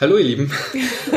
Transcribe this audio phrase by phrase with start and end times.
[0.00, 0.52] Hallo ihr Lieben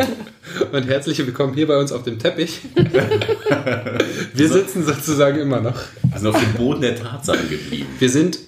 [0.72, 2.62] und herzlich willkommen hier bei uns auf dem Teppich.
[4.34, 5.80] Wir sitzen sozusagen immer noch.
[6.10, 7.86] Also auf dem Boden der Tatsachen geblieben.
[8.00, 8.40] Wir sind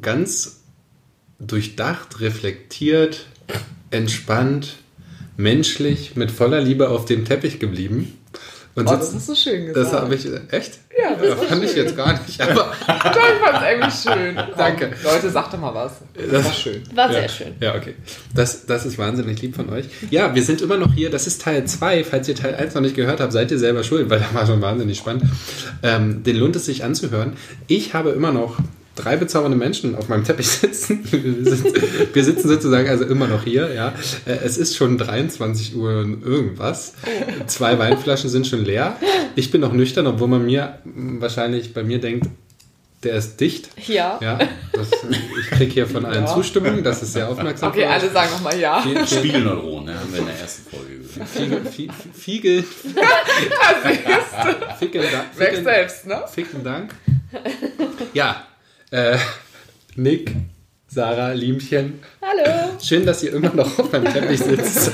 [0.00, 0.62] ganz
[1.38, 3.26] durchdacht, reflektiert,
[3.90, 4.76] entspannt,
[5.36, 8.16] menschlich, mit voller Liebe auf dem Teppich geblieben.
[8.76, 9.92] Und oh, das ist so schön gesagt.
[9.92, 10.80] Das habe ich, echt?
[10.98, 12.40] Ja, das ja, fand ich jetzt gar nicht.
[12.40, 14.36] Aber Doch, ich fand es eigentlich schön.
[14.56, 14.90] Danke.
[15.04, 15.92] Leute, sagt doch mal was.
[16.30, 16.82] Das war schön.
[16.92, 17.20] War ja.
[17.20, 17.54] sehr schön.
[17.60, 17.94] Ja, okay.
[18.34, 19.86] Das, das ist wahnsinnig lieb von euch.
[20.10, 21.08] Ja, wir sind immer noch hier.
[21.10, 22.02] Das ist Teil 2.
[22.02, 24.44] Falls ihr Teil 1 noch nicht gehört habt, seid ihr selber schuld, weil da war
[24.44, 25.24] schon wahnsinnig spannend.
[25.84, 27.34] Ähm, den lohnt es sich anzuhören.
[27.68, 28.58] Ich habe immer noch
[28.94, 31.04] drei bezaubernde Menschen auf meinem Teppich sitzen.
[32.12, 33.94] Wir sitzen sozusagen also immer noch hier, ja.
[34.26, 36.94] Äh, es ist schon 23 Uhr und irgendwas.
[37.46, 38.96] Zwei Weinflaschen sind schon leer.
[39.36, 42.28] Ich bin noch nüchtern, obwohl man mir wahrscheinlich bei mir denkt,
[43.02, 43.68] der ist dicht.
[43.86, 44.18] Ja.
[44.22, 44.38] ja
[44.72, 44.88] das,
[45.38, 46.34] ich kriege hier von allen ja.
[46.34, 47.68] Zustimmung, das ist sehr aufmerksam.
[47.68, 48.82] Okay, alle sagen nochmal ja.
[49.06, 51.68] Spiegelneuronen, ne, haben wir in der ersten Folge gehört.
[51.68, 52.00] Fiegel.
[52.14, 52.64] Fiegel.
[54.78, 55.38] Ficken Dank.
[55.38, 56.24] Weg selbst, ne?
[56.32, 56.94] Ficken Dank.
[58.14, 58.46] Ja,
[58.90, 59.18] äh,
[59.96, 60.34] Nick,
[60.88, 62.00] Sarah, Liemchen.
[62.22, 62.78] Hallo.
[62.82, 64.92] Schön, dass ihr immer noch auf meinem Teppich sitzt.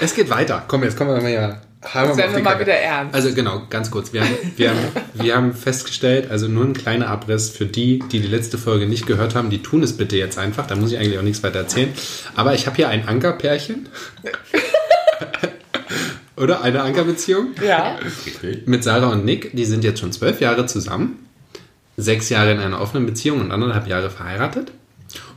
[0.00, 0.64] es geht weiter.
[0.66, 1.60] Komm, jetzt kommen wir mal ja.
[1.84, 3.14] Haben wir mal wieder ernst.
[3.14, 4.12] Also genau, ganz kurz.
[4.12, 4.78] Wir haben, wir, haben,
[5.14, 9.06] wir haben festgestellt, also nur ein kleiner Abriss für die, die die letzte Folge nicht
[9.06, 10.66] gehört haben, die tun es bitte jetzt einfach.
[10.66, 11.92] Da muss ich eigentlich auch nichts weiter erzählen.
[12.34, 13.88] Aber ich habe hier ein Ankerpärchen.
[16.36, 17.50] Oder eine Ankerbeziehung.
[17.64, 17.98] Ja.
[18.64, 19.54] Mit Sarah und Nick.
[19.54, 21.25] Die sind jetzt schon zwölf Jahre zusammen
[21.96, 24.72] sechs Jahre in einer offenen Beziehung und anderthalb Jahre verheiratet.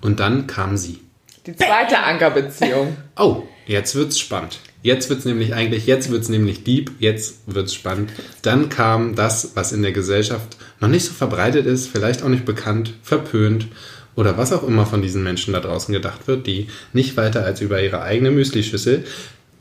[0.02, 1.00] Und dann kam sie.
[1.46, 2.98] Die zweite Ankerbeziehung.
[3.18, 4.60] Oh, jetzt wird's spannend.
[4.82, 8.12] Jetzt wird's nämlich eigentlich, jetzt wird's nämlich deep, jetzt wird's spannend.
[8.42, 12.46] Dann kam das, was in der Gesellschaft noch nicht so verbreitet ist, vielleicht auch nicht
[12.46, 13.68] bekannt, verpönt
[14.16, 17.60] oder was auch immer von diesen Menschen da draußen gedacht wird, die nicht weiter als
[17.60, 19.06] über ihre eigene Müslischüssel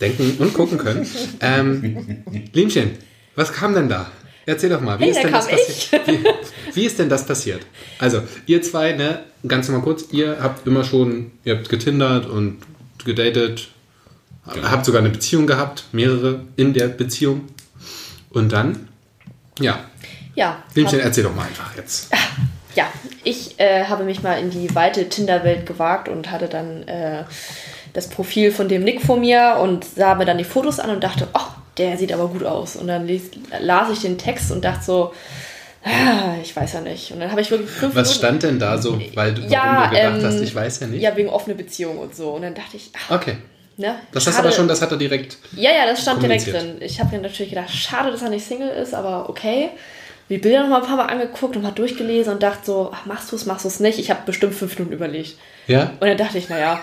[0.00, 1.06] denken und gucken können.
[1.40, 2.92] Ähm, Liemchen,
[3.34, 4.10] was kam denn da?
[4.48, 5.46] Erzähl doch mal, wie, hey, ist, denn das
[6.06, 6.24] wie,
[6.74, 7.66] wie ist denn das passiert?
[7.98, 12.56] Also, ihr zwei, ne, ganz mal kurz, ihr habt immer schon, ihr habt getindert und
[13.04, 13.68] gedatet,
[14.50, 14.70] genau.
[14.70, 17.42] habt sogar eine Beziehung gehabt, mehrere in der Beziehung.
[18.30, 18.88] Und dann,
[19.60, 19.84] ja.
[20.34, 20.62] Ja.
[20.74, 22.10] Liebchen, erzähl doch mal einfach jetzt.
[22.74, 22.86] Ja,
[23.24, 27.24] ich äh, habe mich mal in die weite Tinder-Welt gewagt und hatte dann äh,
[27.92, 31.04] das Profil von dem Nick vor mir und sah mir dann die Fotos an und
[31.04, 32.76] dachte, oh, der sieht aber gut aus.
[32.76, 33.22] Und dann les,
[33.60, 35.12] las ich den Text und dachte so,
[35.84, 37.12] ah, ich weiß ja nicht.
[37.12, 39.84] Und dann habe ich wirklich fünf Was Minuten, stand denn da so, weil du, ja,
[39.86, 41.02] du gedacht ähm, hast, ich weiß ja nicht?
[41.02, 42.30] Ja, wegen offene Beziehung und so.
[42.30, 43.36] Und dann dachte ich, ach, okay.
[43.76, 45.38] Ne, das hast aber schon, das hat er direkt.
[45.52, 46.78] Ja, ja, das stand direkt drin.
[46.80, 49.70] Ich habe mir natürlich gedacht, schade, dass er nicht Single ist, aber okay.
[50.28, 53.06] Die Bilder noch mal ein paar Mal angeguckt und mal durchgelesen und dachte so, ach,
[53.06, 53.98] machst du es, machst du es nicht?
[54.00, 55.38] Ich habe bestimmt fünf Minuten überlegt.
[55.68, 55.92] Ja?
[56.00, 56.82] Und dann dachte ich, naja.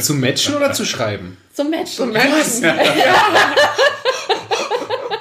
[0.00, 1.36] Zu matchen oder zu schreiben?
[1.52, 1.96] Zum Matchen.
[1.96, 2.62] Zum Matchen.
[2.62, 2.74] Ja.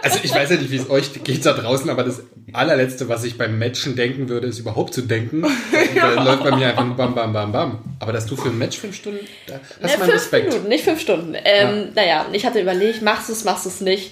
[0.05, 2.21] Also ich weiß ja nicht, wie es euch geht da draußen, aber das
[2.53, 5.43] allerletzte, was ich beim Matchen denken würde, ist überhaupt zu denken.
[5.95, 6.13] ja.
[6.13, 7.79] Da läuft bei mir einfach nur bam, bam, bam, bam.
[7.99, 10.49] Aber dass du für ein Match fünf Stunden, da hast du meinen Respekt.
[10.49, 11.33] Minuten, nicht fünf Stunden.
[11.43, 11.87] Ähm, ja.
[11.95, 14.11] Naja, ich hatte überlegt, machst du es, machst du es nicht.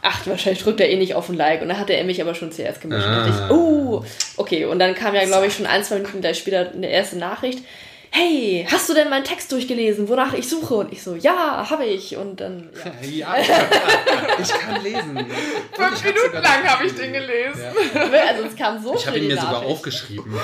[0.00, 1.60] Ach, wahrscheinlich drückt er eh nicht auf ein Like.
[1.60, 3.06] Und dann hatte er mich aber schon zuerst gemischt.
[3.06, 3.24] Ah.
[3.24, 4.04] Und ich, oh,
[4.38, 4.64] okay.
[4.64, 7.58] Und dann kam ja, glaube ich, schon ein, zwei Minuten gleich später eine erste Nachricht
[8.16, 10.74] hey, hast du denn meinen Text durchgelesen, wonach ich suche?
[10.74, 12.16] Und ich so, ja, habe ich.
[12.16, 12.70] Und dann,
[13.02, 13.36] ja.
[13.36, 13.36] ja
[14.42, 15.26] ich kann lesen.
[15.72, 17.60] Fünf Minuten lang habe ich den gelesen.
[17.94, 18.00] Ja.
[18.28, 20.32] Also es kam so Ich habe ihn mir sogar aufgeschrieben.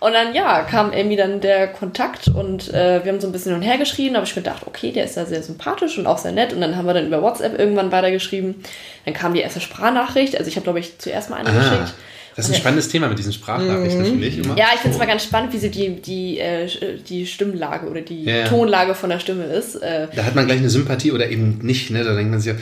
[0.00, 3.52] und dann, ja, kam irgendwie dann der Kontakt und äh, wir haben so ein bisschen
[3.52, 4.16] hin und her geschrieben.
[4.16, 6.52] Habe ich mir gedacht, okay, der ist da sehr sympathisch und auch sehr nett.
[6.52, 8.62] Und dann haben wir dann über WhatsApp irgendwann weitergeschrieben.
[9.06, 10.36] Dann kam die erste Sprachnachricht.
[10.36, 11.58] Also ich habe, glaube ich, zuerst mal eine ah.
[11.58, 11.94] geschickt.
[12.36, 14.06] Das ist ein spannendes Thema mit diesen Sprachnachrichten, mhm.
[14.06, 14.56] finde ich immer.
[14.56, 16.68] Ja, ich finde es mal ganz spannend, wie so die, die, äh,
[17.08, 18.46] die Stimmlage oder die ja.
[18.46, 19.76] Tonlage von der Stimme ist.
[19.76, 22.04] Äh, da hat man gleich eine Sympathie oder eben nicht, ne?
[22.04, 22.58] Da denkt man sich ja,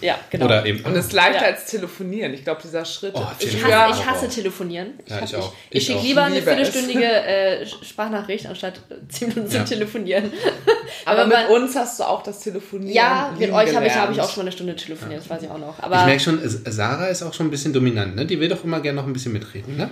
[0.00, 0.46] ja, genau.
[0.46, 1.48] Oder eben, und es ist leichter ja.
[1.48, 2.34] als telefonieren.
[2.34, 3.14] Ich glaube, dieser Schritt.
[3.14, 4.94] Oh, ich, hasse, ich hasse telefonieren.
[5.04, 9.64] Ich, ja, ich, ich, ich schicke lieber eine viertelstündige äh, Sprachnachricht, anstatt zehn Minuten zu
[9.64, 10.32] telefonieren.
[11.04, 12.94] Aber, Aber mit uns hast du auch das Telefonieren.
[12.94, 15.42] Ja, mit euch habe ich, hab ich auch schon mal eine Stunde telefoniert, das weiß
[15.42, 15.78] ich auch noch.
[15.80, 18.16] Aber ich merke schon, Sarah ist auch schon ein bisschen dominant.
[18.16, 18.26] Ne?
[18.26, 19.76] Die will doch immer gerne noch ein bisschen mitreden.
[19.76, 19.90] Ne?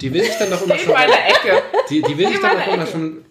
[0.00, 0.92] Die will sich dann doch immer schon.
[0.92, 1.62] Meine Ecke.
[1.90, 3.24] Die, die will sich dann doch immer schon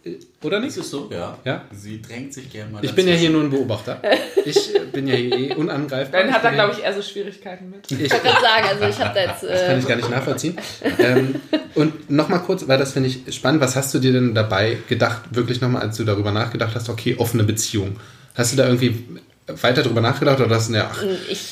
[0.44, 0.70] oder nicht?
[0.70, 1.10] Ist es so?
[1.12, 1.38] Ja.
[1.46, 1.66] ja.
[1.72, 2.84] Sie drängt sich gerne mal.
[2.84, 4.02] Ich bin ja hier nur ein Beobachter.
[4.44, 6.24] Ich bin ja hier eh unangreifbar.
[6.24, 7.92] Dann hat er, glaube ich, eher so Schwierigkeiten mit.
[7.92, 9.44] Ich kann sagen, also ich habe da jetzt.
[9.44, 10.58] Äh das kann ich gar nicht nachvollziehen.
[10.98, 11.36] ähm,
[11.76, 13.62] und nochmal kurz, weil das finde ich spannend.
[13.62, 17.16] Was hast du dir denn dabei gedacht, wirklich nochmal, als du darüber nachgedacht hast, okay,
[17.20, 17.98] offene Beziehung?
[18.34, 19.06] Hast du da irgendwie
[19.46, 21.04] weiter darüber nachgedacht oder hast du, ja, ach,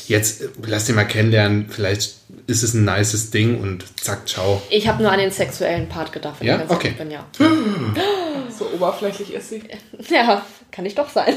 [0.07, 2.15] jetzt lass dich mal kennenlernen, vielleicht
[2.47, 4.63] ist es ein nices Ding und zack, ciao.
[4.71, 6.53] Ich habe nur an den sexuellen Part gedacht, wenn ja?
[6.55, 6.93] ich ganz okay.
[6.97, 7.25] bin, ja.
[8.65, 9.63] oberflächlich ist sie.
[10.09, 11.35] Ja, kann ich doch sein.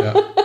[0.00, 0.14] Ja.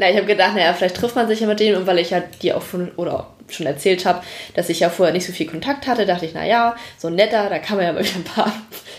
[0.00, 2.10] Na, ich habe gedacht, naja, vielleicht trifft man sich ja mit denen und weil ich
[2.10, 4.22] ja die auch schon oder schon erzählt habe,
[4.54, 7.48] dass ich ja vorher nicht so viel Kontakt hatte, dachte ich, naja, so ein netter,
[7.50, 8.52] da kann man ja mal ein paar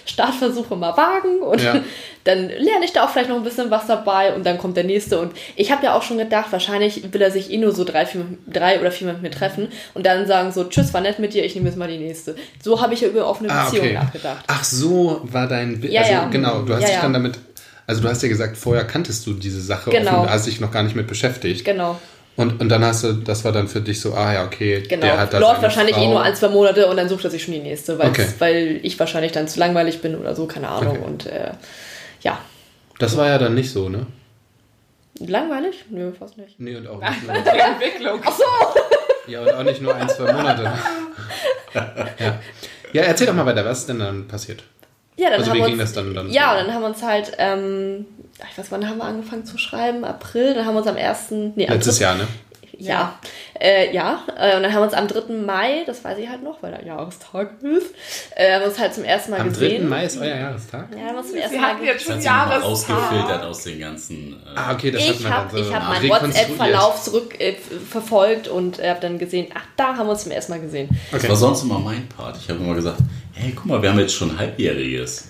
[0.05, 1.81] Startversuche mal wagen und Ja.
[2.23, 4.83] dann lerne ich da auch vielleicht noch ein bisschen was dabei und dann kommt der
[4.83, 7.83] nächste und ich habe ja auch schon gedacht, wahrscheinlich will er sich eh nur so
[7.83, 11.17] drei, vier, drei oder vier mit mir treffen und dann sagen so, tschüss, war nett
[11.17, 12.35] mit dir, ich nehme jetzt mal die nächste.
[12.61, 13.99] So habe ich ja über offene Ah, Beziehungen okay.
[14.03, 14.43] nachgedacht.
[14.47, 15.81] Ach so, war dein.
[15.89, 16.25] Ja, also, ja.
[16.27, 17.39] Genau, du hast Ja, dich dann damit.
[17.87, 20.19] Also du hast ja gesagt, vorher kanntest du diese Sache Genau.
[20.21, 21.65] offen, hast dich noch gar nicht mit beschäftigt.
[21.65, 21.99] Genau.
[22.37, 25.01] Und, und dann hast du, das war dann für dich so, ah ja, okay, Genau,
[25.05, 26.03] der hat da läuft wahrscheinlich Frau.
[26.05, 28.25] eh nur ein, zwei Monate und dann sucht er sich schon die nächste, Okay.
[28.39, 30.97] weil ich wahrscheinlich dann zu langweilig bin oder so, keine Ahnung.
[30.97, 31.05] Okay.
[31.05, 31.51] Und äh,
[32.21, 32.39] ja,
[32.99, 34.05] Das war ja dann nicht so, ne?
[35.19, 35.85] langweilig?
[35.89, 36.59] Nö, fast nicht.
[36.59, 38.21] Nee, und auch nicht nur, Die Entwicklung.
[39.27, 40.63] ja, und auch nicht nur ein, zwei Monate.
[41.73, 42.39] ja.
[42.93, 44.63] ja, erzähl doch mal weiter, was ist denn dann passiert?
[45.17, 46.13] Ja, dann Also haben wir uns, das dann?
[46.13, 48.05] dann Ja, und dann haben wir uns halt, ähm,
[48.51, 50.03] ich weiß, wann haben wir angefangen zu schreiben?
[50.03, 51.31] April, dann haben wir uns am 1.
[51.55, 52.03] Nee, Letztes 3.
[52.03, 52.27] Jahr, ne?
[52.87, 53.19] Ja,
[53.59, 54.23] äh, ja.
[54.37, 55.33] Äh, und dann haben wir uns am 3.
[55.33, 57.93] Mai, das weiß ich halt noch, weil der Jahrestag ist,
[58.35, 59.81] äh, haben wir uns halt zum ersten Mal Am gesehen.
[59.83, 59.87] 3.
[59.87, 60.87] Mai ist euer Jahrestag?
[60.95, 62.63] Ja, haben wir uns zum ersten Sie Mal jetzt Das hat schon Jahrestag.
[62.63, 64.33] ausgefiltert aus den ganzen.
[64.33, 66.49] Äh, Ah, okay, das hat Ich man habe dann so hab meinen rekonstruiert.
[66.49, 67.53] WhatsApp-Verlauf zurück äh,
[67.89, 70.89] verfolgt und habe dann gesehen, ach, da haben wir uns zum ersten Mal gesehen.
[71.11, 72.37] Das war sonst immer mein Part.
[72.37, 72.97] Ich habe immer gesagt,
[73.33, 75.27] hey, guck mal, wir haben jetzt schon halbjähriges.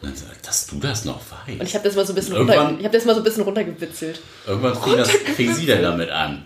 [0.00, 1.60] Und dann sagt, dass du das noch weißt.
[1.60, 3.24] Und ich habe das mal so ein bisschen runter, ich habe das mal so ein
[3.24, 4.20] bisschen runtergewitzelt.
[4.46, 6.44] Irgendwann fing, das, fing sie dann damit an.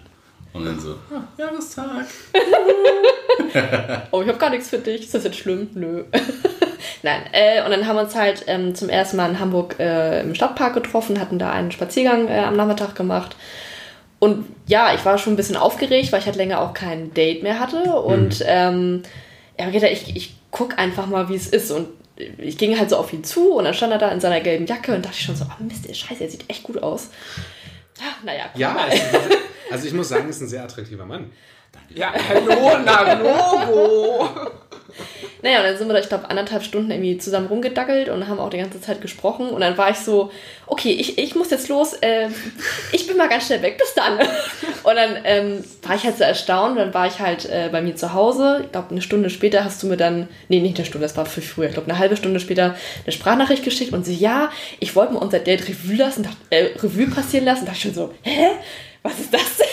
[0.57, 2.07] Und dann so, ah, Jahrestag.
[4.11, 5.03] Oh, ich habe gar nichts für dich.
[5.03, 5.71] Ist das jetzt schlimm?
[5.75, 6.05] Nö.
[7.03, 7.23] Nein.
[7.33, 10.35] Äh, und dann haben wir uns halt ähm, zum ersten Mal in Hamburg äh, im
[10.35, 13.37] Stadtpark getroffen, hatten da einen Spaziergang äh, am Nachmittag gemacht.
[14.19, 17.43] Und ja, ich war schon ein bisschen aufgeregt, weil ich halt länger auch kein Date
[17.43, 17.83] mehr hatte.
[18.01, 19.03] Und ähm,
[19.59, 21.71] ja, ich, ich guck einfach mal, wie es ist.
[21.71, 21.89] Und
[22.39, 24.67] ich ging halt so auf ihn zu und dann stand er da in seiner gelben
[24.67, 27.11] Jacke und dachte ich schon so, oh Mist, der Scheiße, er sieht echt gut aus.
[27.99, 29.01] Ja, naja, Ja, es
[29.71, 31.31] also ich muss sagen, ist ein sehr attraktiver Mann.
[31.95, 34.29] Ja, hallo, na, Logo.
[35.43, 38.41] Naja, und dann sind wir da, ich glaube, anderthalb Stunden irgendwie zusammen rumgedackelt und haben
[38.41, 39.51] auch die ganze Zeit gesprochen.
[39.51, 40.33] Und dann war ich so,
[40.67, 42.29] okay, ich, ich muss jetzt los, äh,
[42.93, 44.19] ich bin mal ganz schnell weg, bis dann.
[44.19, 46.79] Und dann ähm, war ich halt so erstaunt.
[46.79, 48.63] Dann war ich halt äh, bei mir zu Hause.
[48.65, 51.27] Ich glaube, eine Stunde später hast du mir dann, nee, nicht eine Stunde, das war
[51.27, 52.75] viel früher, ich glaube, eine halbe Stunde später
[53.05, 54.51] eine Sprachnachricht geschickt und sie, ja,
[54.81, 57.67] ich wollte mal unser Date Revue lassen, dachte, äh, Revue passieren lassen.
[57.67, 58.49] Da dachte ich schon so, hä?
[59.07, 59.67] Was ist das denn?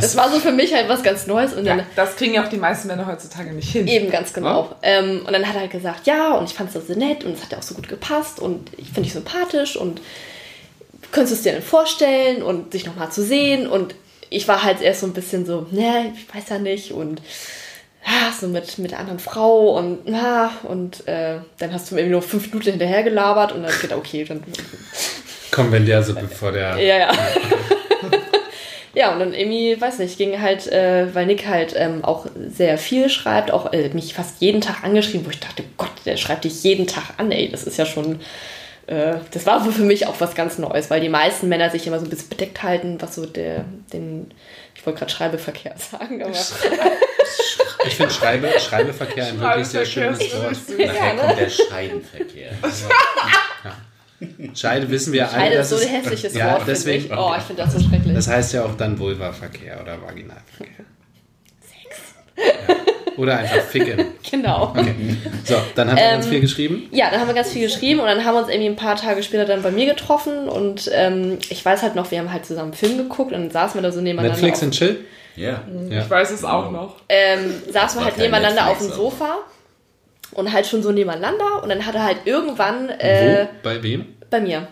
[0.00, 1.54] Das war so für mich halt was ganz Neues.
[1.54, 3.86] Und dann Ja, das kriegen ja auch die meisten Männer heutzutage nicht hin.
[3.86, 4.74] Eben, ganz genau.
[4.82, 7.34] Ähm, und dann hat er halt gesagt, ja, und ich fand es so nett und
[7.34, 10.00] es hat ja auch so gut gepasst und ich finde dich sympathisch und
[11.10, 13.94] könntest du es dir denn vorstellen und sich nochmal zu sehen und
[14.30, 17.22] ich war halt erst so ein bisschen so, ne, ich weiß ja nicht und
[18.06, 22.02] ja, so mit, mit der anderen Frau und na, und äh, dann hast du mir
[22.02, 24.42] irgendwie noch fünf Minuten hinterher gelabert und dann gedacht, okay, dann
[25.50, 26.76] Komm, wenn der so bevor der.
[26.78, 27.12] ja, ja.
[28.98, 32.78] ja, und dann irgendwie, weiß nicht, ging halt, äh, weil Nick halt ähm, auch sehr
[32.78, 36.42] viel schreibt, auch äh, mich fast jeden Tag angeschrieben, wo ich dachte, Gott, der schreibt
[36.42, 38.18] dich jeden Tag an, ey, das ist ja schon,
[38.88, 42.00] äh, das war für mich auch was ganz Neues, weil die meisten Männer sich immer
[42.00, 44.32] so ein bisschen bedeckt halten, was so der, den,
[44.74, 46.32] ich wollte gerade Schreibeverkehr sagen, aber
[47.86, 50.56] Ich finde Schreibe, Schreibeverkehr ein wirklich sehr schönes Wort.
[50.76, 51.20] Nachher ne?
[51.22, 52.50] kommt der Scheidenverkehr.
[54.54, 55.40] Scheide wissen wir alle.
[55.40, 57.12] Scheide ist so ein es- hässliches ja, Wort, deswegen, ich.
[57.12, 58.14] Oh, ich finde das so schrecklich.
[58.14, 60.84] Das heißt ja auch dann Vulvaverkehr oder Vaginalverkehr.
[61.60, 63.16] Sex.
[63.16, 64.06] Oder einfach ficken.
[64.30, 64.74] genau.
[65.44, 66.88] So, dann haben wir ganz Ähm, viel geschrieben.
[66.92, 68.96] Ja, dann haben wir ganz viel geschrieben und dann haben wir uns irgendwie ein paar
[68.96, 72.46] Tage später dann bei mir getroffen und ähm, ich weiß halt noch, wir haben halt
[72.46, 74.34] zusammen einen Film geguckt und dann saßen wir da so nebeneinander.
[74.40, 75.04] Netflix auf, und Chill.
[75.36, 75.62] Ja.
[75.90, 76.02] Ja.
[76.02, 76.96] Ich weiß es auch noch.
[77.08, 79.38] ähm, saßen wir halt nebeneinander auf dem Netflix, Sofa
[80.32, 83.48] und halt schon so nebeneinander und dann hat er halt irgendwann äh, Wo?
[83.64, 84.06] Bei wem?
[84.30, 84.68] Bei mir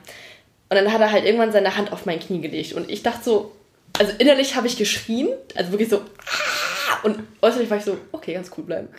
[0.69, 3.23] und dann hat er halt irgendwann seine Hand auf mein Knie gelegt und ich dachte
[3.25, 3.53] so,
[3.99, 8.35] also innerlich habe ich geschrien, also wirklich so "Ah!" und äußerlich war ich so, okay,
[8.35, 8.89] ganz cool bleiben.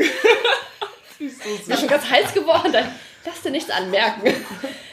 [1.20, 2.86] Ich bin schon ganz heiß geworden, dann
[3.26, 4.34] lass dir nichts anmerken.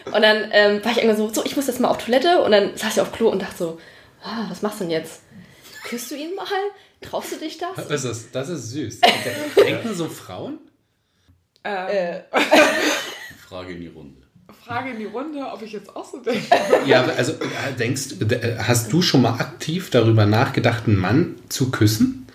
[0.07, 2.51] Und dann ähm, war ich irgendwann so, so, ich muss jetzt mal auf Toilette und
[2.53, 3.81] dann saß ich auf Klo und dachte so,
[4.23, 5.21] ah, was machst du denn jetzt?
[5.85, 6.47] Küsst du ihn mal?
[7.03, 7.77] Traust du dich das?
[7.77, 8.31] Was ist das?
[8.33, 9.01] Das ist süß.
[9.57, 10.59] Denken so Frauen?
[11.63, 12.23] Ähm, Äh,
[13.47, 14.24] Frage in die Runde.
[14.53, 16.41] Frage in die Runde, ob ich jetzt auch so denke.
[16.87, 21.71] Ja, also äh, denkst äh, hast du schon mal aktiv darüber nachgedacht, einen Mann zu
[21.71, 22.27] küssen?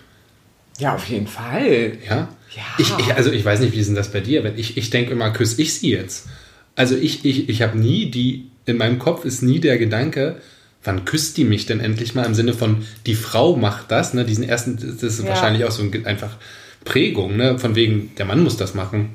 [0.78, 1.98] Ja, auf jeden Fall.
[2.08, 2.28] Ja.
[2.54, 2.62] Ja.
[2.78, 4.42] Ich, ich, also ich weiß nicht, wie ist denn das bei dir?
[4.42, 6.26] Wenn ich, ich denke immer, küsse ich sie jetzt.
[6.74, 10.40] Also ich, ich, ich habe nie die, in meinem Kopf ist nie der Gedanke,
[10.82, 14.24] wann küsst die mich denn endlich mal im Sinne von, die Frau macht das, ne?
[14.24, 15.28] Diesen ersten, das ist Ja.
[15.28, 16.36] wahrscheinlich auch so ein, einfach
[16.84, 17.58] Prägung, ne?
[17.58, 19.10] Von wegen, der Mann muss das machen.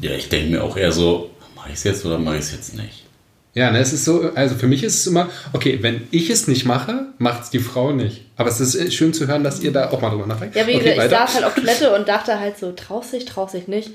[0.00, 1.30] Ja, ich denke mir auch eher so,
[1.66, 3.06] Mache ich es jetzt oder mache ich es jetzt nicht?
[3.52, 6.46] Ja, ne, es ist so, also für mich ist es immer, okay, wenn ich es
[6.46, 8.22] nicht mache, macht es die Frau nicht.
[8.36, 10.54] Aber es ist schön zu hören, dass ihr da auch mal drüber nachdenkt.
[10.54, 13.24] Ja, wie okay, gesagt, ich saß halt auf Toilette und dachte halt so, traust dich,
[13.24, 13.90] traust dich nicht.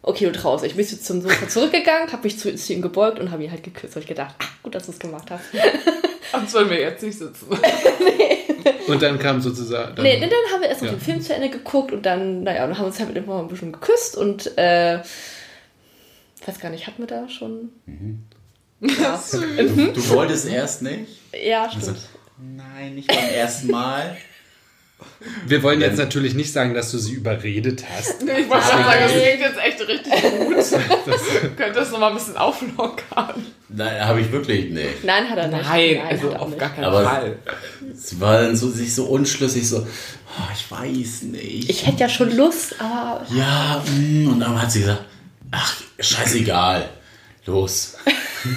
[0.00, 0.76] Okay, du traust dich.
[0.76, 3.62] Bist du zum Sofa zurückgegangen, hab mich zu, zu ihm gebeugt und habe ihn halt
[3.64, 3.96] geküsst.
[3.96, 5.44] Hab ich gedacht, ach, gut, dass du es gemacht hast.
[6.32, 7.46] Sonst würden wir jetzt nicht sitzen.
[8.86, 9.94] Und dann kam sozusagen.
[9.94, 10.94] Dann, Nee, dann haben wir erst noch Ja.
[10.96, 13.72] den Film zu Ende geguckt und dann, naja, und haben uns halt immer ein bisschen
[13.72, 15.00] geküsst und, äh,
[16.46, 17.70] weiß gar nicht, hatten wir da schon?
[18.80, 19.22] Ja.
[19.30, 21.20] Du, du wolltest erst nicht?
[21.44, 21.98] ja, Also, stimmt.
[22.56, 24.16] nein, nicht beim ersten Mal.
[25.46, 28.22] Wir wollen jetzt natürlich nicht sagen, dass du sie überredet hast.
[28.22, 30.12] Nee, ich wollte schon sagen, das klingt jetzt echt richtig
[31.42, 31.56] gut.
[31.56, 33.46] Könnt das nochmal ein bisschen auflockern?
[33.68, 35.04] Nein, habe ich wirklich nicht.
[35.04, 35.62] Nein, hat er nicht.
[35.68, 37.36] Nein, also hat er auf gar keinen Aber- Fall.
[37.92, 41.68] Es war dann so, sich so unschlüssig, so, oh, ich weiß nicht.
[41.70, 45.04] Ich hätte ja schon Lust, aber ja, mm, und dann hat sie gesagt,
[45.50, 46.88] ach, scheißegal,
[47.46, 47.96] los.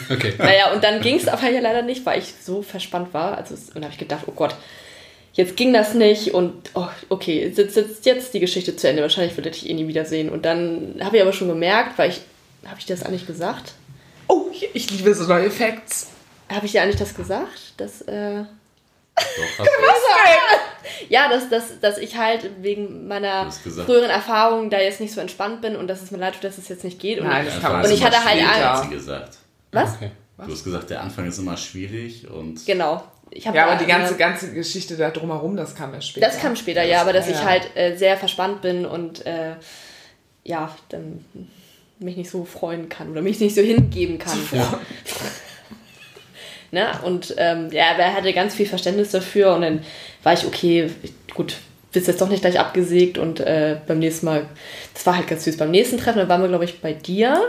[0.09, 0.33] Okay.
[0.37, 3.37] Naja, und dann ging es aber ja leider nicht, weil ich so verspannt war.
[3.37, 4.55] Also, es- und habe ich gedacht, oh Gott,
[5.33, 9.01] jetzt ging das nicht und oh, okay, jetzt ist jetzt, jetzt die Geschichte zu Ende.
[9.01, 10.29] Wahrscheinlich würde ich ihn nie wiedersehen.
[10.29, 12.21] Und dann habe ich aber schon gemerkt, weil ich,
[12.65, 13.73] habe ich das eigentlich gesagt?
[14.29, 16.07] Oh, ich liebe so neue Facts.
[16.47, 17.73] Habe ich dir eigentlich das gesagt?
[17.75, 18.45] Dass, äh,
[19.15, 19.65] Doch,
[21.09, 25.61] ja, dass, dass, dass ich halt wegen meiner früheren Erfahrungen da jetzt nicht so entspannt
[25.61, 27.19] bin und dass es mir leid tut, dass es jetzt nicht geht.
[27.19, 28.89] Und Nein, das kann man Und ich hatte halt Angst.
[28.89, 29.37] gesagt.
[29.71, 29.95] was?
[29.95, 30.11] okay.
[30.45, 33.03] Du hast gesagt, der Anfang ist immer schwierig und Genau.
[33.29, 36.25] Ich Ja, aber die ganze, eine- ganze Geschichte da drumherum, das kam ja später.
[36.27, 37.35] Das kam später, ja, aber dass Ja.
[37.35, 39.55] ich halt äh, sehr verspannt bin und äh,
[40.43, 41.23] ja, dann
[41.99, 44.37] mich nicht so freuen kann oder mich nicht so hingeben kann.
[44.51, 44.79] Ja.
[46.73, 46.87] Ne?
[47.03, 49.83] Und ähm, ja, aber er hatte ganz viel Verständnis dafür und dann
[50.23, 50.89] war ich, okay,
[51.35, 51.57] gut,
[51.91, 54.47] bist jetzt doch nicht gleich abgesägt und äh, beim nächsten Mal,
[54.95, 55.57] das war halt ganz süß.
[55.57, 57.39] Beim nächsten Treffen, da waren wir, glaube ich, bei dir.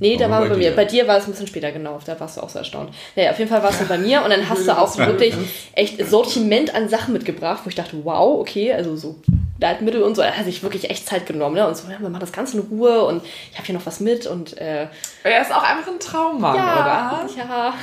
[0.00, 0.70] Nee, da waren wir bei mir.
[0.70, 0.76] dir.
[0.76, 2.00] Bei dir war es ein bisschen später, genau.
[2.04, 2.92] Da warst du auch so erstaunt.
[3.14, 5.34] Naja, auf jeden Fall warst du bei mir und dann hast du auch wirklich
[5.76, 9.20] echt Sortiment an Sachen mitgebracht, wo ich dachte, wow, okay, also so
[9.60, 10.22] Leitmittel und so.
[10.22, 11.54] Da hat sich wirklich echt Zeit genommen.
[11.56, 11.66] Ne?
[11.66, 14.00] Und so, ja, wir machen das Ganze in Ruhe und ich habe hier noch was
[14.00, 14.86] mit und äh,
[15.22, 17.30] Er ist auch einfach ein Traummann, ja, oder?
[17.36, 17.74] ja,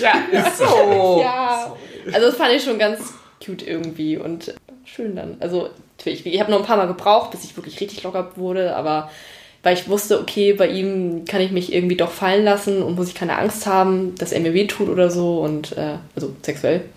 [0.00, 0.12] Ja,
[0.46, 1.20] ist so.
[1.22, 1.72] ja.
[2.12, 3.14] Also das fand ich schon ganz
[3.44, 5.36] cute irgendwie und schön dann.
[5.40, 8.74] Also natürlich, ich habe noch ein paar Mal gebraucht, bis ich wirklich richtig locker wurde,
[8.76, 9.10] aber
[9.62, 13.08] weil ich wusste, okay, bei ihm kann ich mich irgendwie doch fallen lassen und muss
[13.08, 16.82] ich keine Angst haben, dass er mir wehtut oder so und äh, also sexuell.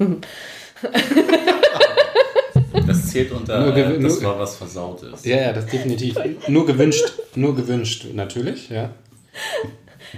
[2.85, 5.23] Das zählt unter, Nur äh, das nur- war was Versautes.
[5.25, 6.17] Ja, ja, das definitiv.
[6.47, 7.13] Nur gewünscht.
[7.35, 8.89] Nur gewünscht, natürlich, ja.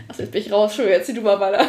[0.08, 0.72] Achso, jetzt bin ich raus.
[0.72, 1.68] Entschuldigung, jetzt zieh du mal weiter.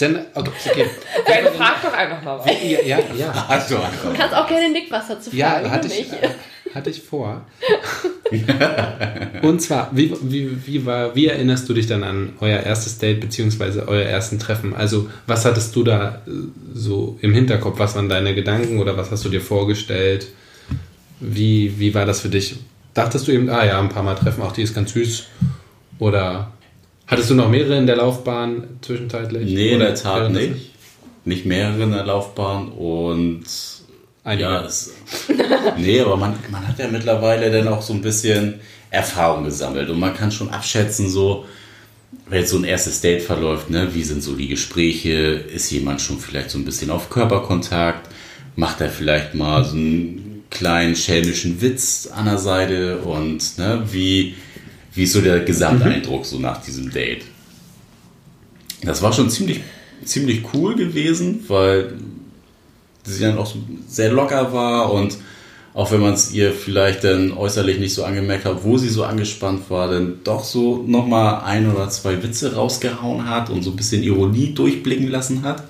[0.00, 0.86] Dann, okay, okay.
[1.26, 2.46] Ben, frag doch einfach mal was.
[2.46, 3.46] Ja, ja, ja.
[3.48, 5.64] Also, Du kannst auch gerne Nick was dazu fragen.
[5.64, 6.28] Ja, hatte ich, äh,
[6.76, 7.44] hatte ich vor.
[9.42, 13.20] Und zwar, wie, wie, wie, war, wie erinnerst du dich dann an euer erstes Date
[13.20, 14.74] beziehungsweise euer ersten Treffen?
[14.74, 16.30] Also, was hattest du da äh,
[16.74, 17.78] so im Hinterkopf?
[17.78, 20.28] Was waren deine Gedanken oder was hast du dir vorgestellt?
[21.20, 22.56] Wie, wie war das für dich?
[22.94, 25.28] Dachtest du eben, ah ja, ein paar Mal treffen, auch die ist ganz süß?
[25.98, 26.52] Oder
[27.06, 29.54] hattest du noch mehrere in der Laufbahn zwischenzeitlich?
[29.54, 30.72] Nee, in der Tat nicht.
[31.24, 33.44] Nicht mehrere in der Laufbahn und
[34.34, 34.92] Ja, es,
[35.78, 38.54] nee, aber man, man hat ja mittlerweile dann auch so ein bisschen
[38.90, 39.88] Erfahrung gesammelt.
[39.88, 41.44] Und man kann schon abschätzen, so,
[42.28, 46.00] wenn jetzt so ein erstes Date verläuft, ne, wie sind so die Gespräche, ist jemand
[46.00, 48.10] schon vielleicht so ein bisschen auf Körperkontakt,
[48.56, 52.98] macht er vielleicht mal so einen kleinen schelmischen Witz an der Seite?
[52.98, 54.34] Und ne, wie,
[54.92, 57.24] wie ist so der Gesamteindruck so nach diesem Date?
[58.82, 59.60] Das war schon ziemlich,
[60.04, 61.94] ziemlich cool gewesen, weil
[63.06, 63.54] sie dann auch
[63.88, 65.18] sehr locker war und
[65.76, 69.04] auch wenn man es ihr vielleicht dann äußerlich nicht so angemerkt hat, wo sie so
[69.04, 73.76] angespannt war, dann doch so nochmal ein oder zwei Witze rausgehauen hat und so ein
[73.76, 75.64] bisschen Ironie durchblicken lassen hat.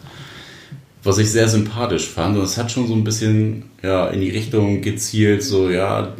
[1.03, 4.31] Was ich sehr sympathisch fand und es hat schon so ein bisschen ja, in die
[4.31, 6.15] Richtung gezielt, so ja,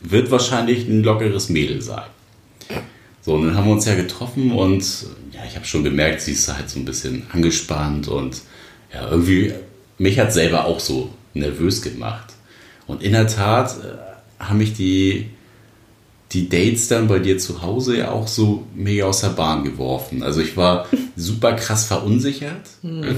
[0.00, 2.08] wird wahrscheinlich ein lockeres Mädel sein.
[3.22, 4.84] So, und dann haben wir uns ja getroffen und
[5.32, 8.40] ja, ich habe schon gemerkt, sie ist halt so ein bisschen angespannt und
[8.92, 9.52] ja, irgendwie,
[10.00, 12.32] mich hat selber auch so nervös gemacht.
[12.86, 15.30] Und in der Tat äh, haben mich die,
[16.32, 20.22] die Dates dann bei dir zu Hause ja auch so mega aus der Bahn geworfen.
[20.22, 22.62] Also ich war super krass verunsichert.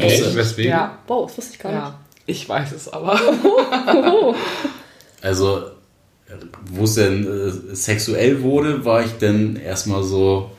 [0.00, 0.34] Echt?
[0.34, 0.70] Weswegen?
[0.70, 1.80] Ja, Wow, das wusste ich gar nicht.
[1.80, 1.98] ja.
[2.26, 3.18] Ich weiß es aber.
[5.20, 5.58] Also,
[6.28, 6.32] äh,
[6.64, 10.50] wo es denn äh, sexuell wurde, war ich dann erstmal so,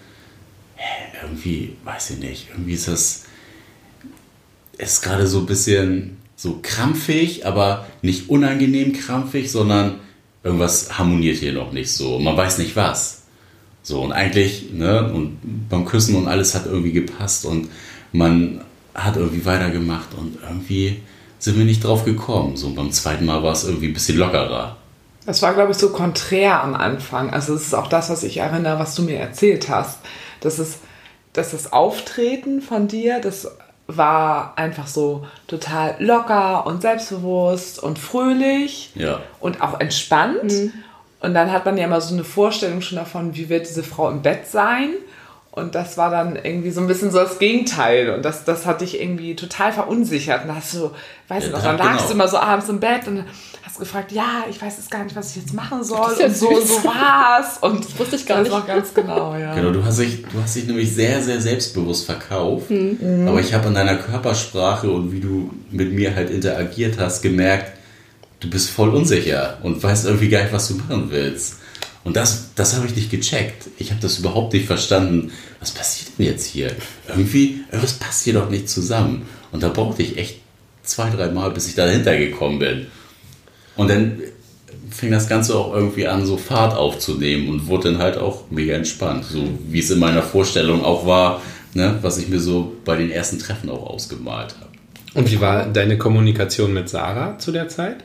[0.78, 3.23] hä, irgendwie, weiß ich nicht, irgendwie ist das,
[4.78, 10.00] ist gerade so ein bisschen so krampfig, aber nicht unangenehm krampfig, sondern
[10.44, 12.20] irgendwas harmoniert hier noch nicht so.
[12.20, 13.24] Man weiß nicht was.
[13.82, 15.38] So, und eigentlich, ne, und
[15.70, 17.70] beim Küssen und alles hat irgendwie gepasst und
[18.12, 18.62] man
[18.96, 21.02] hat irgendwie weitergemacht und irgendwie
[21.40, 22.56] sind wir nicht drauf gekommen.
[22.56, 24.78] So, beim zweiten Mal war es irgendwie ein bisschen lockerer.
[25.26, 27.30] Das war, glaube ich, so konträr am Anfang.
[27.30, 30.00] Also es ist auch das, was ich erinnere, was du mir erzählt hast.
[30.40, 30.80] Das ist,
[31.34, 33.50] dass das Auftreten von dir, das
[33.98, 39.20] war einfach so total locker und selbstbewusst und fröhlich Ja.
[39.40, 40.52] und auch entspannt.
[41.20, 44.10] Und dann hat man ja immer so eine Vorstellung schon davon, wie wird diese Frau
[44.10, 44.90] im Bett sein.
[45.56, 48.10] Und das war dann irgendwie so ein bisschen so das Gegenteil.
[48.10, 50.42] Und das, das hat dich irgendwie total verunsichert.
[50.42, 50.90] Und da hast du,
[51.28, 52.08] weiß Ja, ich noch, da- dann lagst genau.
[52.08, 53.24] du immer so abends im Bett und
[53.62, 56.12] hast gefragt, ja, ich weiß jetzt gar nicht, was ich jetzt machen soll.
[56.14, 56.82] ist ja und so, und süß.
[56.82, 57.60] so war's.
[57.62, 58.58] Und das wusste ich gar das nicht.
[58.58, 59.54] Noch ganz genau, ja.
[59.54, 62.72] Genau, du hast dich, du hast dich nämlich sehr, sehr selbstbewusst verkauft.
[62.72, 63.28] Mhm.
[63.28, 67.74] Aber ich habe an deiner Körpersprache und wie du mit mir halt interagiert hast, gemerkt,
[68.40, 71.58] du bist voll unsicher und weißt irgendwie gar nicht, was du machen willst.
[72.04, 73.70] Und das, das habe ich nicht gecheckt.
[73.78, 75.32] Ich habe das überhaupt nicht verstanden.
[75.60, 76.72] Was passiert denn jetzt hier?
[77.08, 79.26] Irgendwie, irgendwas passt hier doch nicht zusammen.
[79.52, 80.40] Und da brauchte ich echt
[80.84, 82.88] zwei, drei Mal, bis ich dahinter gekommen bin.
[83.78, 84.22] Und dann
[84.92, 88.76] fing das Ganze auch irgendwie an, so Fahrt aufzunehmen und wurde dann halt auch mega
[88.76, 89.26] entspannt.
[89.26, 91.42] So wie es in meiner Vorstellung auch war,
[91.74, 94.70] ne, was ich mir so bei den ersten Treffen auch ausgemalt habe.
[95.14, 97.98] Und wie war deine Kommunikation mit Sarah zu der Zeit?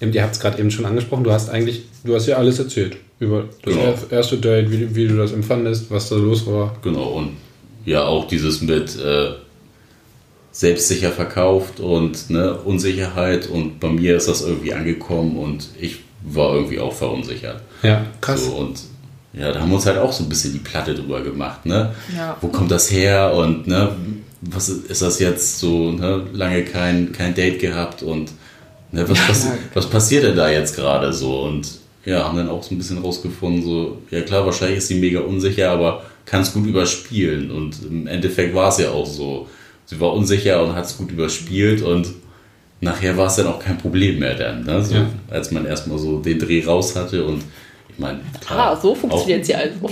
[0.00, 2.96] Ihr habt es gerade eben schon angesprochen, du hast eigentlich, du hast ja alles erzählt.
[3.24, 3.94] Über das Genau.
[4.10, 6.76] erste Date, wie, wie du das empfandest, was da los war.
[6.82, 7.30] Genau, und
[7.84, 9.32] ja, auch dieses mit äh,
[10.52, 16.54] selbstsicher verkauft und ne, Unsicherheit und bei mir ist das irgendwie angekommen und ich war
[16.54, 17.60] irgendwie auch verunsichert.
[17.82, 18.44] Ja, krass.
[18.46, 18.78] So, und
[19.32, 21.92] ja, da haben wir uns halt auch so ein bisschen die Platte drüber gemacht, ne?
[22.16, 22.36] Ja.
[22.40, 23.90] Wo kommt das her und ne,
[24.42, 28.30] was ist das jetzt so, ne, lange kein, kein Date gehabt und
[28.92, 31.40] ne, was, passi was passiert denn da jetzt gerade so?
[31.42, 31.68] Und
[32.04, 35.20] ja, haben dann auch so ein bisschen rausgefunden, so, ja klar, wahrscheinlich ist sie mega
[35.20, 37.50] unsicher, aber kann es gut überspielen.
[37.50, 39.48] Und im Endeffekt war es ja auch so.
[39.86, 42.08] Sie war unsicher und hat es gut überspielt und
[42.80, 44.82] nachher war es dann auch kein Problem mehr dann, ne?
[44.82, 45.06] so, Ja.
[45.30, 47.42] als man erstmal so den Dreh raus hatte und
[47.88, 48.72] ich meine, klar.
[48.72, 49.78] Ah, so funktioniert sie also.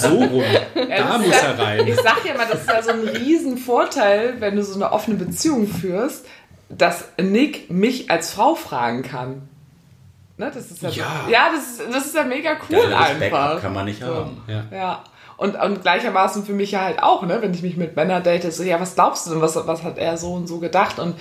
[0.00, 0.42] So rum.
[0.88, 1.86] Ja, Da muss er rein.
[1.86, 5.16] Ich sag ja mal, das ist ja so ein Riesenvorteil, wenn du so eine offene
[5.16, 6.26] Beziehung führst,
[6.68, 9.42] dass Nick mich als Frau fragen kann.
[10.38, 11.22] Ne, das ist ja, Ja.
[11.24, 13.62] So, ja das, ist, das ist ja mega cool Geileres Backup einfach.
[13.62, 14.42] kann man nicht haben.
[14.46, 14.64] Ja.
[14.70, 15.04] Ja.
[15.38, 18.52] Und, und gleichermaßen für mich ja halt auch, ne, wenn ich mich mit Männern date,
[18.52, 20.98] so, ja, was glaubst du denn, was, was hat er so und so gedacht?
[20.98, 21.14] Und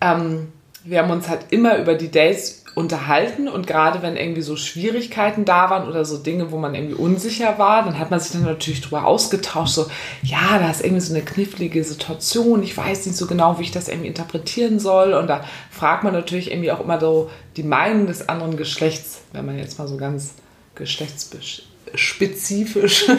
[0.00, 0.52] ähm,
[0.84, 5.44] wir haben uns halt immer über die Dates unterhalten und gerade wenn irgendwie so Schwierigkeiten
[5.44, 8.44] da waren oder so Dinge, wo man irgendwie unsicher war, dann hat man sich dann
[8.44, 9.88] natürlich drüber ausgetauscht, so,
[10.22, 13.72] ja, da ist irgendwie so eine knifflige Situation, ich weiß nicht so genau, wie ich
[13.72, 18.06] das irgendwie interpretieren soll und da fragt man natürlich irgendwie auch immer so die Meinung
[18.06, 20.32] des anderen Geschlechts, wenn man jetzt mal so ganz
[20.74, 23.06] geschlechtsspezifisch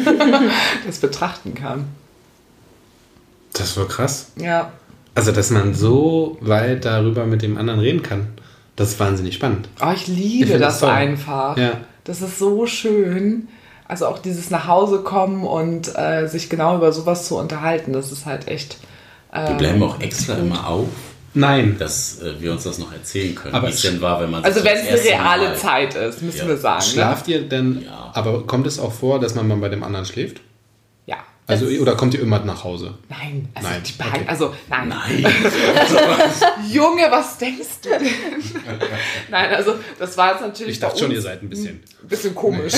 [0.88, 1.86] das betrachten kann.
[3.54, 4.32] Das war krass.
[4.36, 4.72] Ja.
[5.14, 8.30] Also, dass man so weit darüber mit dem anderen reden kann,
[8.76, 9.70] das ist wahnsinnig spannend.
[9.82, 11.58] Oh, ich liebe Ich das, das einfach.
[11.58, 11.78] Ja.
[12.04, 13.48] Das ist so schön.
[13.88, 18.12] Also auch dieses nach Hause kommen und äh, sich genau über sowas zu unterhalten, das
[18.12, 18.78] ist halt echt.
[19.32, 20.88] Wir bleiben auch extra immer auf,
[21.34, 21.76] Nein.
[21.80, 24.44] dass äh, wir uns das noch erzählen können, Aber wie es denn war, wenn man
[24.44, 26.48] Also wenn es eine reale Mal- Zeit ist, müssen Ja.
[26.48, 26.84] wir sagen.
[26.86, 26.92] Ne?
[26.92, 28.12] Schlaft ihr denn, Ja.
[28.14, 30.42] aber kommt es auch vor, dass man mal bei dem anderen schläft?
[31.46, 32.94] Also, Das- oder kommt ihr immer nach Hause?
[33.10, 34.24] Nein, also, Nein, die Beha- okay.
[34.28, 34.88] also nein.
[34.88, 35.26] Nein.
[36.72, 38.02] Junge, was denkst du denn?
[39.30, 41.84] nein, also das war jetzt natürlich Ich dachte bei schon, ihr seid ein bisschen.
[42.02, 42.74] ein bisschen komisch.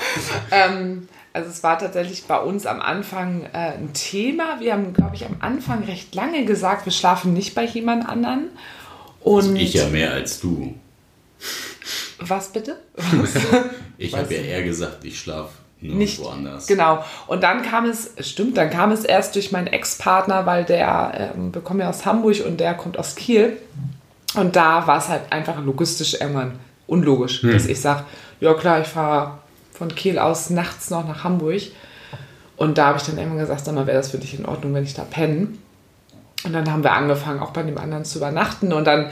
[0.50, 4.60] ähm, also es war tatsächlich bei uns am Anfang äh, ein Thema.
[4.60, 8.50] Wir haben, glaube ich, am Anfang recht lange gesagt, wir schlafen nicht bei jemand anderen.
[9.20, 10.74] Und Ich ja mehr als du.
[12.18, 12.78] was bitte?
[13.96, 16.66] Ich habe ja eher gesagt, ich schlafe nicht woanders.
[16.66, 17.04] Genau.
[17.26, 21.52] Und dann kam es, stimmt, dann kam es erst durch meinen Ex-Partner, weil der ähm,
[21.52, 23.56] bekommt ja aus Hamburg und der kommt aus Kiel.
[24.34, 28.04] Und da war es halt einfach logistisch irgendwann unlogisch, dass ich sage,
[28.40, 29.38] ja klar, ich fahre
[29.72, 31.62] von Kiel aus nachts noch nach Hamburg.
[32.56, 34.74] Und da habe ich dann irgendwann gesagt, sag mal, wäre das für dich in Ordnung,
[34.74, 35.48] wenn ich da penne?
[36.44, 38.72] Und dann haben wir angefangen, auch bei dem anderen zu übernachten.
[38.72, 39.10] Und dann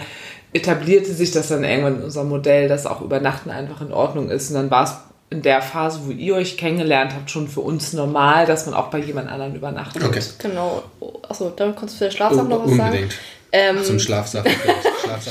[0.52, 4.50] etablierte sich das dann irgendwann in unserem Modell, dass auch Übernachten einfach in Ordnung ist.
[4.50, 4.96] Und dann war es
[5.30, 8.88] in der Phase, wo ihr euch kennengelernt habt, schon für uns normal, dass man auch
[8.88, 10.02] bei jemand anderen übernachtet.
[10.04, 10.20] Okay.
[10.38, 10.82] Genau.
[10.98, 12.82] Oh, Achso, dann kannst du für den Schlafsack noch was sagen.
[12.90, 13.14] Unbedingt.
[13.52, 14.46] Ähm, Zum Schlafsack.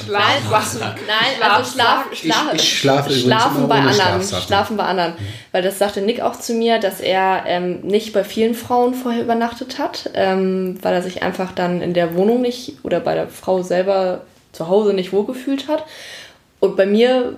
[0.05, 0.95] Schlafsack.
[1.07, 4.21] Nein, also Schlaf, Schlaf, Ich- ich schlafe übrigens schlafen bei anderen.
[4.23, 5.13] Schlafen bei anderen.
[5.51, 9.21] Weil das sagte Nick auch zu mir, dass er ähm, nicht bei vielen Frauen vorher
[9.21, 13.27] übernachtet hat, ähm, weil er sich einfach dann in der Wohnung nicht oder bei der
[13.27, 15.85] Frau selber zu Hause nicht wohlgefühlt hat.
[16.59, 17.35] Und bei mir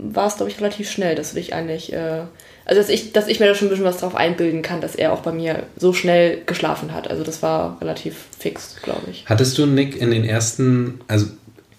[0.00, 1.92] war es, glaube ich, relativ schnell, dass du dich eigentlich.
[1.92, 2.22] Äh,
[2.64, 4.94] Also, dass ich, dass ich mir da schon ein bisschen was drauf einbilden kann, dass
[4.94, 7.08] er auch bei mir so schnell geschlafen hat.
[7.08, 9.24] Also, das war relativ fix, glaube ich.
[9.26, 11.26] Hattest du, Nick, in den ersten, also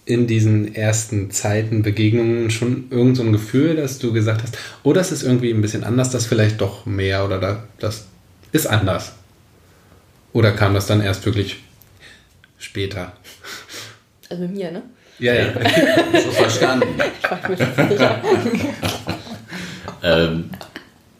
[0.06, 4.92] in diesen ersten Zeiten, Begegnungen schon irgend so ein Gefühl, dass du gesagt hast, oh,
[4.92, 8.08] das ist irgendwie ein bisschen anders, das vielleicht doch mehr oder da, das
[8.52, 9.14] ist anders?
[10.34, 11.58] Oder kam das dann erst wirklich
[12.58, 13.14] später?
[14.30, 14.82] Also mit mir, ne?
[15.20, 15.46] Ja, ja.
[16.24, 16.88] So verstanden.
[17.22, 18.22] Ich war mir nicht sicher.
[20.04, 20.50] ähm,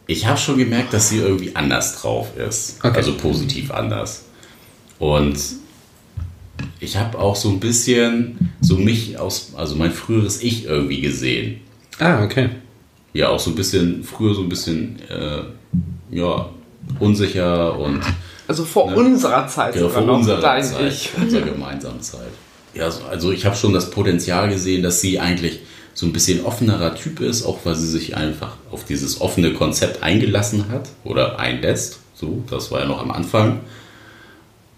[0.06, 2.78] ich habe schon gemerkt, dass sie irgendwie anders drauf ist.
[2.82, 2.96] Okay.
[2.96, 4.24] Also positiv anders.
[4.98, 5.38] Und
[6.80, 11.60] ich habe auch so ein bisschen so mich aus, also mein früheres Ich irgendwie gesehen.
[11.98, 12.48] Ah, okay.
[13.12, 15.42] Ja, auch so ein bisschen, früher so ein bisschen, äh,
[16.10, 16.48] ja,
[16.98, 18.00] unsicher und
[18.48, 18.96] Also vor Ja.
[18.96, 21.10] unserer Zeit ja, sogar vor noch, unserer dein Zeit, Ich.
[21.16, 22.20] unserer gemeinsamen Zeit.
[22.74, 25.60] Ja, so- also ich habe schon das Potenzial gesehen, dass sie eigentlich
[25.94, 30.02] so ein bisschen offenerer Typ ist, auch weil sie sich einfach auf dieses offene Konzept
[30.02, 31.98] eingelassen hat oder einlässt.
[32.14, 33.60] So, das war ja noch am Anfang.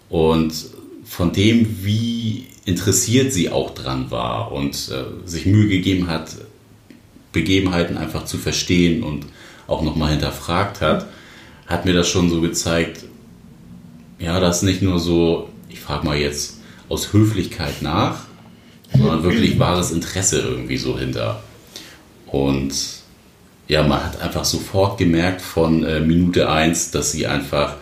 [0.09, 0.53] Und
[1.05, 6.31] von dem, wie interessiert sie auch dran war und äh, sich Mühe gegeben hat,
[7.31, 9.25] Begebenheiten einfach zu verstehen und
[9.67, 11.07] auch nochmal hinterfragt hat,
[11.67, 13.03] hat mir das schon so gezeigt,
[14.19, 16.52] ja, das ist nicht nur so, ich frage mal jetzt
[16.93, 18.19] aus Höflichkeit nach,
[18.95, 21.41] sondern wirklich wahres Interesse irgendwie so hinter.
[22.27, 22.73] Und
[23.67, 27.75] ja, man hat einfach sofort gemerkt von äh, Minute 1, dass sie einfach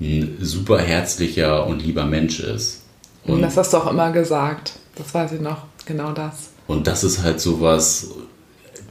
[0.00, 2.82] ein super herzlicher und lieber Mensch ist.
[3.24, 4.74] Und das hast du auch immer gesagt.
[4.96, 5.64] Das weiß ich noch.
[5.86, 6.50] Genau das.
[6.66, 8.08] Und das ist halt sowas,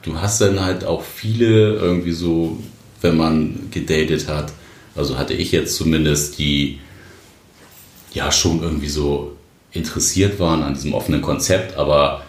[0.04, 2.60] du hast dann halt auch viele irgendwie so,
[3.02, 4.54] wenn man gedatet hat,
[4.96, 6.80] also hatte ich jetzt zumindest, die
[8.14, 9.36] ja schon irgendwie so
[9.74, 12.24] interessiert waren an diesem offenen Konzept, aber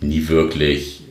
[0.00, 1.02] nie wirklich,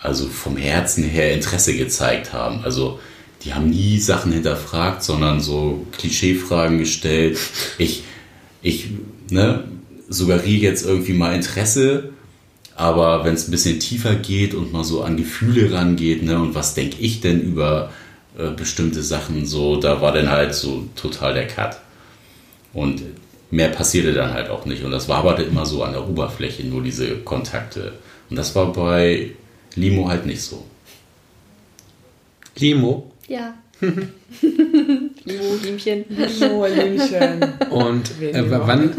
[0.00, 2.64] also vom Herzen her Interesse gezeigt haben.
[2.64, 2.98] Also
[3.42, 7.38] die haben nie Sachen hinterfragt, sondern so Klischeefragen gestellt.
[7.78, 8.02] Ich,
[8.62, 8.88] ich
[9.30, 9.64] ne,
[10.08, 12.10] suggeriere jetzt irgendwie mal Interesse,
[12.74, 16.54] aber wenn es ein bisschen tiefer geht und mal so an Gefühle rangeht, ne, und
[16.54, 17.90] was denke ich denn über
[18.36, 21.80] äh, bestimmte Sachen, so, da war dann halt so total der Cut.
[22.72, 23.02] Und
[23.50, 24.82] mehr passierte dann halt auch nicht.
[24.84, 27.92] Und das waberte immer so an der Oberfläche, nur diese Kontakte.
[28.30, 29.30] Und das war bei
[29.74, 30.64] Limo halt nicht so.
[32.56, 33.12] Limo.
[33.28, 33.54] Ja.
[33.80, 36.04] Limo, Liemchen.
[36.50, 37.44] Oh, Liebchen.
[37.70, 38.90] Und äh, wann,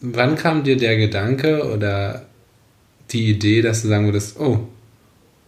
[0.00, 2.26] wann kam dir der Gedanke oder
[3.10, 4.68] die Idee, dass du sagen würdest, oh,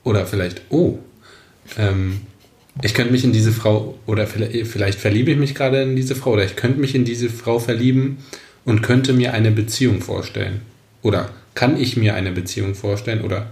[0.03, 0.99] oder vielleicht, oh,
[1.79, 2.21] ähm,
[2.83, 6.33] ich könnte mich in diese Frau, oder vielleicht, verliebe ich mich gerade in diese Frau,
[6.33, 8.19] oder ich könnte mich in diese Frau verlieben
[8.65, 10.63] und könnte mir eine Beziehung vorstellen.
[11.03, 13.47] Oder kann ich mir eine Beziehung vorstellen, oder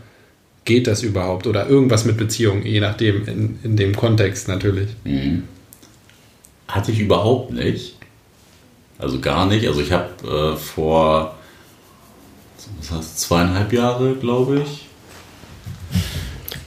[0.65, 1.47] geht das überhaupt?
[1.47, 4.89] Oder irgendwas mit Beziehung, je nachdem, in, in dem Kontext natürlich.
[6.67, 7.97] Hatte ich überhaupt nicht.
[8.99, 9.67] Also gar nicht.
[9.67, 11.37] Also ich habe äh, vor
[12.79, 14.89] was heißt, zweieinhalb Jahre, glaube ich.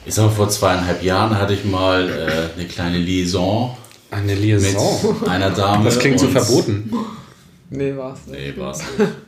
[0.06, 3.76] Ich sag mal, vor zweieinhalb Jahren hatte ich mal äh, eine kleine Liaison
[4.10, 5.26] Eine mit Liaison.
[5.28, 5.84] einer Dame.
[5.84, 6.92] Das klingt so verboten.
[7.70, 8.40] Nee, war's nicht.
[8.40, 9.10] Nee, war's nicht.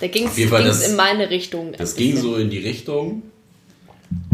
[0.00, 1.72] Da ging Auf jeden Fall, das- es in meine Richtung.
[1.76, 3.22] Das ging so in die Richtung.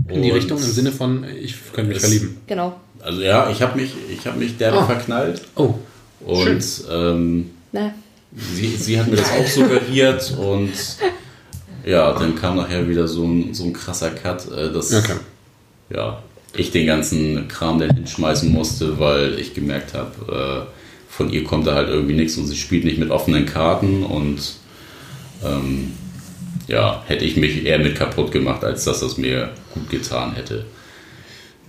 [0.08, 2.38] In die Richtung im Sinne von, ich könnte mich verlieben.
[2.46, 2.78] Genau.
[3.00, 4.87] Also ja, ich habe mich, ich hab mich derbe Ah.
[4.87, 5.42] verknallt.
[5.56, 5.74] Oh,
[6.24, 7.94] Und ähm, Ne?
[8.37, 10.72] sie, sie hat mir das auch suggeriert und
[11.87, 15.14] ja, dann kam nachher wieder so ein, so ein krasser Cut, äh, dass okay.
[15.90, 16.22] Ja,
[16.55, 21.66] ich den ganzen Kram dann hinschmeißen musste, weil ich gemerkt habe, äh, von ihr kommt
[21.66, 24.57] da halt irgendwie nichts und sie spielt nicht mit offenen Karten und
[25.44, 25.92] ähm,
[26.66, 30.66] ja, hätte ich mich eher mit kaputt gemacht, als dass das mir gut getan hätte.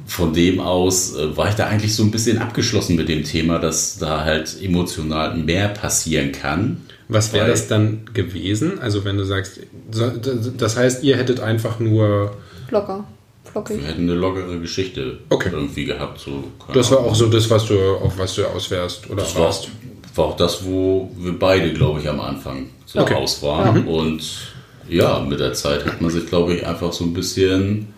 [0.05, 3.59] Von dem aus äh, war ich da eigentlich so ein bisschen abgeschlossen mit dem Thema,
[3.59, 6.81] dass da halt emotional mehr passieren kann.
[7.07, 8.79] Was wäre das dann gewesen?
[8.79, 9.61] Also wenn du sagst,
[10.57, 12.37] das heißt, ihr hättet einfach nur,
[12.69, 13.05] Locker.
[13.51, 13.79] Flockig.
[13.79, 15.49] Wir hätten eine lockere Geschichte Okay.
[15.51, 16.19] irgendwie gehabt.
[16.19, 19.45] So, das war auch so das, was du, auf was du auswärst oder Das war,
[19.45, 19.69] warst.
[20.15, 23.15] war auch das, wo wir beide, glaube ich, am Anfang so Okay.
[23.15, 23.87] aus waren.
[23.87, 24.21] Und
[24.87, 27.93] ja, mit der Zeit hat man sich, glaube ich, einfach so ein bisschen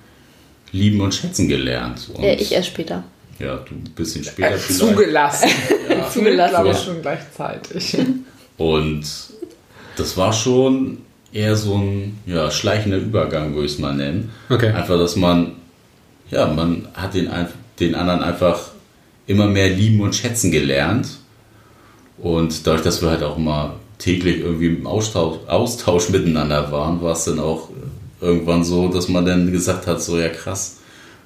[0.71, 2.09] lieben und schätzen gelernt.
[2.13, 3.03] Und, Ja, ich erst später.
[3.39, 4.77] Ja, du ein bisschen später vielleicht.
[4.79, 5.49] Zugelassen.
[5.89, 6.09] Ja.
[6.09, 6.51] Zugelassen.
[6.53, 7.97] glaube ich schon gleichzeitig.
[8.57, 9.03] Und
[9.97, 10.99] das war schon
[11.33, 14.31] eher so ein ja, schleichender Übergang, würde ich es mal nennen.
[14.49, 14.71] Okay.
[14.71, 15.53] Einfach, dass man,
[16.29, 17.29] ja, man hat den,
[17.79, 18.71] den anderen einfach
[19.27, 21.07] immer mehr lieben und schätzen gelernt.
[22.17, 27.13] Und dadurch, dass wir halt auch mal täglich irgendwie im Austausch, Austausch miteinander waren, war
[27.13, 27.69] es dann auch
[28.19, 30.77] irgendwann so, dass man dann gesagt hat, so ja krass,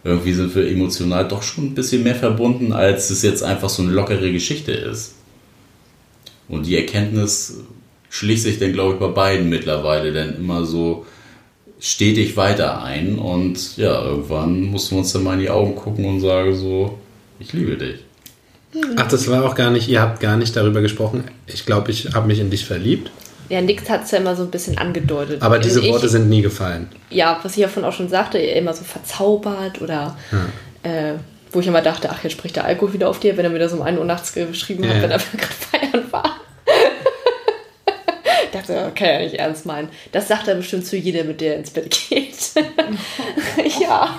[0.03, 3.81] irgendwie sind wir emotional doch schon ein bisschen mehr verbunden, als es jetzt einfach so
[3.81, 5.15] eine lockere Geschichte ist.
[6.47, 7.57] Und die Erkenntnis
[8.15, 11.05] schließt sich dann, glaube ich, bei beiden mittlerweile dann immer so
[11.79, 13.19] stetig weiter ein.
[13.19, 16.97] Und ja, irgendwann mussten wir uns dann mal in die Augen gucken und sagen so,
[17.39, 17.99] ich liebe dich.
[18.97, 21.25] Ach, das war auch gar nicht, ihr habt gar nicht darüber gesprochen.
[21.47, 23.11] Ich glaube, ich habe mich in dich verliebt.
[23.49, 25.41] Ja, Nix hat es ja immer so ein bisschen angedeutet.
[25.41, 26.87] Aber diese ich, Worte sind nie gefallen.
[27.09, 30.17] Ja, was ich ja vorhin auch schon sagte, immer so verzaubert oder
[30.83, 31.13] äh,
[31.51, 33.59] wo ich immer dachte, ach, jetzt spricht der Alkohol wieder auf dir, wenn er mir
[33.59, 35.01] das um 1 Uhr nachts geschrieben hat, Ja.
[35.03, 36.35] wenn er gerade feiern war.
[38.59, 39.89] Ich dachte, kann ja nicht ernst meinen.
[40.11, 42.35] Das sagt er bestimmt zu jeder, mit der er ins Bett geht.
[43.81, 44.17] ja.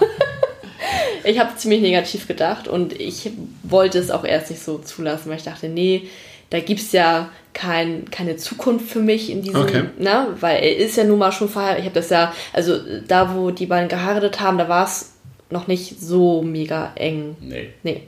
[1.25, 3.31] Ich habe ziemlich negativ gedacht und ich
[3.63, 6.03] wollte es auch erst nicht so zulassen, weil ich dachte, nee,
[6.51, 9.85] da gibt es ja kein, keine Zukunft für mich in diesem, Okay.
[9.99, 10.29] ne?
[10.41, 11.81] weil er ist ja nun mal schon verheiratet.
[11.81, 15.15] Ich habe das ja, also da, wo die beiden geheiratet haben, da war es
[15.51, 17.37] noch nicht so mega eng.
[17.41, 17.71] Nee.
[17.83, 18.03] Nee.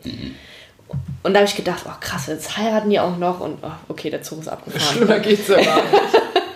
[1.22, 4.08] Und da habe ich gedacht, oh krass, jetzt heiraten die auch noch und oh, okay,
[4.10, 4.96] der Zug ist abgefahren.
[4.96, 5.94] Schlimmer geht's ja gar nicht.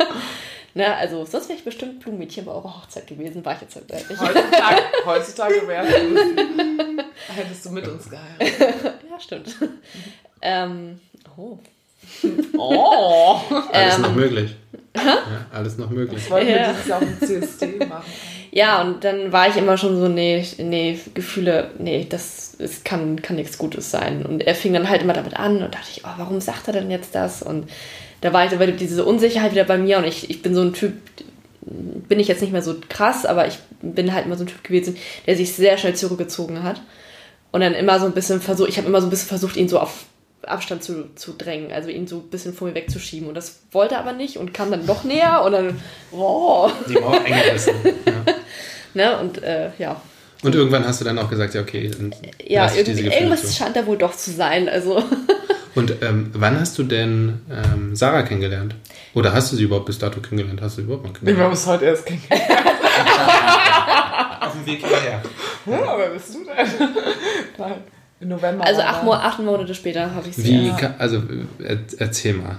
[0.74, 0.96] ne?
[0.96, 4.20] Also sonst wäre ich bestimmt Blumenmädchen bei eurer Hochzeit gewesen, war ich jetzt halt nicht.
[4.20, 5.68] Heutzutage, heutzutage du,
[7.34, 8.94] hättest du mit uns geheiratet.
[9.10, 9.56] Ja, stimmt.
[10.40, 11.00] ähm,
[11.36, 11.58] oh.
[12.56, 13.40] Oh!
[13.72, 14.56] Alles Ähm, noch möglich.
[14.96, 16.20] Ja, alles noch möglich.
[16.22, 16.72] Das wollten wir Ja.
[16.72, 18.04] dieses Jahr auf dem CSD machen.
[18.54, 23.22] Ja, und dann war ich immer schon so, nee, nee, Gefühle, nee, das ist, kann,
[23.22, 24.26] kann nichts Gutes sein.
[24.26, 26.74] Und er fing dann halt immer damit an und dachte ich, oh, warum sagt er
[26.74, 27.42] denn jetzt das?
[27.42, 27.70] Und
[28.20, 30.60] da war ich, da war diese Unsicherheit wieder bei mir und ich, ich bin so
[30.60, 30.92] ein Typ,
[31.62, 34.62] bin ich jetzt nicht mehr so krass, aber ich bin halt immer so ein Typ
[34.62, 36.82] gewesen, der sich sehr schnell zurückgezogen hat.
[37.52, 39.68] Und dann immer so ein bisschen versucht, ich habe immer so ein bisschen versucht, ihn
[39.70, 40.04] so auf
[40.42, 43.28] Abstand zu, zu drängen, also ihn so ein bisschen vor mir wegzuschieben.
[43.28, 46.94] Und das wollte er aber nicht und kam dann noch näher und dann, oh, Die
[46.94, 47.74] Mauer eingerissen.
[48.06, 48.34] Ja.
[48.94, 50.00] Ne, und äh, ja.
[50.42, 52.12] Und irgendwann hast du dann auch gesagt, ja, okay, dann
[52.44, 53.52] Ja, lass ich diese Gefühle irgendwas zu.
[53.57, 54.68] scheint da wohl doch zu sein.
[54.68, 55.02] Also,
[55.74, 58.74] Und ähm, wann hast du denn ähm, Sarah kennengelernt?
[59.14, 60.61] Oder hast du sie überhaupt bis dato kennengelernt?
[60.61, 61.46] Hast du sie überhaupt mal Nee, wir kennengelernt?
[61.46, 62.42] haben es heute erst kennengelernt.
[64.40, 65.22] Auf dem Weg hierher.
[65.66, 68.28] Ja, wer bist du denn?
[68.28, 68.64] November.
[68.64, 70.44] also acht, acht Monate später habe ich sie.
[70.44, 70.76] Wie, Ja.
[70.76, 71.22] ka- also
[71.62, 72.59] äh, erzähl mal.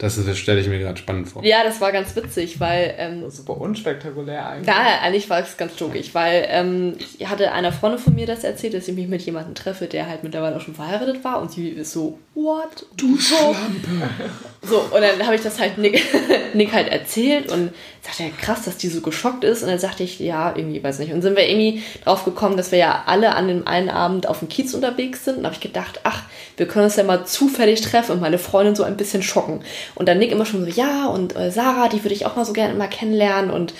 [0.00, 1.44] Das das stelle ich mir gerade spannend vor.
[1.44, 4.66] ja, das war ganz witzig, weil ähm, Super unspektakulär eigentlich.
[4.66, 8.42] Da, eigentlich war es ganz logisch, weil ähm, ich hatte einer Freundin von mir das
[8.42, 11.52] erzählt, dass ich mich mit jemandem treffe, der halt mittlerweile auch schon verheiratet war und
[11.52, 12.86] sie ist so, what?
[12.96, 14.08] Du Schlampe!
[14.62, 16.02] So, und dann habe ich das halt Nick,
[16.54, 17.70] Nick halt erzählt und
[18.02, 20.98] sagte, ja krass, dass die so geschockt ist und dann sagte ich, ja, irgendwie, weiß
[20.98, 21.12] nicht.
[21.12, 24.38] Und sind wir irgendwie drauf gekommen, dass wir ja alle an dem einen Abend auf
[24.38, 26.22] dem Kiez unterwegs sind und habe ich gedacht, ach,
[26.56, 29.60] wir können uns ja mal zufällig treffen und meine Freundin so ein bisschen schocken.
[29.94, 32.44] Und dann Nick immer schon so, ja, und äh, Sarah, die würde ich auch mal
[32.44, 33.50] so gerne mal kennenlernen.
[33.50, 33.74] Und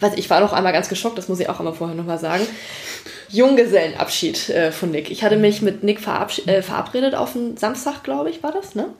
[0.00, 2.46] weiß ich war noch einmal ganz geschockt, das muss ich auch einmal vorher nochmal sagen.
[3.30, 5.10] Junggesellenabschied äh, von Nick.
[5.10, 6.00] Ich hatte mich mit Nick
[6.46, 8.90] äh, verabredet auf einen Samstag, glaube ich, war das, ne?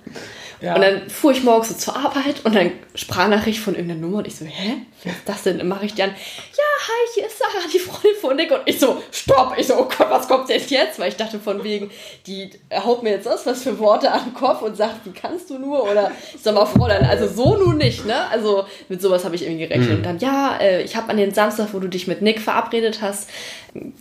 [0.62, 0.76] Ja.
[0.76, 4.28] Und dann fuhr ich morgens so zur Arbeit und dann Sprachnachricht von irgendeiner Nummer und
[4.28, 4.76] ich so, hä?
[5.02, 5.58] Wer ist das denn?
[5.58, 8.52] Dann mache ich an, ja, hi, hier ist Sarah, die Freundin von Nick.
[8.52, 9.54] Und ich so, stopp.
[9.56, 11.00] Ich so, oh Gott, was kommt denn jetzt?
[11.00, 11.90] Weil ich dachte von wegen,
[12.28, 15.50] die haut mir jetzt aus was für Worte an den Kopf und sagt, wie kannst
[15.50, 15.82] du nur?
[15.90, 18.28] Oder ich sag mal, Fräulein, also so nun nicht, ne?
[18.30, 19.96] Also mit sowas habe ich irgendwie gerechnet.
[19.96, 23.00] Und dann, ja, äh, ich habe an den Samstag, wo du dich mit Nick verabredet
[23.02, 23.28] hast,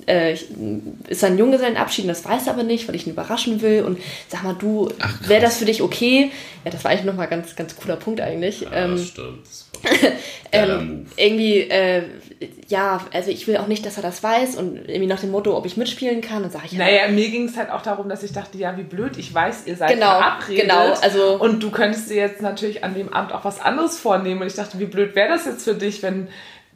[0.06, 0.36] äh,
[1.08, 3.84] ist ein Junggesellenabschied das weiß er aber nicht, weil ich ihn überraschen will.
[3.84, 4.90] Und sag mal, du,
[5.28, 6.32] wäre das für dich okay?
[6.66, 8.62] Ja, das war eigentlich nochmal ganz, ganz cooler Punkt eigentlich.
[8.62, 9.48] Ja, ähm, das stimmt.
[10.54, 12.04] Ähm, irgendwie, äh,
[12.68, 15.56] ja, also ich will auch nicht, dass er das weiß und irgendwie nach dem Motto,
[15.56, 18.10] ob ich mitspielen kann, dann sage ich ja, Naja, mir ging es halt auch darum,
[18.10, 20.64] dass ich dachte, ja, wie blöd, ich weiß, ihr seid Genau, verabredet.
[20.64, 24.42] genau, also- und du könntest dir jetzt natürlich an dem Abend auch was anderes vornehmen.
[24.42, 26.28] Und ich dachte, wie blöd wäre das jetzt für dich, wenn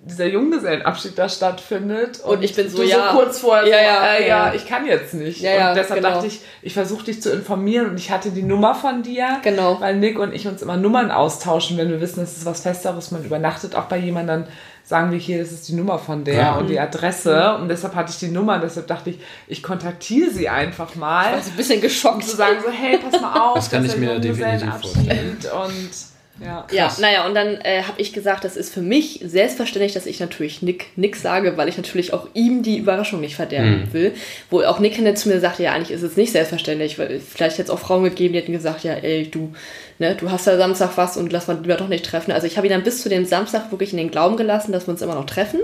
[0.05, 2.19] dieser Junggesellenabschied da stattfindet.
[2.19, 3.11] Und ich bin so, du ja.
[3.11, 4.47] so kurz vorher, Ja, so, ja, äh, ja.
[4.47, 5.41] ja, ich kann jetzt nicht.
[5.41, 6.13] Ja, ja, und deshalb genau.
[6.15, 9.39] dachte ich, ich versuche dich zu informieren und ich hatte die Nummer von dir.
[9.41, 9.81] Genau.
[9.81, 13.09] Weil Nick und ich uns immer Nummern austauschen, wenn wir wissen, es ist was Festeres,
[13.11, 14.47] man übernachtet auch bei jemandem, dann
[14.83, 16.55] sagen wir hier, das ist die Nummer von der Ja.
[16.57, 17.55] und die Adresse.
[17.55, 21.33] Und deshalb hatte ich die Nummer, deshalb dachte ich, ich kontaktiere sie einfach mal.
[21.33, 22.23] also ein bisschen geschockt.
[22.23, 23.55] Zu sagen so, hey, pass mal auf.
[23.55, 26.67] Das kann ich mir definitiv Junggesellenabschied Und ja.
[26.71, 30.19] Ja, naja, und dann äh, habe ich gesagt, das ist für mich selbstverständlich, dass ich
[30.19, 34.13] natürlich Nick nix sage, weil ich natürlich auch ihm die Überraschung nicht verderben will.
[34.49, 37.57] Wo auch Nick hinter zu mir sagte, ja, eigentlich ist es nicht selbstverständlich, weil vielleicht
[37.57, 39.53] hätte es auch Frauen gegeben, die hätten gesagt, ja, ey, du,
[39.99, 42.31] ne, du hast ja Samstag was und lass mal lieber doch nicht treffen.
[42.31, 44.87] Also ich habe ihn dann bis zu dem Samstag wirklich in den Glauben gelassen, dass
[44.87, 45.61] wir uns immer noch treffen.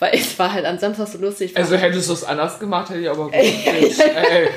[0.00, 1.54] Weil es war halt am Samstag so lustig.
[1.56, 3.34] Also hättest du es anders gemacht, hätte ich aber gut.
[3.34, 3.62] Ey.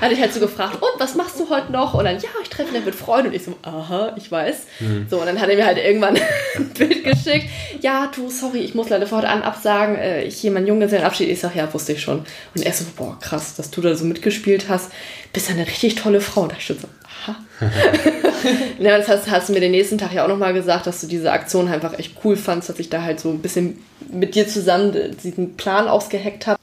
[0.00, 1.94] hatte ich halt so gefragt, und was machst du heute noch?
[1.94, 3.28] Und dann, ja, ich treffe mich mit Freunden.
[3.28, 4.66] Und ich so, aha, ich weiß.
[5.08, 6.16] So, und dann hat er mir halt irgendwann
[6.56, 7.46] ein Bild geschickt.
[7.80, 9.96] Ja, du, sorry, ich muss leider fortan absagen.
[9.96, 11.28] Äh, Ich hier meinen Junggesellenabschied.
[11.28, 12.24] Ich sag, ja, wusste ich schon.
[12.54, 14.90] Und er so, boah, krass, dass du da so mitgespielt hast.
[15.32, 16.42] Bist ja eine richtig tolle Frau.
[16.42, 16.88] Und da ich schon so,
[17.28, 17.36] aha.
[18.78, 21.06] ja, das hast, hast du mir den nächsten Tag ja auch nochmal gesagt, dass du
[21.06, 24.46] diese Aktion einfach echt cool fandst, dass ich da halt so ein bisschen mit dir
[24.48, 26.60] zusammen diesen Plan ausgeheckt habe.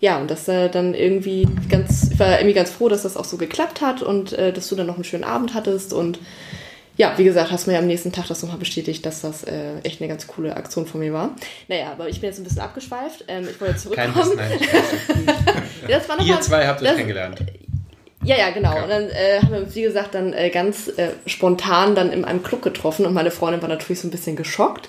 [0.00, 3.24] Ja, und dass äh, dann irgendwie ganz, ich war irgendwie ganz froh, dass das auch
[3.24, 5.92] so geklappt hat und äh, dass du dann noch einen schönen Abend hattest.
[5.92, 6.20] Und
[6.96, 9.78] ja, wie gesagt, hast mir ja am nächsten Tag das nochmal bestätigt, dass das äh,
[9.82, 11.30] echt eine ganz coole Aktion von mir war.
[11.66, 13.24] Naja, aber ich bin jetzt ein bisschen abgeschweift.
[13.26, 14.38] Ähm, ich wollte jetzt Kein zurückkommen.
[14.38, 15.36] Wissen, nein.
[15.88, 17.40] Ja, das war noch Ihr mal- zwei habt euch kennengelernt.
[18.28, 18.72] Ja, ja, genau.
[18.72, 18.82] Okay.
[18.82, 22.24] Und dann äh, haben wir uns, wie gesagt, dann äh, ganz äh, spontan dann in
[22.24, 24.88] einem Club getroffen und meine Freundin war natürlich so ein bisschen geschockt,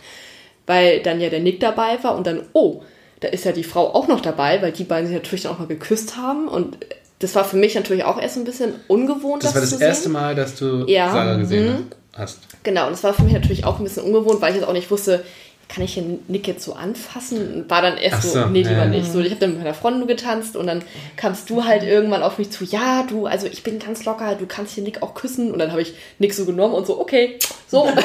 [0.67, 2.81] weil dann ja der Nick dabei war und dann, oh,
[3.21, 5.59] da ist ja die Frau auch noch dabei, weil die beiden sich natürlich dann auch
[5.59, 6.77] mal geküsst haben und
[7.19, 10.13] das war für mich natürlich auch erst ein bisschen ungewohnt, Das war das erste sehen.
[10.13, 11.85] Mal, dass du Ja, Sarah gesehen mhm.
[12.13, 12.39] hast.
[12.63, 14.73] Genau, und das war für mich natürlich auch ein bisschen ungewohnt, weil ich jetzt auch
[14.73, 15.23] nicht wusste,
[15.69, 17.65] kann ich den Nick jetzt so anfassen?
[17.69, 18.85] War dann erst so, so, nee, lieber ja.
[18.87, 19.11] nicht.
[19.11, 20.81] So, ich habe dann mit meiner Freundin getanzt und dann
[21.15, 24.47] kamst du halt irgendwann auf mich zu, ja, du, also ich bin ganz locker, du
[24.47, 25.51] kannst hier Nick auch küssen.
[25.51, 27.83] Und dann habe ich Nick so genommen und so, okay, so.
[27.87, 28.03] Aber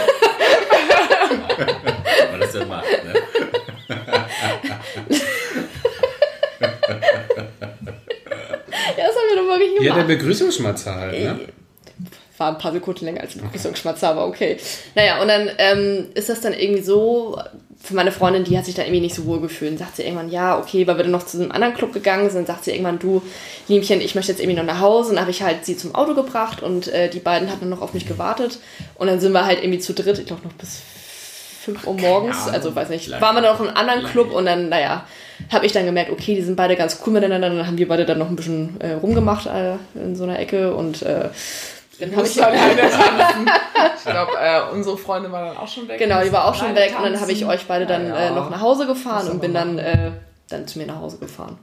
[2.38, 3.14] das ist ja mal, ne?
[8.98, 10.08] ja, das haben wir doch wirklich Ja, der gemacht.
[10.08, 11.40] Begrüßungsschmatzer halt, ne?
[12.44, 14.58] War ein paar Sekunden länger als ein Begrüßungsschmatzer, aber okay.
[14.94, 17.38] Naja, und dann ähm, ist das dann irgendwie so,
[17.82, 19.72] für meine Freundin, die hat sich dann irgendwie nicht so wohl gefühlt.
[19.72, 22.30] Und sagt sie irgendwann, ja, okay, weil wir dann noch zu einem anderen Club gegangen
[22.30, 23.22] sind, sagt sie irgendwann, du,
[23.68, 25.10] Liemchen, ich möchte jetzt irgendwie noch nach Hause.
[25.10, 27.82] Und dann habe ich halt sie zum Auto gebracht und äh, die beiden hatten noch
[27.82, 28.58] auf mich gewartet.
[28.94, 30.80] Und dann sind wir halt irgendwie zu dritt, ich glaube noch bis
[31.64, 32.54] 5 Uhr morgens, Ahnung.
[32.54, 34.12] also weiß nicht, waren wir noch in einem anderen Lange.
[34.12, 35.06] Club und dann, naja,
[35.52, 37.50] habe ich dann gemerkt, okay, die sind beide ganz cool miteinander.
[37.50, 40.74] Dann haben wir beide dann noch ein bisschen äh, rumgemacht äh, in so einer Ecke
[40.74, 41.28] und äh,
[42.00, 43.50] dann habe ich tanzen.
[43.96, 45.98] Ich glaube, äh, unsere Freundin war dann auch schon weg.
[45.98, 47.54] Genau, die war auch schon weg und dann habe ich tanzen.
[47.54, 48.26] euch beide dann Ja, ja.
[48.28, 50.12] äh, noch nach Hause gefahren und bin dann, äh,
[50.48, 51.58] dann zu mir nach Hause gefahren.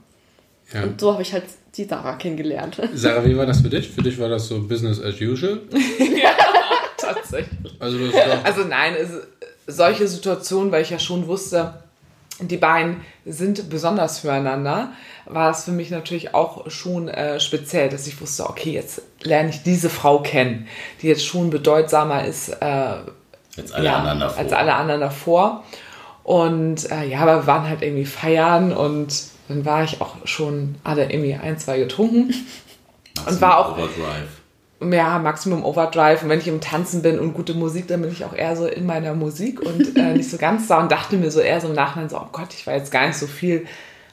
[0.72, 0.82] Ja.
[0.84, 1.44] Und so habe ich halt
[1.76, 2.80] die Sarah kennengelernt.
[2.94, 3.90] Sarah, wie war das für dich?
[3.90, 5.60] Für dich war das so Business as usual?
[6.96, 7.72] Tatsächlich.
[7.78, 7.98] Also
[8.44, 9.10] Also nein, es,
[9.66, 11.74] solche Situationen, weil ich ja schon wusste,
[12.50, 14.92] die beiden sind besonders füreinander,
[15.26, 19.50] war es für mich natürlich auch schon äh, speziell, dass ich wusste, okay, jetzt lerne
[19.50, 20.66] ich diese Frau kennen,
[21.00, 22.94] die jetzt schon bedeutsamer ist äh,
[23.56, 24.38] Jetzt alle ja, anderen davor.
[24.38, 25.64] als alle anderen davor.
[26.24, 30.76] Und äh, ja, aber wir waren halt irgendwie feiern und dann war ich auch schon
[30.84, 32.32] alle irgendwie ein, zwei getrunken.
[33.26, 34.28] Und war auch- Overdrive.
[34.90, 36.22] Ja, Maximum Overdrive.
[36.22, 38.66] Und wenn ich im Tanzen bin und gute Musik, dann bin ich auch eher so
[38.66, 41.68] in meiner Musik und äh, nicht so ganz da und dachte mir so eher so
[41.68, 43.66] im Nachhinein so, oh Gott, ich war jetzt gar nicht so viel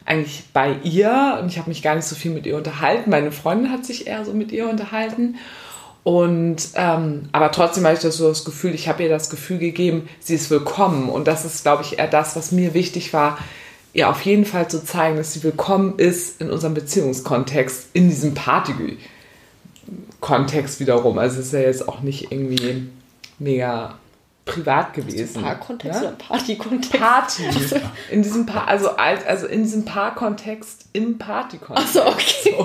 [0.05, 3.09] eigentlich bei ihr und ich habe mich gar nicht so viel mit ihr unterhalten.
[3.09, 5.35] Meine Freundin hat sich eher so mit ihr unterhalten.
[6.03, 9.59] Und ähm, aber trotzdem habe ich das so das Gefühl, ich habe ihr das Gefühl
[9.59, 11.09] gegeben, sie ist willkommen.
[11.09, 13.37] Und das ist, glaube ich, eher das, was mir wichtig war,
[13.93, 18.33] ihr auf jeden Fall zu zeigen, dass sie willkommen ist in unserem Beziehungskontext, in diesem
[18.33, 18.97] Party.
[20.19, 21.17] Kontext wiederum.
[21.17, 22.89] Also es ist ja jetzt auch nicht irgendwie
[23.39, 23.95] mega
[24.45, 25.43] privat gewesen.
[25.43, 26.07] Paarkontext ne?
[26.07, 26.99] oder Partykontext?
[26.99, 27.43] Party.
[28.11, 31.97] In diesem Paar, also, als- also in diesem Paarkontext im Partykontext.
[31.97, 32.55] Achso, okay.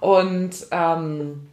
[0.00, 1.48] Und ähm,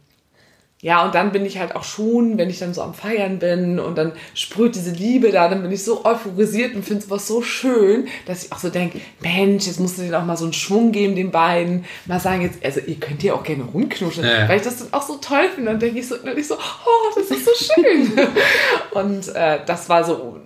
[0.86, 3.80] ja, und dann bin ich halt auch schon, wenn ich dann so am Feiern bin
[3.80, 7.42] und dann sprüht diese Liebe da, dann bin ich so euphorisiert und finde sowas so
[7.42, 10.52] schön, dass ich auch so denke, Mensch, jetzt musst du denen auch mal so einen
[10.52, 11.84] Schwung geben, den beiden.
[12.04, 14.48] Mal sagen jetzt, also ihr könnt hier auch gerne rumknuschen, Ja, ja.
[14.48, 15.72] weil ich das dann auch so toll finde.
[15.72, 18.12] Dann denke ich so, dann ich so, oh, das ist so schön.
[18.92, 20.38] und äh, das war so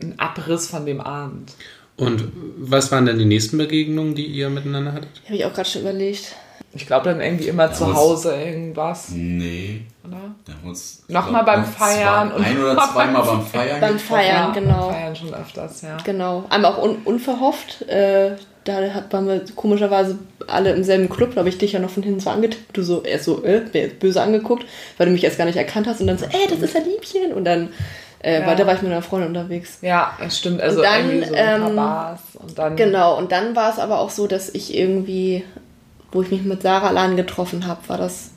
[0.00, 1.52] ein Abriss von dem Abend.
[1.98, 5.10] und was waren denn die nächsten Begegnungen, die ihr miteinander hattet?
[5.26, 6.34] Habe ich auch gerade schon überlegt.
[6.74, 9.10] Ich glaube dann irgendwie immer zu Hause irgendwas.
[9.10, 9.82] Nee.
[10.06, 10.16] Oder?
[10.46, 13.80] Da haben uns, Nochmal glaub, beim Feiern Zwei, und- ein oder zweimal beim Feiern.
[13.80, 13.98] Beim.
[13.98, 14.90] Feiern, genau.
[14.90, 15.96] Feiern schon öfters, ja.
[16.04, 16.44] Genau.
[16.48, 17.82] Einmal auch un unverhofft.
[17.88, 21.32] Äh, da hat, waren wir komischerweise alle im selben Club.
[21.34, 22.76] Da habe ich dich ja noch von hinten so angetippt.
[22.76, 24.64] Du so erst so, äh, mir jetzt böse angeguckt,
[24.96, 26.00] weil du mich erst gar nicht erkannt hast.
[26.00, 27.32] Und dann so, ey, das ist ein Liebchen.
[27.34, 27.68] Und dann,
[28.22, 28.46] äh, Ja.
[28.46, 29.78] weiter war ich mit einer Freundin unterwegs.
[29.82, 30.60] Ja, das stimmt.
[30.62, 32.76] Also Und dann, irgendwie so ein paar ähm, Bars und dann.
[32.76, 35.44] Genau, und dann war es aber auch so, dass ich irgendwie,
[36.12, 38.30] wo ich mich mit Sarah allein getroffen habe, war das.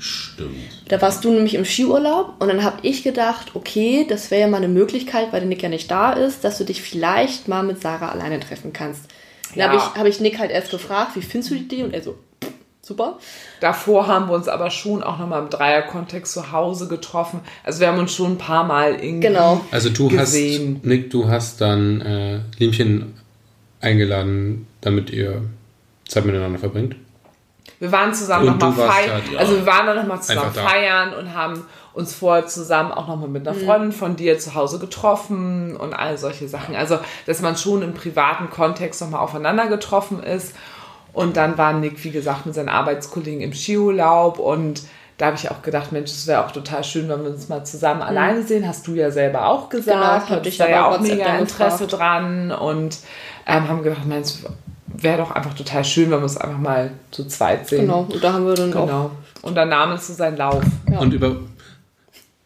[0.00, 0.54] Stimmt.
[0.88, 4.46] Da warst du nämlich im Skiurlaub und dann habe ich gedacht, okay, das wäre ja
[4.46, 7.64] mal eine Möglichkeit, weil der Nick ja nicht da ist, dass du dich vielleicht mal
[7.64, 9.02] mit Sarah alleine treffen kannst.
[9.50, 9.66] Dann Ja.
[9.66, 11.82] habe ich, hab ich Nick halt erst gefragt, wie findest du die Idee?
[11.82, 12.12] Und er so,
[12.42, 13.18] "Pff, super.
[13.60, 17.40] Davor haben wir uns aber schon auch nochmal im Dreierkontext zu Hause getroffen.
[17.64, 19.62] Also wir haben uns schon ein paar Mal irgendwie Genau.
[19.72, 20.76] Also du gesehen.
[20.76, 23.14] hast, Nick, du hast dann äh, Liemchen
[23.80, 25.42] eingeladen, damit ihr
[26.08, 26.96] Zeit miteinander verbringt?
[27.80, 29.22] Wir waren zusammen nochmal feiern.
[29.26, 29.38] da, ja.
[29.38, 30.62] Also wir waren dann nochmal zusammen da.
[30.62, 34.78] feiern und haben uns vorher zusammen auch nochmal mit einer Freundin von dir zu Hause
[34.78, 36.74] getroffen und all solche Sachen.
[36.74, 40.54] Also, dass man schon im privaten Kontext nochmal aufeinander getroffen ist.
[41.12, 44.82] Und dann war Nick, wie gesagt, mit seinen Arbeitskollegen im Skiurlaub und
[45.16, 47.64] da habe ich auch gedacht, Mensch, es wäre auch total schön, wenn wir uns mal
[47.64, 48.66] zusammen alleine sehen.
[48.68, 50.22] Hast du ja selber auch Genau, gesagt.
[50.22, 52.98] hab Hattest dich da ja auch mega Interesse dran und
[53.46, 54.34] ähm, haben gedacht, Mensch,
[54.94, 57.82] wäre doch einfach total schön, wenn wir uns einfach mal zu zweit sehen.
[57.82, 58.86] Genau, und da haben wir dann auch.
[58.86, 59.10] Genau.
[59.42, 60.62] Und dann nahm es so seinen Lauf.
[60.90, 60.98] Ja.
[60.98, 61.36] Und über.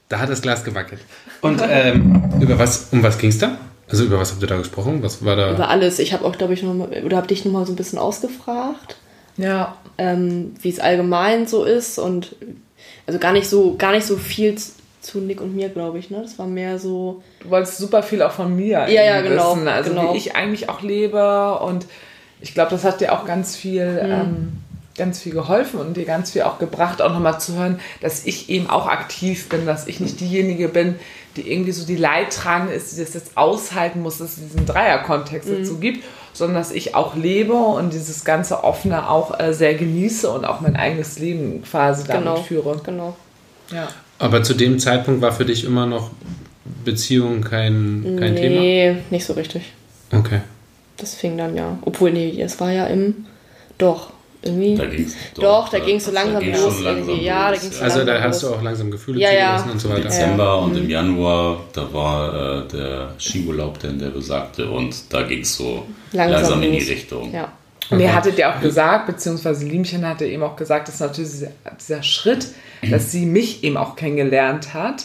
[0.09, 1.01] Da hat das Glas gewackelt.
[1.41, 3.57] Und ähm, über was, um was ging es da?
[3.89, 5.03] Also über was habt ihr da gesprochen?
[5.03, 5.53] Was war da?
[5.55, 5.99] Über alles.
[5.99, 7.99] Ich habe auch, glaube ich, noch mal, oder habe dich noch mal so ein bisschen
[7.99, 8.97] ausgefragt,
[9.37, 9.77] Ja.
[9.99, 12.37] ähm, wie es allgemein so ist und
[13.07, 14.57] also gar nicht so, gar nicht so viel
[15.01, 16.11] zu Nick und mir, glaube ich.
[16.11, 17.23] Ne, das war mehr so.
[17.41, 19.69] Du wolltest super viel auch von mir Ja, ja, genau, wissen.
[19.69, 20.15] Also genau.
[20.15, 21.87] wie ich eigentlich auch lebe und
[22.43, 24.11] ich glaube, das hat dir auch ganz viel, Mhm.
[24.13, 24.53] ähm,
[24.97, 28.51] ganz viel geholfen und dir ganz viel auch gebracht, auch nochmal zu hören, dass ich
[28.51, 30.97] eben auch aktiv bin, dass ich nicht diejenige bin,
[31.37, 35.49] die irgendwie so die Leidtragende ist, die das jetzt aushalten muss, dass es diesen Dreierkontext
[35.49, 35.59] Mhm.
[35.61, 40.29] dazu gibt, sondern dass ich auch lebe und dieses ganze Offene auch äh, sehr genieße
[40.31, 42.37] und auch mein eigenes Leben quasi damit Genau.
[42.43, 42.81] führe.
[42.85, 43.17] Genau.
[43.71, 43.89] Ja.
[44.19, 46.11] Aber zu dem Zeitpunkt war für dich immer noch
[46.85, 48.61] Beziehung kein, kein Thema?
[48.61, 49.73] nee, nicht so richtig.
[50.13, 50.41] Okay.
[51.03, 51.79] Das fing dann ja.
[51.83, 53.27] Obwohl, nee, es war ja im.
[53.77, 54.77] Doch, irgendwie.
[54.77, 57.25] Da ging's Doch, da ging's so langsam los langsam irgendwie.
[57.25, 57.91] Ja, da ging's ja.
[57.91, 59.57] so Also da hast du auch langsam Gefühle Ja, ja.
[59.57, 60.03] zugelassen und so weiter.
[60.03, 60.79] Dezember und Mhm.
[60.79, 65.85] im Januar, da war äh, der Skiurlaub, denn der besagte, und da ging es so
[66.13, 66.79] Langsam langsam, in die.
[66.79, 67.33] Richtung.
[67.35, 67.51] Ja.
[67.91, 71.49] Und ihr hattet ja auch gesagt, beziehungsweise Liemchen hatte eben auch gesagt, dass natürlich dieser,
[71.79, 72.47] dieser Schritt,
[72.91, 75.05] dass sie mich eben auch kennengelernt hat,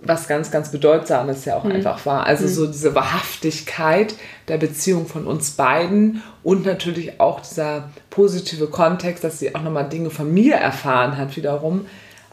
[0.00, 2.24] was ganz, ganz bedeutsames ja auch einfach war.
[2.24, 4.14] Also so diese Wahrhaftigkeit
[4.46, 9.88] der Beziehung von uns beiden und natürlich auch dieser positive Kontext, dass sie auch nochmal
[9.88, 11.86] Dinge von mir erfahren hat wiederum,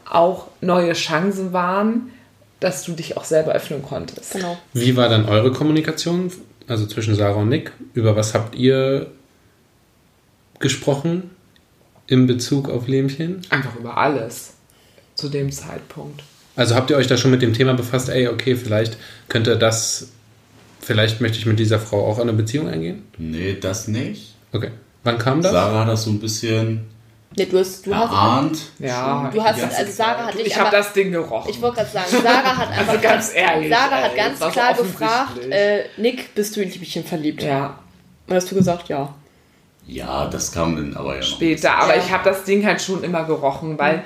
[0.08, 2.12] auch neue Chancen waren,
[2.60, 4.32] dass du dich auch selber öffnen konntest.
[4.32, 4.56] Genau.
[4.72, 6.30] Wie war dann eure Kommunikation,
[6.68, 7.72] also zwischen Sarah und Nick?
[7.94, 9.10] Über was habt ihr
[10.60, 11.30] gesprochen
[12.06, 13.42] in Bezug auf Lähmchen?
[13.50, 14.52] Einfach über alles
[15.16, 16.22] zu dem Zeitpunkt.
[16.56, 18.96] Also habt ihr euch da schon mit dem Thema befasst, ey, okay, vielleicht
[19.28, 20.08] könnte das,
[20.80, 23.04] vielleicht möchte ich mit dieser Frau auch eine Beziehung eingehen?
[23.18, 24.34] Nee, das nicht.
[24.52, 24.70] Okay.
[25.04, 25.52] Wann kam das?
[25.52, 26.86] Sarah hat das so ein bisschen
[27.36, 28.10] Nee, du hast, du hast.
[28.78, 31.50] Ja, du hast, also Sarah hat dich ich habe das Ding gerochen.
[31.50, 35.84] Ich wollte gerade sagen, Sarah hat einfach ganz ehrlich, Sarah hat ganz klar gefragt, äh,
[35.98, 37.42] Nick, bist du in Liebchen verliebt?
[37.42, 37.78] ja,
[38.26, 39.14] Und hast du gesagt, ja.
[39.86, 41.26] Ja, das kam dann aber ja noch.
[41.26, 41.76] später.
[41.76, 42.02] Aber Ja.
[42.02, 44.02] ich habe das Ding halt schon immer gerochen, weil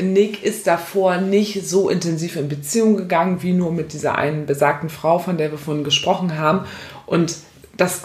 [0.00, 4.88] Nick ist davor nicht so intensiv in Beziehung gegangen, wie nur mit dieser einen besagten
[4.88, 6.66] Frau, von der wir vorhin gesprochen haben.
[7.06, 7.36] Und
[7.76, 8.02] das,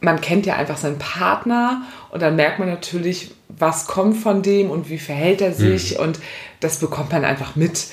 [0.00, 4.70] man kennt ja einfach seinen Partner und dann merkt man natürlich, was kommt von dem
[4.70, 6.18] und wie verhält er sich und
[6.60, 7.86] das bekommt man einfach mit.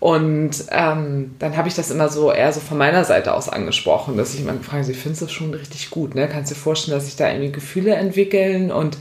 [0.00, 4.16] Und ähm, dann habe ich das immer so eher so von meiner Seite aus angesprochen,
[4.16, 6.14] dass ich immer gefragt habe, findest das schon richtig gut?
[6.14, 6.28] Ne?
[6.28, 8.70] Kannst du dir vorstellen, dass sich da irgendwie Gefühle entwickeln?
[8.70, 8.96] Und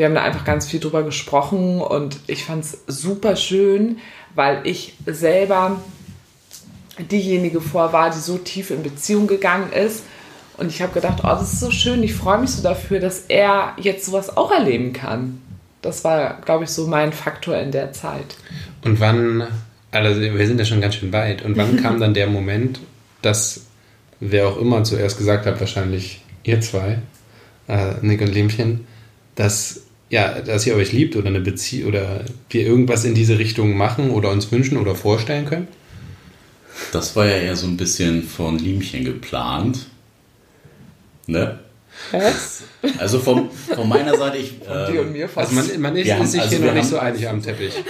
[0.00, 3.98] wir haben da einfach ganz viel drüber gesprochen und ich fand es super schön,
[4.34, 5.78] weil ich selber
[6.98, 10.04] diejenige vor war, die so tief in Beziehung gegangen ist.
[10.56, 13.26] Und ich habe gedacht, oh, das ist so schön, ich freue mich so dafür, dass
[13.28, 15.42] er jetzt sowas auch erleben kann.
[15.82, 18.38] Das war, glaube ich, so mein Faktor in der Zeit.
[18.82, 19.48] Und wann,
[19.90, 22.80] also wir sind ja schon ganz schön weit, und wann kam dann der Moment,
[23.20, 23.66] dass
[24.18, 27.00] wer auch immer zuerst gesagt hat, wahrscheinlich ihr zwei,
[27.68, 28.86] äh, Nick und Lähmchen,
[29.34, 33.76] dass, ja, dass ihr euch liebt oder eine Beziehung oder wir irgendwas in diese Richtung
[33.76, 35.68] machen oder uns wünschen oder vorstellen können?
[36.92, 39.86] Das war ja eher so ein bisschen von Liemchen geplant.
[41.26, 41.58] Ne?
[42.12, 42.62] Was?
[42.98, 44.54] Also von, von meiner Seite, ich.
[44.68, 45.56] ähm, Dir und mir fast.
[45.56, 47.72] Also man, man ist, haben- ist sich also hier noch nicht so einig am Teppich.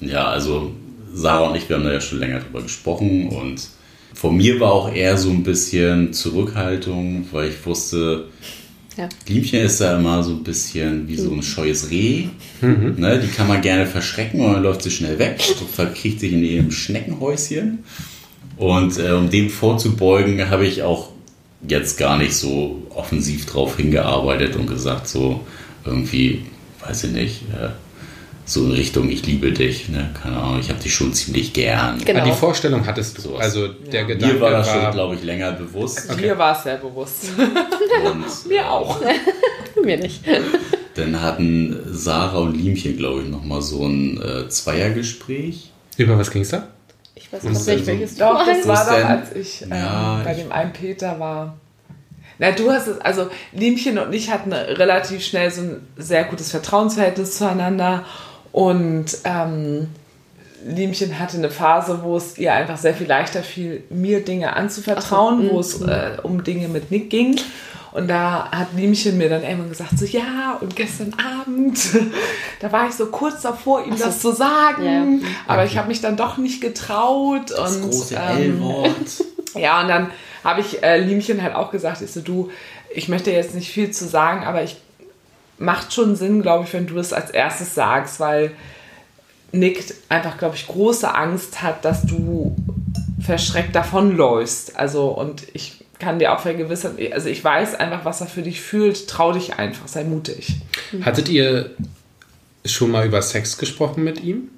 [0.00, 0.72] Ja, also
[1.14, 3.68] Sarah und ich, wir haben da ja schon länger drüber gesprochen und
[4.14, 8.24] von mir war auch eher so ein bisschen Zurückhaltung, weil ich wusste,
[8.96, 9.08] Ja.
[9.26, 12.26] Liemchen ist da immer so ein bisschen wie so ein scheues Reh.
[12.60, 15.40] Ne, die kann man gerne verschrecken und dann läuft sie schnell weg,
[15.72, 17.80] verkriecht sich in ihrem Schneckenhäuschen.
[18.56, 21.10] Und äh, um dem vorzubeugen, habe ich auch
[21.68, 25.40] jetzt gar nicht so offensiv drauf hingearbeitet und gesagt, so
[25.84, 26.42] irgendwie,
[26.86, 27.70] weiß ich nicht, äh,
[28.46, 30.10] so in Richtung, ich liebe dich, ne?
[30.22, 31.98] keine Ahnung, ich habe dich schon ziemlich gern.
[32.04, 32.20] Genau.
[32.20, 33.22] Aber die Vorstellung hattest du.
[33.22, 33.40] Sowas.
[33.42, 36.14] Also der Gedanke Mir war das war, schon, glaube ich, länger bewusst.
[36.20, 37.30] Mir war es sehr bewusst.
[37.38, 39.00] Und, Mir auch.
[39.84, 40.22] Mir nicht.
[40.94, 45.70] Dann hatten Sarah und Liemchen, glaube ich, nochmal so ein äh, Zweiergespräch.
[45.96, 46.68] über was ging es da?
[47.16, 50.20] Ich weiß denn nicht, so- welches Doch, das war doch, denn- als ich ähm, Ja,
[50.24, 51.56] bei ich- dem einen Peter war.
[52.38, 56.50] Na, du hast es, also Liemchen und ich hatten relativ schnell so ein sehr gutes
[56.50, 58.04] Vertrauensverhältnis zueinander
[58.54, 59.88] und ähm,
[60.64, 65.50] Liemchen hatte eine Phase, wo es ihr einfach sehr viel leichter fiel, mir Dinge anzuvertrauen,
[65.50, 67.36] wo es äh, um Dinge mit Nick ging.
[67.90, 71.80] Und da hat Liemchen mir dann irgendwann gesagt, so ja, und gestern Abend,
[72.60, 75.34] da war ich so kurz davor, ihm das zu sagen, Ja, ja.
[75.48, 77.50] aber ich habe mich dann doch nicht getraut.
[77.50, 79.24] Das und, große ähm, L-Wort.
[79.56, 80.10] ja, und dann
[80.44, 82.52] habe ich äh, Liemchen halt auch gesagt, ich so, du,
[82.94, 84.76] ich möchte jetzt nicht viel zu sagen, aber ich
[85.58, 88.52] macht schon Sinn, glaube ich, wenn du es als erstes sagst, weil
[89.52, 92.56] Nick einfach, glaube ich, große Angst hat, dass du
[93.20, 94.76] verschreckt davonläufst.
[94.76, 98.60] Also, und ich kann dir auch vergewissern, also ich weiß einfach, was er für dich
[98.60, 99.08] fühlt.
[99.08, 100.56] Trau dich einfach, sei mutig.
[101.02, 101.70] Hattet ihr
[102.64, 104.48] schon mal über Sex gesprochen mit ihm?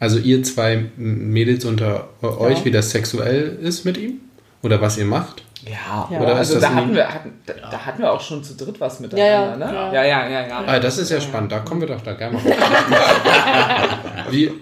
[0.00, 4.20] Also ihr zwei Mädels unter euch, wie das sexuell ist mit ihm?
[4.62, 5.44] Oder was ihr macht?
[5.64, 6.20] Ja, Ja.
[6.20, 8.54] Oder also ist das da hatten, wir, hatten, da, da hatten wir auch schon zu
[8.54, 9.74] dritt was Ja, miteinander, ja, ne?
[9.74, 9.92] ja.
[9.92, 10.64] Ja, ja, ja, ja.
[10.66, 12.42] Ah, das ist ja spannend, da kommen wir doch da gerne mal.
[14.30, 14.52] wie, äh,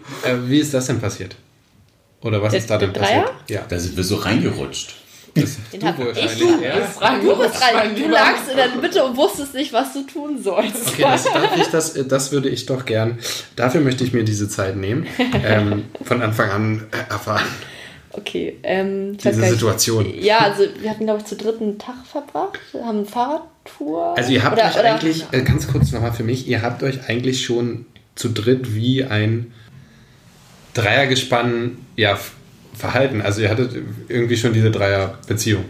[0.44, 1.36] wie ist das denn passiert?
[2.22, 3.22] Oder was Der- ist da denn Dreier?
[3.22, 3.32] passiert?
[3.48, 3.60] Ja.
[3.68, 4.94] Da sind wir so reingerutscht.
[5.36, 5.46] Den
[5.80, 6.60] Du hab wahrscheinlich, ich.
[6.60, 7.18] ja.
[7.22, 7.94] Du bist rein.
[7.94, 10.88] Du lagst in der Mitte und wusstest nicht, was du tun sollst.
[10.88, 13.16] Okay, das, darf ich das, das würde ich doch gern.
[13.54, 15.06] Dafür möchte ich mir diese Zeit nehmen.
[15.44, 17.46] Ähm, von Anfang an äh, erfahren.
[18.20, 19.50] Okay, ähm, Diese gar nicht.
[19.50, 20.14] Situation.
[20.20, 24.14] Ja, also wir hatten, glaube ich, zu dritten Tag verbracht, haben eine Fahrradtour.
[24.16, 26.82] Also ihr habt Oder- euch oder- eigentlich, äh, ganz kurz nochmal für mich, ihr habt
[26.82, 29.52] euch eigentlich schon zu dritt wie ein
[30.74, 32.18] Dreiergespann ja,
[32.74, 33.22] verhalten.
[33.22, 33.74] Also ihr hattet
[34.08, 35.64] irgendwie schon diese Dreierbeziehung.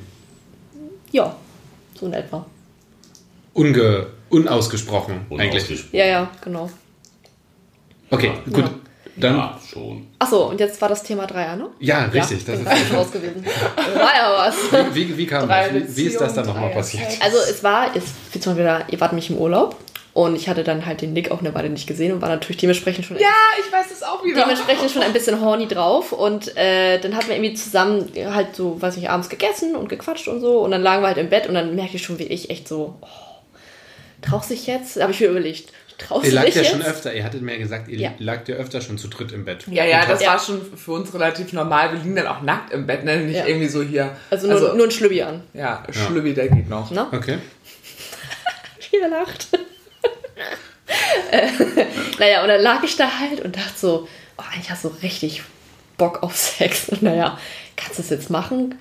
[1.13, 1.37] Ja,
[1.99, 2.47] so in etwa.
[3.55, 5.51] Unge, unausgesprochen eigentlich.
[5.51, 5.97] Unausgesprochen.
[5.99, 6.71] Ja, ja, genau.
[8.11, 8.65] Okay, gut.
[8.65, 8.71] Ja.
[9.17, 10.07] Dann, Ja, schon.
[10.19, 11.69] Achso, und jetzt war das Thema Dreier, ne?
[11.81, 12.47] ja, richtig.
[12.47, 13.45] Ja, das ist, falsch raus gewesen.
[13.95, 14.57] War ja was.
[14.95, 15.97] wie, wie kam Drei das?
[15.97, 17.07] Wie, wie ist das dann nochmal passiert?
[17.21, 19.77] Also es war, es, wie zum Beispiel, da, ihr wart nämlich im Urlaub
[20.13, 22.57] und ich hatte dann halt den Nick auch eine Weile nicht gesehen und war natürlich
[22.57, 23.29] dementsprechend schon Ja,
[23.65, 24.41] ich weiß es auch wieder.
[24.43, 28.81] dementsprechend schon ein bisschen horny drauf und äh, dann hatten wir irgendwie zusammen halt so,
[28.81, 31.47] weiß nicht, abends gegessen und gequatscht und so und dann lagen wir halt im Bett
[31.47, 33.07] und dann merkte ich schon, wie ich echt so, oh,
[34.23, 34.97] traust dich jetzt?
[34.97, 36.71] Da habe ich mir überlegt, traust Ihr lagt dich ja jetzt?
[36.73, 38.11] schon öfter, ihr hattet mir gesagt, ihr Ja.
[38.19, 39.65] lagt ja öfter schon zu dritt im Bett.
[39.69, 40.31] Ja, ja, das Ja.
[40.33, 41.93] war schon für uns relativ normal.
[41.93, 43.19] Wir liegen dann auch nackt im Bett, ne?
[43.19, 43.47] Nicht Ja.
[43.47, 44.17] irgendwie so hier.
[44.31, 45.43] also nur, nur ein Schlübbi an.
[45.55, 46.91] ja, Schlübbi, der geht noch.
[46.91, 47.07] Ne?
[47.13, 47.39] Okay.
[48.81, 49.49] Viel lacht.
[52.19, 55.43] naja, und dann lag ich da halt und dachte so, oh, eigentlich hast du richtig
[55.97, 56.89] Bock auf Sex.
[56.89, 57.39] Und naja,
[57.77, 58.79] kannst du es jetzt machen?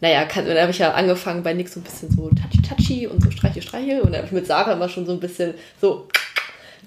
[0.00, 3.06] Naja, kann, und dann habe ich ja angefangen bei Nick so ein bisschen so touchy-touchy
[3.06, 4.00] und so streiche, streiche.
[4.02, 6.08] Und dann habe ich mit Sarah immer schon so ein bisschen so,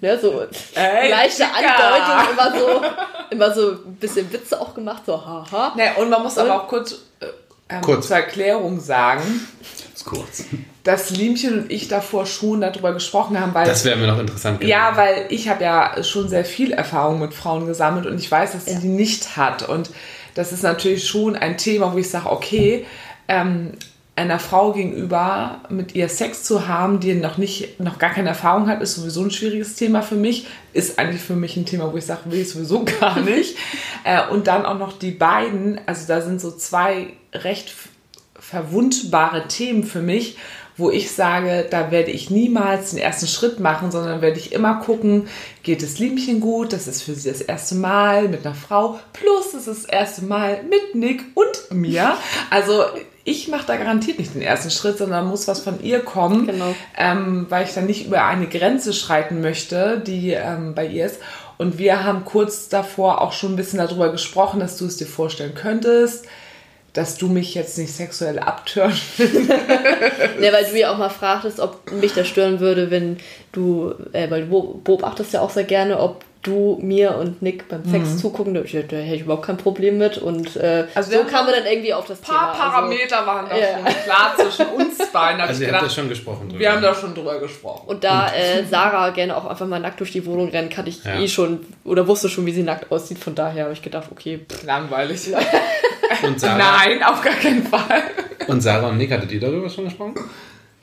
[0.03, 0.41] ne, so
[0.75, 1.73] Ey, leichte Chica.
[1.73, 2.81] Andeutung, immer so,
[3.31, 5.73] immer so ein bisschen Witze auch gemacht, so haha.
[5.75, 6.59] Ne, und man muss aber Und?
[6.61, 7.25] auch kurz, äh,
[7.69, 8.07] ähm, Kurz.
[8.07, 9.23] zur Erklärung sagen,
[9.87, 10.43] Ganz kurz.
[10.83, 14.59] dass Liemchen und ich davor schon darüber gesprochen haben, weil Das wäre mir noch interessant
[14.59, 14.69] gewesen.
[14.71, 18.51] Ja, weil ich habe ja schon sehr viel Erfahrung mit Frauen gesammelt und ich weiß,
[18.51, 18.79] dass sie Ja.
[18.81, 19.67] die nicht hat.
[19.67, 19.89] Und
[20.35, 22.85] das ist natürlich schon ein Thema, wo ich sage, okay,
[23.29, 23.71] ähm,
[24.15, 28.67] einer Frau gegenüber mit ihr Sex zu haben, die noch nicht, noch gar keine Erfahrung
[28.67, 30.45] hat, ist sowieso ein schwieriges Thema für mich.
[30.71, 33.57] Ist eigentlich für mich ein Thema, wo ich sage, will ich sowieso gar nicht.
[34.03, 37.73] äh, und dann auch noch die beiden, also da sind so zwei recht
[38.35, 40.37] verwundbare Themen für mich,
[40.77, 44.75] wo ich sage, da werde ich niemals den ersten Schritt machen, sondern werde ich immer
[44.75, 45.27] gucken,
[45.61, 49.53] geht es Liebchen gut, das ist für sie das erste Mal mit einer Frau, plus
[49.53, 52.17] es ist das erste Mal mit Nick und mir.
[52.49, 52.83] Also
[53.25, 56.75] ich mache da garantiert nicht den ersten Schritt, sondern muss was von ihr kommen, Genau.
[56.97, 61.19] ähm, weil ich dann nicht über eine Grenze schreiten möchte, die ähm, bei ihr ist.
[61.57, 65.05] Und wir haben kurz davor auch schon ein bisschen darüber gesprochen, dass du es dir
[65.07, 66.25] vorstellen könntest,
[66.93, 68.93] dass du mich jetzt nicht sexuell abtören
[70.41, 73.17] Ja, weil du ja auch mal fragtest, ob mich das stören würde, wenn
[73.51, 77.83] du, äh, weil du beobachtest ja auch sehr gerne, ob du mir und Nick beim
[77.89, 80.17] Sex zugucken, da, da hätte ich überhaupt kein Problem mit.
[80.17, 82.69] Und äh, Also wir so haben kamen wir dann irgendwie auf das Ein paar Thema.
[82.69, 83.67] Parameter waren da Ja.
[83.75, 85.41] schon klar zwischen uns beiden.
[85.41, 86.59] Also habt gedacht, da schon gesprochen drüber.
[86.59, 87.87] wir haben da schon drüber gesprochen.
[87.87, 91.03] Und da äh, Sarah gerne auch einfach mal nackt durch die Wohnung rennt, kannte ich
[91.03, 91.19] Ja.
[91.19, 93.19] eh schon oder wusste schon, wie sie nackt aussieht.
[93.19, 95.31] Von daher habe ich gedacht, okay, pff, Langweilig.
[96.23, 98.03] und, Sarah, Nein, auf gar keinen Fall.
[98.47, 100.15] und Sarah und Nick, hattet ihr darüber schon gesprochen?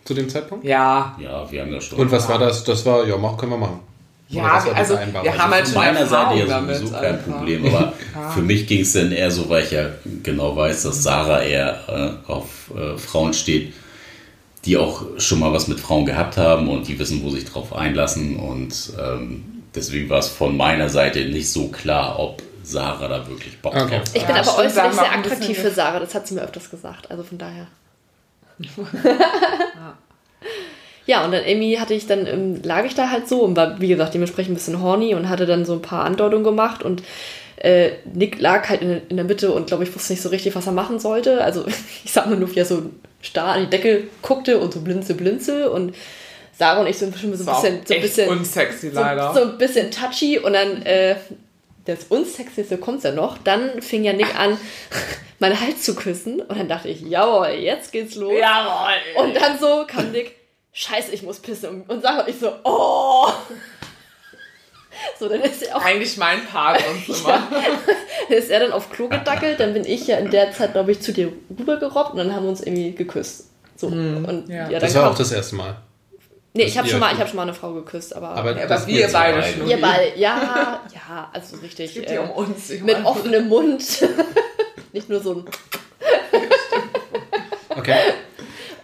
[0.05, 0.65] Zu dem Zeitpunkt?
[0.65, 1.99] Ja, Ja, wir haben das schon.
[1.99, 2.65] Und was war das?
[2.65, 3.81] Das war, ja, mach, können wir machen.
[4.33, 6.77] Ja also wir haben halt Von schon meiner Seite ja damit.
[6.77, 7.33] sowieso kein einfach.
[7.37, 7.93] Problem, aber
[8.33, 9.87] für mich ging es dann eher so, weil ich ja
[10.23, 13.73] genau weiß, dass Sarah eher äh, auf äh, Frauen steht,
[14.65, 17.75] die auch schon mal was mit Frauen gehabt haben und die wissen, wo sich drauf
[17.75, 23.27] einlassen und ähm, deswegen war es von meiner Seite nicht so klar, ob Sarah da
[23.27, 23.97] wirklich Bock Okay.
[23.99, 24.27] drauf ich hat.
[24.29, 25.99] bin Ja, aber äußerlich sehr attraktiv für Sarah.
[25.99, 27.11] Das hat sie mir öfters gesagt.
[27.11, 27.67] Also von daher.
[31.11, 33.81] Ja, und dann irgendwie hatte ich dann, ähm, lag ich da halt so und war,
[33.81, 37.03] wie gesagt, dementsprechend ein bisschen horny und hatte dann so ein paar Andeutungen gemacht und
[37.57, 40.55] äh, Nick lag halt in, in der Mitte und glaube ich wusste nicht so richtig,
[40.55, 41.43] was er machen sollte.
[41.43, 41.65] Also
[42.05, 42.85] ich sag mal nur, wie er so
[43.23, 45.97] starr an die Decke guckte und so blinze, blinze und
[46.57, 49.35] Sarah und ich sind schon so ein bisschen, so ein bisschen, unsexy so, leider.
[49.35, 51.17] so ein bisschen touchy und dann äh,
[51.87, 53.37] das Unsexyste kommt ja noch.
[53.39, 54.57] Dann fing ja Nick an,
[55.41, 58.35] meinen Hals zu küssen und dann dachte ich, jawohl, jetzt geht's los.
[58.39, 59.25] Jawohl.
[59.25, 60.37] Und dann so kam Nick,
[60.73, 61.83] scheiße, ich muss pissen.
[61.83, 63.29] Und Sarah und ich so, oh.
[65.19, 67.43] So, dann ist er auch Eigentlich mein Part sonst immer.
[68.29, 70.93] dann ist er dann auf Klo gedackelt, dann bin ich ja in der Zeit, glaube
[70.93, 73.47] ich, zu dir rübergerobbt und dann haben wir uns irgendwie geküsst.
[73.77, 73.87] So.
[73.87, 74.69] Und ja.
[74.69, 75.77] ja, Das war kam, auch das erste Mal.
[76.53, 78.31] Nee, ich habe Ja, schon, mal- ich hab schon mal eine Frau geküsst, aber.
[78.31, 79.69] Aber, Ja, das aber wir beide schon.
[79.69, 81.87] ihr beide, ja, ja, also richtig.
[81.91, 82.69] Es geht äh, um uns.
[82.69, 83.83] Mit meine- offenem Mund.
[84.93, 85.45] Nicht nur so ein.
[87.71, 87.97] Okay.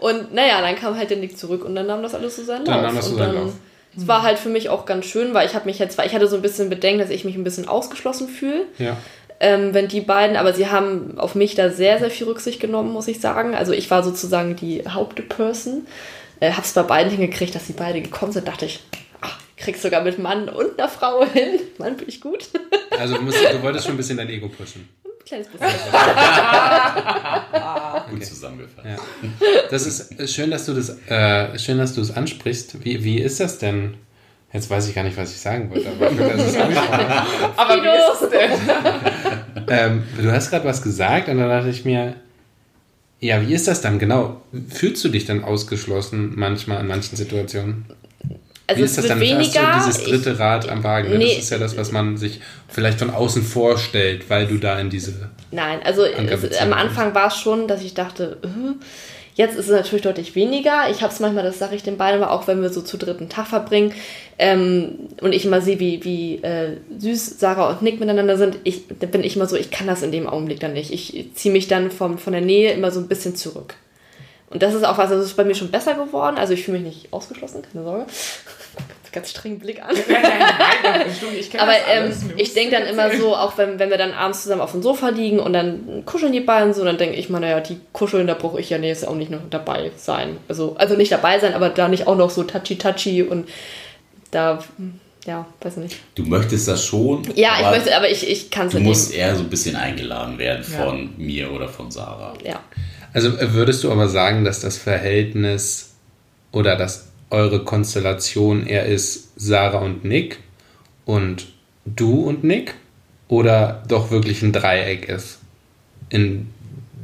[0.01, 2.65] Und naja, dann kam halt der Nick zurück und dann nahm das alles so seinen
[2.65, 2.83] Dann Lauf.
[2.85, 3.53] nahm das so und seinen dann, Lauf.
[3.99, 6.15] Es war halt für mich auch ganz schön, weil ich habe mich jetzt, weil ich
[6.15, 8.97] hatte so ein bisschen Bedenken, dass ich mich ein bisschen ausgeschlossen fühle, Ja.
[9.41, 12.93] ähm, wenn die beiden, aber sie haben auf mich da sehr, sehr viel Rücksicht genommen,
[12.93, 13.55] muss ich sagen.
[13.55, 15.87] Also ich war sozusagen die Hauptperson.
[16.41, 18.81] Äh, hab's bei beiden hingekriegt, dass die beide gekommen sind, dachte ich,
[19.23, 21.59] ach, kriegst sogar mit Mann und einer Frau hin.
[21.79, 22.49] Mann, bin ich gut.
[22.99, 24.87] Also du, musst, du wolltest schon ein bisschen dein Ego pushen.
[25.27, 25.67] Kleines bisschen.
[28.11, 28.87] Gut zusammengefasst.
[28.87, 28.97] Ja.
[29.71, 32.85] Das ist äh, schön, dass du das, äh, schön, dass du es ansprichst.
[32.85, 33.95] Wie, wie ist das denn?
[34.53, 36.57] Jetzt weiß ich gar nicht, was ich sagen wollte, aber das ist.
[37.57, 38.51] Aber wie ist es denn?
[39.69, 42.15] ähm, Du hast gerade was gesagt und dann dachte ich mir,
[43.19, 44.43] ja, wie ist das dann genau?
[44.69, 47.87] Fühlst du dich dann ausgeschlossen manchmal in manchen Situationen?
[48.67, 49.21] Also Wie es ist das dann?
[49.21, 49.75] weniger.
[49.75, 51.11] Hast du dieses dritte Rad am Wagen?
[51.11, 51.19] ne?
[51.19, 51.35] Nee.
[51.35, 54.91] Das ist ja das, was man sich vielleicht von außen vorstellt, weil du da in
[54.91, 55.31] diese.
[55.53, 58.85] Nein, also es, am Anfang war es schon, dass ich dachte, äh,
[59.37, 60.91] jetzt ist es natürlich deutlich weniger.
[60.91, 62.97] Ich habe es manchmal, das sage ich den beiden, aber auch wenn wir so zu
[62.97, 63.95] dritten Tag verbringen
[64.39, 68.83] ähm, und ich immer sehe, wie, wie äh, süß Sarah und Nick miteinander sind, ich,
[68.99, 70.93] da bin ich immer so, ich kann das in dem Augenblick dann nicht.
[70.93, 73.75] Ich ziehe mich dann vom, von der Nähe immer so ein bisschen zurück.
[74.57, 76.39] Und das ist auch was, das ist bei mir schon besser geworden.
[76.39, 78.07] Also ich fühle mich nicht ausgeschlossen, keine Sorge.
[79.13, 79.95] Ganz strengen Blick an.
[81.39, 82.23] Ich kenn Aber das ähm, alles.
[82.25, 84.73] Mir ich denke du dann immer so, auch wenn, wenn wir dann abends zusammen auf
[84.73, 87.79] dem Sofa liegen und dann kuscheln die beiden so, dann denke ich mal, naja, die
[87.93, 90.39] kuscheln, da brauche ich ja nächstes auch nicht noch dabei sein.
[90.49, 93.47] Also, also nicht dabei sein, aber da nicht auch noch so touchy-touchy und
[94.31, 94.59] da,
[95.27, 95.97] ja, weiß nicht.
[96.15, 97.25] Du möchtest das schon.
[97.35, 98.87] Ja, ich aber möchte, aber ich, ich kann es Du nicht.
[98.89, 100.85] musst eher so ein bisschen eingeladen werden Ja.
[100.87, 102.33] von mir oder von Sarah.
[102.43, 102.61] Ja.
[103.17, 105.95] Also äh, würdest du aber sagen, dass das Verhältnis
[106.53, 110.41] oder dass eure Konstellation eher ist Sarah und Nick
[111.07, 111.47] und
[111.87, 112.75] du und Nick
[113.29, 115.39] oder doch wirklich ein Dreieck ist,
[116.11, 116.49] in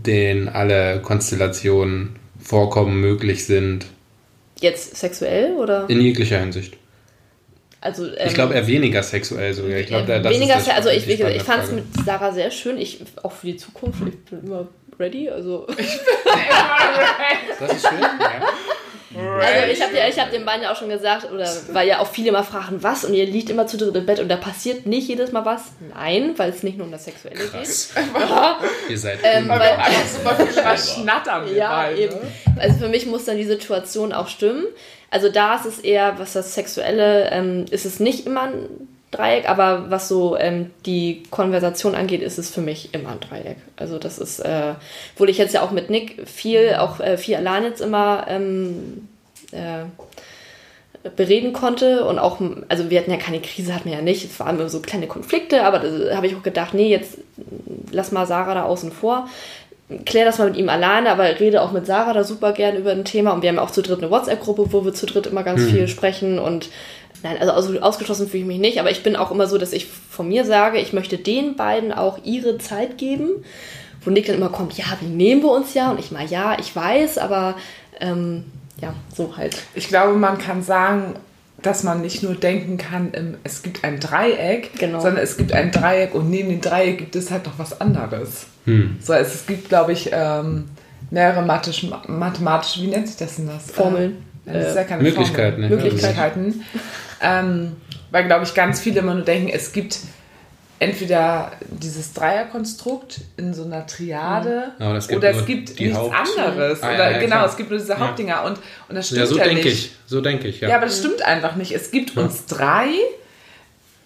[0.04, 3.86] denen alle Konstellationen vorkommen, möglich sind,
[4.60, 5.88] Jetzt sexuell oder?
[5.88, 6.76] in jeglicher Hinsicht?
[7.80, 9.78] Also, ähm, Ich glaube eher weniger sexuell sogar.
[9.78, 12.76] Ich glaube, da- das weniger, also ich, ich, fand es mit Sarah sehr schön.
[12.76, 14.68] Ich, auch für die Zukunft, ich bin immer
[15.02, 15.28] ready.
[15.28, 15.66] Also,
[17.58, 18.08] Das ist schön, ja.
[19.14, 21.98] Also ich habe ja, ich habe den beiden ja auch schon gesagt, oder weil ja
[21.98, 24.36] auch viele mal fragen, was und ihr liegt immer zu dritt im Bett und da
[24.36, 25.64] passiert nicht jedes Mal was.
[25.94, 27.90] Nein, weil es nicht nur um das Sexuelle Krass.
[27.94, 28.04] geht.
[28.18, 29.76] Ja, Ihr seid Ähm, Weil weil-
[30.10, 30.52] super viel
[31.46, 32.00] wir ja beide.
[32.00, 32.16] eben.
[32.58, 34.64] Also für mich muss dann die Situation auch stimmen.
[35.10, 39.48] Also da ist es eher, was das Sexuelle, ähm, ist es nicht immer ein Dreieck,
[39.48, 43.58] aber was so ähm, die Konversation angeht, ist es für mich immer ein Dreieck.
[43.76, 44.74] Also das ist, äh,
[45.14, 49.06] obwohl ich jetzt ja auch mit Nick viel, auch äh, viel allein jetzt immer ähm,
[49.52, 49.84] äh,
[51.14, 54.40] bereden konnte und auch, also wir hatten ja keine Krise, hatten wir ja nicht, es
[54.40, 57.18] waren immer so kleine Konflikte, aber da habe ich auch gedacht, nee, jetzt
[57.90, 59.28] lass mal Sarah da außen vor,
[60.04, 62.92] klär das mal mit ihm alleine, aber rede auch mit Sarah da super gern über
[62.92, 63.32] ein Thema.
[63.32, 65.88] Und wir haben auch zu dritt eine WhatsApp-Gruppe, wo wir zu dritt immer ganz viel
[65.88, 66.70] sprechen und
[67.22, 69.72] nein, also aus- ausgeschlossen fühle ich mich nicht, aber ich bin auch immer so, dass
[69.72, 73.28] ich von mir sage, ich möchte den beiden auch ihre Zeit geben,
[74.04, 75.90] wo Nick dann immer kommt, ja, wie nehmen wir uns ja?
[75.90, 77.54] Und ich mal, ja, ich weiß, aber
[78.00, 78.44] ähm,
[78.80, 79.56] ja, so halt.
[79.74, 81.14] Ich glaube, man kann sagen,
[81.62, 84.98] dass man nicht nur denken kann, es gibt ein Dreieck, Genau.
[85.00, 88.46] sondern es gibt ein Dreieck und neben dem Dreieck gibt es halt noch was anderes.
[89.00, 90.64] So, es, es gibt, glaube ich, ähm,
[91.12, 91.42] mehrere
[92.08, 93.70] mathematische, wie nennt sich das denn das?
[93.70, 94.24] Formeln.
[94.46, 95.76] Äh, das ist ja keine Möglichkeiten, Formel.
[95.84, 96.62] Möglichkeiten.
[97.22, 97.76] Ähm,
[98.10, 99.98] weil, glaube ich, ganz viele immer nur denken, es gibt
[100.78, 106.82] entweder dieses Dreierkonstrukt in so einer Triade gibt oder es gibt nichts Haupt- anderes.
[106.82, 107.46] Ah, ja, oder, ja, genau, klar.
[107.46, 107.98] es gibt nur diese Ja.
[108.00, 108.58] Hauptdinger und,
[108.88, 109.86] und das stimmt Ja, so ja denke nicht.
[109.86, 109.92] ich.
[110.06, 110.68] So denke ich, ja.
[110.70, 111.70] Ja, aber das stimmt einfach nicht.
[111.72, 112.88] Es gibt uns drei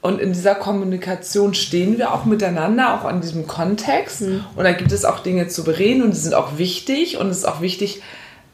[0.03, 4.21] und in dieser Kommunikation stehen wir auch miteinander, auch an diesem Kontext.
[4.23, 7.17] Und da gibt es auch Dinge zu bereden und die sind auch wichtig.
[7.17, 8.03] Und es ist auch wichtig,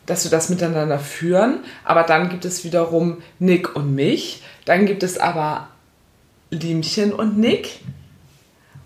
[0.07, 1.59] dass wir das miteinander führen.
[1.85, 4.43] Aber dann gibt es wiederum Nick und mich.
[4.65, 5.69] Dann gibt es aber
[6.51, 7.81] Liemchen und Nick.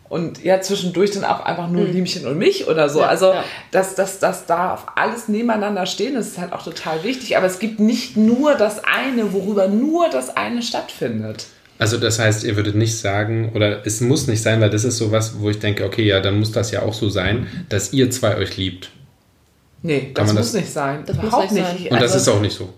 [0.09, 3.01] Und ja, zwischendurch dann auch einfach nur Liemchen und mich oder so.
[3.01, 3.43] Ja, also, ja.
[3.73, 7.37] dass, dass, dass da auf alles nebeneinander stehen, das ist halt auch total wichtig.
[7.37, 11.47] Aber es gibt nicht nur das eine, worüber nur das eine stattfindet.
[11.79, 14.97] Also das heißt, ihr würdet nicht sagen, oder es muss nicht sein, weil das ist
[14.97, 18.09] sowas, wo ich denke, okay, ja, dann muss das ja auch so sein, dass ihr
[18.11, 18.91] zwei euch liebt.
[19.83, 21.03] Nee, Kann das muss das- nicht sein.
[21.05, 21.83] Das muss Überhaupt nicht nicht.
[21.91, 21.93] sein.
[21.93, 22.73] Und das Also- ist auch nicht so.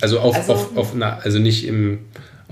[0.00, 2.00] Also auf, Also- auf, auf eine, also nicht im,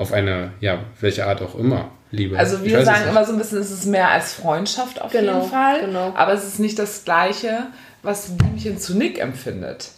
[0.01, 2.37] auf eine, ja, welche Art auch immer Liebe.
[2.39, 5.13] Also wir weiß es sagen immer so ein bisschen, es ist mehr als Freundschaft auf
[5.13, 5.81] Genau, jeden Fall.
[5.83, 6.13] genau.
[6.17, 7.67] Aber es ist nicht das Gleiche,
[8.03, 9.91] was Liemchen zu Nick empfindet.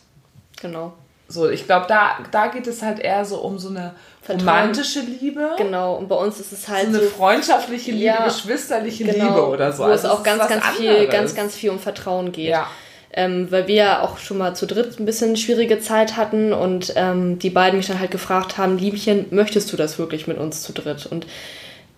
[0.60, 0.92] Genau.
[1.28, 4.46] So, ich glaube, da, da geht es halt eher so um so eine Vertrauen.
[4.48, 5.52] romantische Liebe.
[5.56, 5.94] Genau.
[5.94, 7.06] Und bei uns ist es So halt eine so.
[7.08, 9.84] freundschaftliche Liebe, Ja, geschwisterliche genau, Liebe oder so.
[9.84, 12.48] Wo es Also auch ist ganz, ganz viel, ganz, ganz viel um Vertrauen geht.
[12.50, 12.66] Ja.
[13.14, 16.94] Ähm, weil wir ja auch schon mal zu dritt ein bisschen schwierige Zeit hatten und
[16.96, 20.62] ähm, die beiden mich dann halt gefragt haben, Liebchen, möchtest du das wirklich mit uns
[20.62, 21.04] zu dritt?
[21.04, 21.26] Und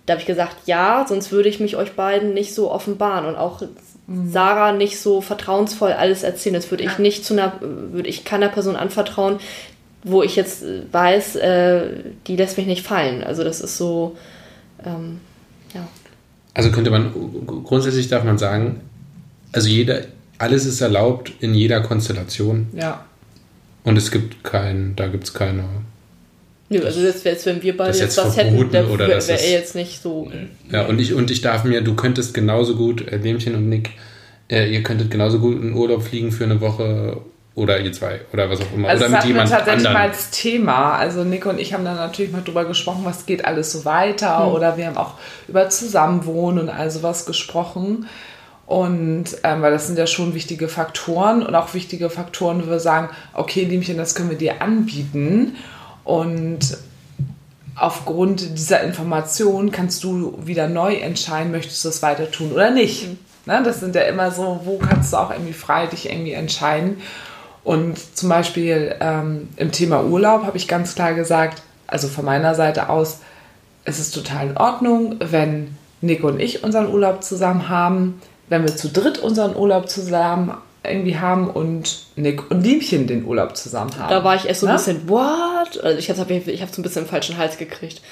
[0.07, 3.37] da habe ich gesagt, ja, sonst würde ich mich euch beiden nicht so offenbaren und
[3.37, 3.63] auch
[4.07, 6.55] Sarah nicht so vertrauensvoll alles erzählen.
[6.55, 9.39] Das würde ich nicht zu einer, würde ich keiner Person anvertrauen,
[10.03, 11.87] wo ich jetzt weiß, äh,
[12.27, 13.25] die lässt mich nicht fallen.
[13.25, 14.17] Also das ist so,
[14.85, 15.21] ähm,
[15.73, 15.87] ja.
[16.53, 17.13] Also könnte man,
[17.47, 18.83] grundsätzlich darf man sagen,
[19.53, 20.03] also jeder,
[20.45, 23.05] alles ist erlaubt in jeder Konstellation Ja.
[23.85, 25.65] und es gibt kein, da gibt es keine,
[26.71, 29.41] Nö, also das wäre jetzt, wenn wir beide Das jetzt was hätten, verboten wäre wär
[29.45, 30.31] er jetzt nicht so.
[30.71, 33.91] ja, und ich, und ich darf mir, du könntest genauso gut, äh, Lämmchen und Nick,
[34.51, 37.19] äh, ihr könntet genauso gut in Urlaub fliegen für eine Woche
[37.55, 38.89] oder ihr zwei oder was auch immer.
[38.89, 39.95] Also oder das mit hatten wir jemand tatsächlich anderem.
[39.95, 40.97] mal als Thema.
[40.97, 44.47] Also Nico und ich haben dann natürlich mal drüber gesprochen, was geht alles so weiter.
[44.47, 44.53] Hm.
[44.55, 45.15] Oder wir haben auch
[45.49, 48.07] über Zusammenwohnen und all sowas gesprochen.
[48.67, 52.81] Und ähm, weil das sind ja schon wichtige Faktoren und auch wichtige Faktoren, wo wir
[52.81, 55.57] sagen, okay, Liemchen, das können wir dir anbieten.
[56.03, 56.79] Und
[57.77, 63.09] aufgrund dieser Information kannst du wieder neu entscheiden, möchtest du das weiter tun oder nicht.
[63.47, 67.03] Ne, das sind ja immer so, wo kannst du auch irgendwie frei dich irgendwie entscheiden.
[67.63, 72.55] Und zum Beispiel ähm, im Thema Urlaub habe ich ganz klar gesagt, also von meiner
[72.55, 73.21] Seite aus,
[73.85, 78.77] es ist total in Ordnung, wenn Nico und ich unseren Urlaub zusammen haben, wenn wir
[78.77, 84.11] zu dritt unseren Urlaub zusammen irgendwie haben und Nick und Liebchen den Urlaub zusammen haben.
[84.11, 84.77] Da war ich erst so ein Ne?
[84.79, 85.83] bisschen, what?
[85.83, 88.03] Also ich habe ich ein bisschen den falschen Hals gekriegt.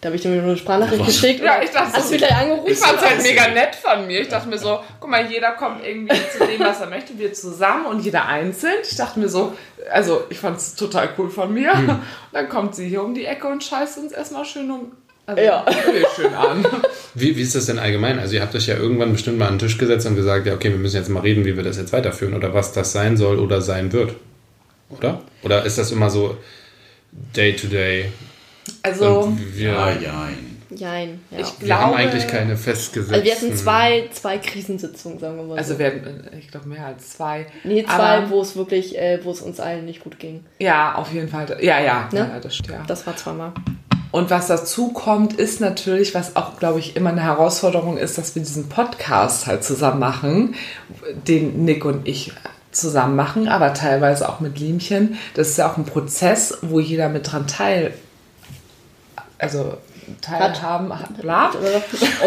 [0.00, 1.42] Da habe ich dir nur eine Sprachnachricht geschickt.
[1.42, 2.70] Ja, ich dachte Hast so, du gleich angerufen?
[2.70, 4.20] Ich fand es halt mega nett von mir.
[4.20, 7.32] Ich dachte mir so, guck mal, jeder kommt irgendwie zu dem, was er möchte, wir
[7.32, 8.74] zusammen und jeder einzeln.
[8.88, 9.54] Ich dachte mir so,
[9.90, 11.72] also ich fand es total cool von mir.
[11.72, 11.88] Hm.
[11.88, 14.92] Und dann kommt sie hier um die Ecke und scheißt uns erstmal schön um.
[15.28, 15.64] Also, Ja.
[16.16, 16.66] schön an.
[17.14, 18.18] Wie, wie ist das denn allgemein?
[18.18, 20.54] Also ihr habt euch ja irgendwann bestimmt mal an den Tisch gesetzt und gesagt, ja
[20.54, 23.16] okay, wir müssen jetzt mal reden, wie wir das jetzt weiterführen oder was das sein
[23.16, 24.14] soll oder sein wird.
[24.90, 25.20] Oder?
[25.42, 26.36] Oder ist das immer so
[27.36, 28.10] day to day?
[28.82, 30.28] Also, wir, Ja, ja.
[30.70, 31.38] Jein, ja.
[31.40, 33.14] ich wir haben eigentlich keine festgesetzten...
[33.14, 35.78] also wir hatten zwei, zwei Krisensitzungen, sagen wir mal Also so.
[35.78, 37.46] wir hatten, ich glaube, mehr als zwei.
[37.64, 40.44] Nee, zwei, Aber- wo es wirklich, äh, wo es uns allen nicht gut ging.
[40.58, 41.46] Ja, auf jeden Fall.
[41.62, 42.18] Ja, ja, Ne?
[42.32, 42.78] ja das stimmt.
[42.78, 42.84] Ja.
[42.86, 43.52] Das war zweimal.
[44.10, 48.34] Und was dazu kommt, ist natürlich, was auch, glaube ich, immer eine Herausforderung ist, dass
[48.34, 50.54] wir diesen Podcast halt zusammen machen,
[51.26, 52.32] den Nick und ich
[52.70, 55.18] zusammen machen, aber teilweise auch mit Liemchen.
[55.34, 57.92] Das ist ja auch ein Prozess, wo jeder mit dran teil,
[59.38, 59.76] also
[60.22, 61.50] teilhaben hat, bla.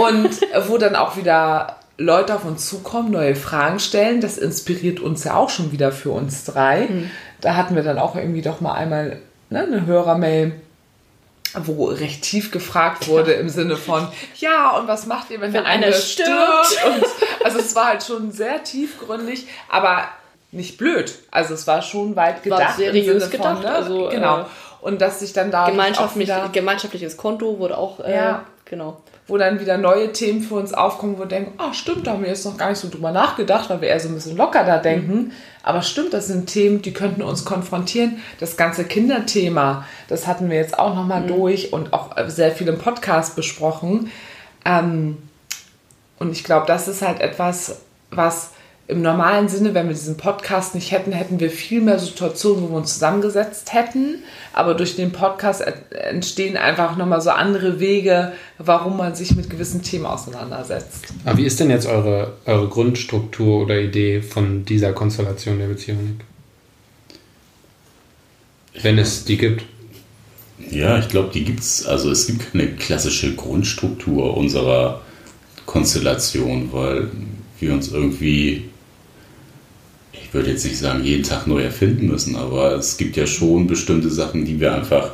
[0.04, 0.30] Und
[0.68, 4.22] wo dann auch wieder Leute auf uns zukommen, neue Fragen stellen.
[4.22, 6.88] Das inspiriert uns ja auch schon wieder für uns drei.
[7.40, 9.20] Da hatten wir dann auch irgendwie doch mal einmal
[9.50, 10.54] ne, eine Hörermail
[11.64, 14.08] wo recht tief gefragt wurde im Sinne von,
[14.40, 16.78] ja, und was macht ihr, wenn, Wenn einer stirbt?
[16.86, 17.06] Und,
[17.46, 20.08] also es war halt schon sehr tiefgründig, aber
[20.52, 21.14] nicht blöd.
[21.32, 22.78] Also es war schon weit War gedacht.
[22.78, 23.72] seriös im Sinne gedacht, Von, ne?
[23.76, 24.40] also, genau.
[24.42, 24.46] äh,
[24.82, 28.46] Und dass sich dann da Gemeinschaftlich, gemeinschaftliches Konto wurde auch, äh, Ja.
[28.66, 29.02] genau.
[29.32, 32.24] Wo dann wieder neue Themen für uns aufkommen, wo wir denken, ah stimmt, da haben
[32.24, 34.66] wir jetzt noch gar nicht so drüber nachgedacht, weil wir eher so ein bisschen locker
[34.66, 35.32] da denken.
[35.64, 38.18] Aber stimmt, das sind Themen, die könnten uns konfrontieren.
[38.42, 42.78] Das ganze Kinderthema, das hatten wir jetzt auch nochmal durch und auch sehr viel im
[42.78, 44.12] Podcast besprochen.
[44.66, 45.18] Ähm,
[46.20, 48.52] und ich glaube, das ist halt etwas, was
[48.88, 52.70] im normalen Sinne, wenn wir diesen Podcast nicht hätten, hätten wir viel mehr Situationen, wo
[52.70, 54.16] wir uns zusammengesetzt hätten.
[54.52, 59.50] Aber durch den Podcast ent- entstehen einfach nochmal so andere Wege, warum man sich mit
[59.50, 61.06] gewissen Themen auseinandersetzt.
[61.24, 66.20] Aber wie ist denn jetzt eure, eure Grundstruktur oder Idee von dieser Konstellation der Beziehung?
[68.82, 69.64] Wenn es die gibt.
[70.70, 71.86] Ja, ich glaube, die gibt's.
[71.86, 75.02] Also es gibt keine klassische Grundstruktur unserer
[75.66, 77.10] Konstellation, weil
[77.60, 78.70] wir uns irgendwie
[80.32, 83.68] ich würde jetzt nicht sagen, jeden Tag neu erfinden müssen, aber es gibt ja schon
[83.68, 85.12] bestimmte Sachen, die wir einfach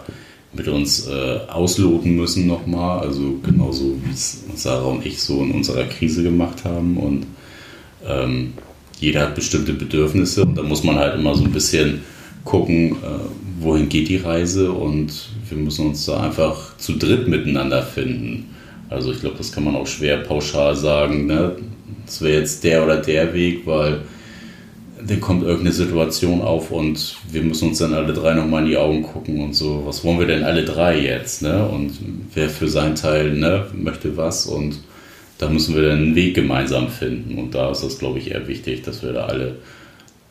[0.53, 2.99] mit uns äh, ausloten müssen nochmal.
[2.99, 6.97] Also genauso wie es Sarah und ich so in unserer Krise gemacht haben.
[6.97, 7.25] Und
[8.07, 8.53] ähm,
[8.99, 12.01] jeder hat bestimmte Bedürfnisse und da muss man halt immer so ein bisschen
[12.43, 17.81] gucken, äh, wohin geht die Reise und wir müssen uns da einfach zu dritt miteinander
[17.81, 18.53] finden.
[18.87, 21.55] Also ich glaube, das kann man auch schwer pauschal sagen, ne?
[22.05, 24.01] das wäre jetzt der oder der Weg, weil
[25.05, 28.77] dann kommt irgendeine Situation auf und wir müssen uns dann alle drei nochmal in die
[28.77, 31.67] Augen gucken und so, was wollen wir denn alle drei jetzt, ne?
[31.67, 31.93] Und
[32.33, 34.79] wer für seinen Teil ne, möchte was und
[35.37, 37.37] da müssen wir dann einen Weg gemeinsam finden.
[37.37, 39.57] Und da ist das, glaube ich, eher wichtig, dass wir da alle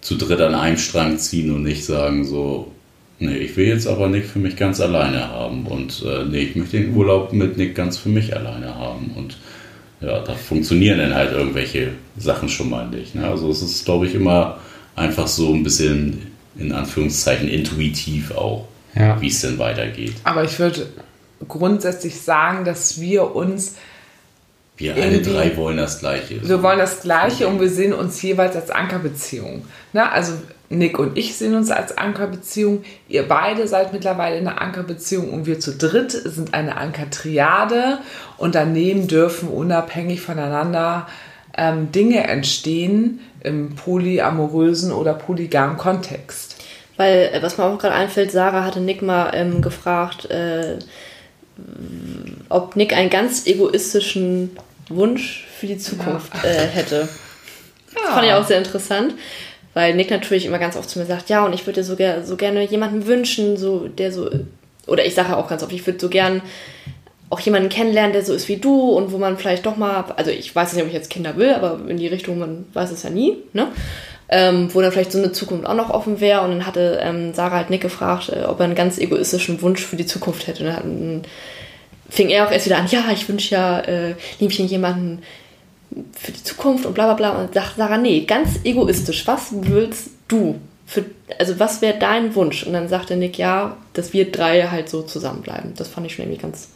[0.00, 2.72] zu dritt an einem Strang ziehen und nicht sagen so,
[3.18, 6.56] nee, ich will jetzt aber Nick für mich ganz alleine haben und äh, nee, ich
[6.56, 9.36] möchte den Urlaub mit Nick ganz für mich alleine haben und
[10.00, 13.14] ja, da funktionieren dann halt irgendwelche Sachen schon mal nicht.
[13.14, 13.26] Ne?
[13.28, 14.58] Also es ist, glaube ich, immer
[14.94, 19.20] einfach so ein bisschen in Anführungszeichen intuitiv auch, Ja.
[19.20, 20.14] wie es denn weitergeht.
[20.24, 20.86] Aber ich würde
[21.48, 23.74] grundsätzlich sagen, dass wir uns,
[24.78, 26.46] Wir alle drei wollen das Gleiche.
[26.46, 29.64] wir wollen das Gleiche und wir sehen uns jeweils als Ankerbeziehung.
[29.92, 30.10] Ne?
[30.10, 30.32] Also
[30.68, 32.84] Nick und ich sehen uns als Ankerbeziehung.
[33.08, 37.98] Ihr beide seid mittlerweile in einer Ankerbeziehung und wir zu dritt sind eine Ankertriade
[38.36, 41.06] und daneben dürfen unabhängig voneinander
[41.56, 46.56] ähm, Dinge entstehen im polyamorösen oder polygamen Kontext.
[46.96, 50.78] Weil, äh, was mir auch gerade einfällt, Sarah hatte Nick mal ähm, gefragt, äh,
[52.48, 54.56] ob Nick einen ganz egoistischen
[54.88, 57.08] Wunsch für die Zukunft äh, hätte.
[57.94, 59.14] Das fand ich auch sehr interessant,
[59.76, 62.24] weil Nick natürlich immer ganz oft zu mir sagt, ja, und ich würde so, ger
[62.24, 64.30] so gerne jemanden wünschen, so der so,
[64.86, 66.40] oder ich sage auch ganz oft, ich würde so gern
[67.28, 70.30] auch jemanden kennenlernen, der so ist wie du und wo man vielleicht doch mal, also
[70.30, 73.02] ich weiß nicht, ob ich jetzt Kinder will, aber in die Richtung, man weiß es
[73.02, 73.68] ja nie, ne?
[74.30, 76.40] Ähm, wo dann vielleicht so eine Zukunft auch noch offen wäre.
[76.40, 79.84] Und dann hatte ähm, Sarah halt Nick gefragt, äh, ob er einen ganz egoistischen Wunsch
[79.84, 80.64] für die Zukunft hätte.
[80.64, 81.22] Und dann,
[82.08, 85.22] fing er auch erst wieder an, ja, ich wünsche ja äh, Liebchen jemanden
[86.12, 87.42] für die Zukunft und bla bla bla.
[87.42, 90.60] Und sagt Sarah, nee, ganz egoistisch, was willst du?
[90.86, 91.04] Für,
[91.38, 92.64] also was wäre dein Wunsch?
[92.64, 95.74] Und dann sagte Nick, ja, dass wir drei halt so zusammenbleiben.
[95.76, 96.68] Das fand ich schon irgendwie ganz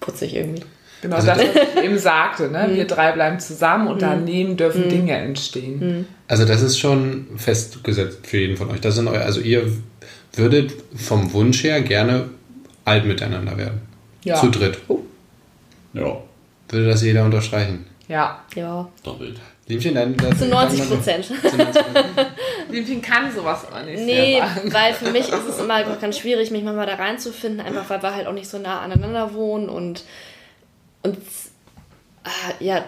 [0.00, 0.62] putzig irgendwie.
[1.02, 1.46] Genau Also das, was
[1.76, 2.50] ich eben sagte.
[2.50, 2.70] Ne?
[2.72, 6.06] Wir drei bleiben zusammen und daneben dürfen Dinge entstehen.
[6.28, 8.80] Also das ist schon festgesetzt für jeden von euch.
[8.80, 9.70] Das sind eu also ihr
[10.34, 12.30] würdet vom Wunsch her gerne
[12.84, 13.80] alt miteinander werden.
[14.24, 14.36] Ja.
[14.36, 14.78] Zu dritt.
[15.94, 16.18] Ja,
[16.68, 17.86] Würde das jeder unterstreichen.
[18.10, 18.44] Ja.
[18.56, 19.38] Ja, doppelt.
[19.68, 20.16] Liebchen, dann...
[20.16, 21.30] Das zu 90 Prozent.
[22.68, 26.64] Liebchen kann sowas aber nicht Nee, weil für mich ist es immer ganz schwierig, mich
[26.64, 30.02] manchmal da reinzufinden, einfach weil wir halt auch nicht so nah aneinander wohnen und,
[31.04, 31.18] und
[32.24, 32.84] ah, ja,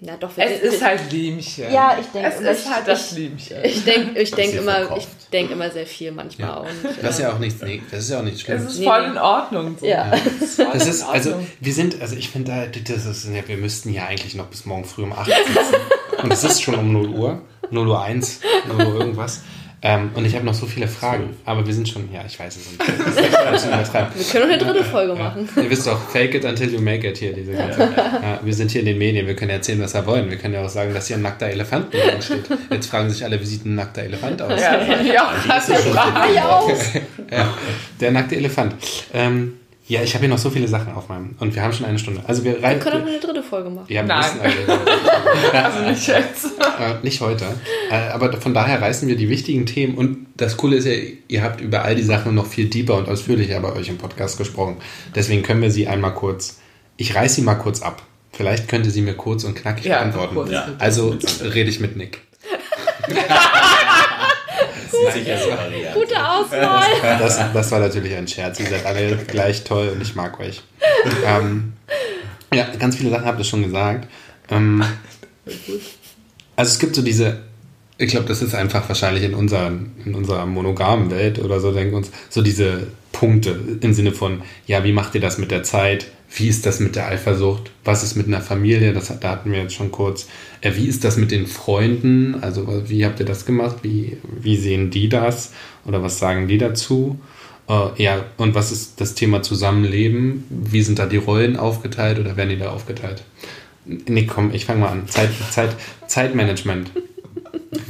[0.00, 0.36] ja doch.
[0.36, 1.72] wir- Es ist halt Liemchen.
[1.72, 3.56] Ja, ich denke Es ist halt das ich, Liemchen.
[3.64, 6.58] ich denke ich denk immer, ich denk immer sehr viel manchmal.
[6.60, 6.68] Und,
[7.02, 8.74] Das ist ja auch nichts, nee, das ist ja auch nichts Es Schlimmes.
[8.74, 9.76] ist voll in Ordnung.
[9.78, 9.86] So.
[9.86, 10.12] ja.
[10.56, 13.92] voll Das ist, also, wir sind, also ich finde, da, das ist, ja, wir müssten
[13.92, 16.22] ja eigentlich noch bis morgen früh um 8 sitzen.
[16.22, 19.42] Und es ist schon um 0 Uhr, 0 Uhr 1, 0 Uhr irgendwas.
[19.80, 22.56] Ähm, und ich habe noch so viele Fragen, aber wir sind schon, ja, ich weiß
[22.56, 22.80] es nicht.
[22.88, 25.48] Wir können noch eine dritte Folge machen.
[25.56, 27.80] Ihr wisst doch, fake it until you make it hier, diese ganze.
[27.80, 30.30] Ja, wir sind hier in den Medien, wir können erzählen, was wir wollen.
[30.30, 32.48] Wir können ja auch sagen, dass hier ein nackter Elefant neben steht.
[32.70, 34.60] Jetzt fragen sich alle, wie sieht ein nackter Elefant aus?
[34.60, 34.80] Ja.
[36.26, 36.70] Ich auch.
[37.30, 37.52] Ja,
[38.00, 38.74] der nackte Elefant.
[39.12, 39.58] Ähm,
[39.88, 41.34] ja, ich habe hier noch so viele Sachen auf meinem.
[41.40, 42.22] Und wir haben schon eine Stunde.
[42.26, 43.86] Also wir Wir können auch eine dritte Folge machen.
[43.88, 44.24] Ja, wir Nein.
[44.42, 44.82] müssen also,
[45.52, 46.44] Also nicht jetzt.
[46.46, 47.44] äh, nicht heute.
[47.90, 49.96] Äh, aber von daher reißen wir die wichtigen Themen.
[49.96, 50.92] Und das Coole ist ja,
[51.28, 54.36] ihr habt über all die Sachen noch viel deeper und ausführlicher bei euch im Podcast
[54.38, 54.76] gesprochen.
[55.14, 56.58] Deswegen können wir sie einmal kurz.
[56.96, 58.02] Ich reiß sie mal kurz ab.
[58.32, 60.34] Vielleicht könnte sie mir kurz und knackig Ja, beantworten.
[60.34, 60.50] kurz.
[60.50, 60.68] Ja.
[60.78, 62.20] Also rede ich mit Nick.
[64.92, 65.98] Variante.
[65.98, 67.18] Gute Auswahl.
[67.18, 68.60] Das, das war natürlich ein Scherz.
[68.60, 70.62] Ihr seid alle gleich toll und ich mag euch.
[71.24, 71.74] Ähm,
[72.52, 74.08] ja, ganz viele Sachen habt ihr schon gesagt.
[74.50, 74.84] Ähm,
[76.56, 77.42] also es gibt so diese,
[77.98, 81.96] ich glaube, das ist einfach wahrscheinlich in, unseren, in unserer monogamen Welt oder so, denken
[81.96, 86.06] uns, so diese Punkte im Sinne von, ja, wie macht ihr das mit der Zeit?
[86.30, 87.72] Wie ist das mit der Eifersucht?
[87.84, 88.92] Was ist mit einer Familie?
[88.92, 90.28] Das, da hatten wir jetzt schon kurz.
[90.60, 92.36] Äh, wie ist das mit den Freunden?
[92.40, 93.78] Also wie habt ihr das gemacht?
[93.82, 95.52] Wie, wie sehen die das?
[95.84, 97.18] Oder was sagen die dazu?
[97.68, 100.44] Äh, ja, und was ist das Thema Zusammenleben?
[100.50, 103.24] Wie sind da die Rollen aufgeteilt oder werden die da aufgeteilt?
[103.84, 105.08] Nee, komm, ich fange mal an.
[105.08, 105.74] Zeit, Zeit,
[106.06, 106.92] Zeitmanagement.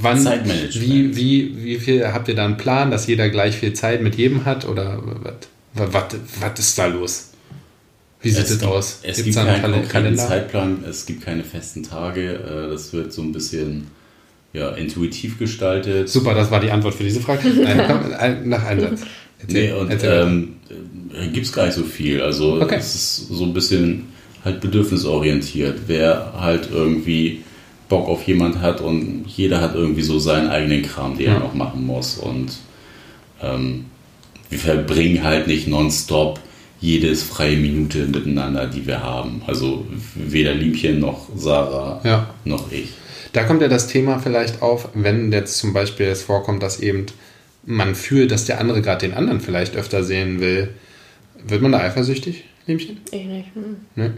[0.01, 0.81] Wann, Zeitmanagement.
[0.81, 4.16] Wie, wie, wie viel habt ihr da einen Plan, dass jeder gleich viel Zeit mit
[4.16, 4.66] jedem hat?
[4.66, 5.03] Oder
[5.74, 7.31] was, ist da los?
[8.20, 8.99] Wie sieht es, gibt, aus?
[9.03, 12.33] Es Gibt's gibt keinen Kal- konkreten Zeitplan, es gibt keine festen Tage.
[12.35, 13.87] äh, Das wird so ein bisschen
[14.53, 16.09] ja, intuitiv gestaltet.
[16.09, 17.49] Super, das war die Antwort für diese Frage.
[17.62, 19.03] Nein, komm, nach Einsatz.
[19.47, 20.57] Nee, und ähm,
[21.33, 22.20] gibt es gar nicht so viel.
[22.20, 22.76] Also Okay.
[22.79, 24.07] es ist so ein bisschen
[24.45, 25.83] halt bedürfnisorientiert.
[25.87, 27.45] Wer halt irgendwie
[27.89, 31.34] Bock auf jemand hat und jeder hat irgendwie so seinen eigenen Kram, den Ja.
[31.34, 32.18] er noch machen muss.
[32.18, 32.53] Und
[33.43, 33.86] ähm,
[34.51, 36.41] wir verbringen halt nicht nonstop
[36.80, 39.43] jedes freie Minute miteinander, die wir haben.
[39.47, 42.34] Also weder Liebchen noch Sarah Ja.
[42.45, 42.91] noch ich.
[43.32, 47.07] Da kommt ja das Thema vielleicht auf, wenn jetzt zum Beispiel es vorkommt, dass eben
[47.66, 50.70] man fühlt, dass der andere gerade den anderen vielleicht öfter sehen will.
[51.47, 52.99] Wird man da eifersüchtig, Liebchen?
[53.11, 53.55] Ich nicht.
[53.55, 53.76] Hm.
[53.97, 54.14] Ne?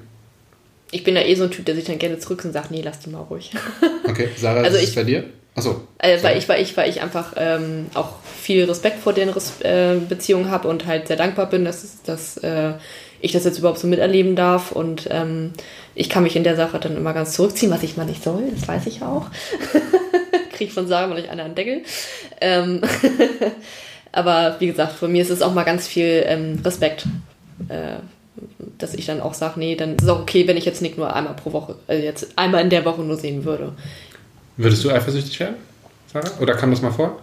[0.93, 2.82] Ich bin da eh so ein Typ, der sich dann gerne zurück und sagt, nee,
[2.84, 3.51] lass die mal ruhig.
[4.09, 5.24] Okay, Sarah, Also ist ich- bei dir?
[5.55, 5.82] Achso.
[5.99, 9.61] Äh, weil, ich, weil, ich, weil ich einfach ähm, auch viel Respekt vor deren Res
[9.62, 12.72] äh, Beziehungen habe und halt sehr dankbar bin, dass, dass äh,
[13.20, 14.70] ich das jetzt überhaupt so miterleben darf.
[14.72, 15.53] Und ähm,
[15.95, 18.45] ich kann mich in der Sache dann immer ganz zurückziehen, was ich mal nicht soll,
[18.57, 19.26] das weiß ich auch.
[20.53, 21.82] Krieg von Sarah mal nicht einer an den Deckel.
[22.41, 22.80] Ähm,
[24.12, 27.07] aber wie gesagt, von mir ist es auch mal ganz viel ähm, Respekt.
[27.68, 27.97] Äh,
[28.78, 30.97] dass ich dann auch sage, nee, dann ist es auch okay, wenn ich jetzt Nick
[30.97, 33.72] nur einmal pro Woche, also jetzt einmal in der Woche nur sehen würde.
[34.57, 35.57] Würdest du eifersüchtig werden,
[36.12, 36.30] Sarah?
[36.41, 37.18] Oder kam das mal vor?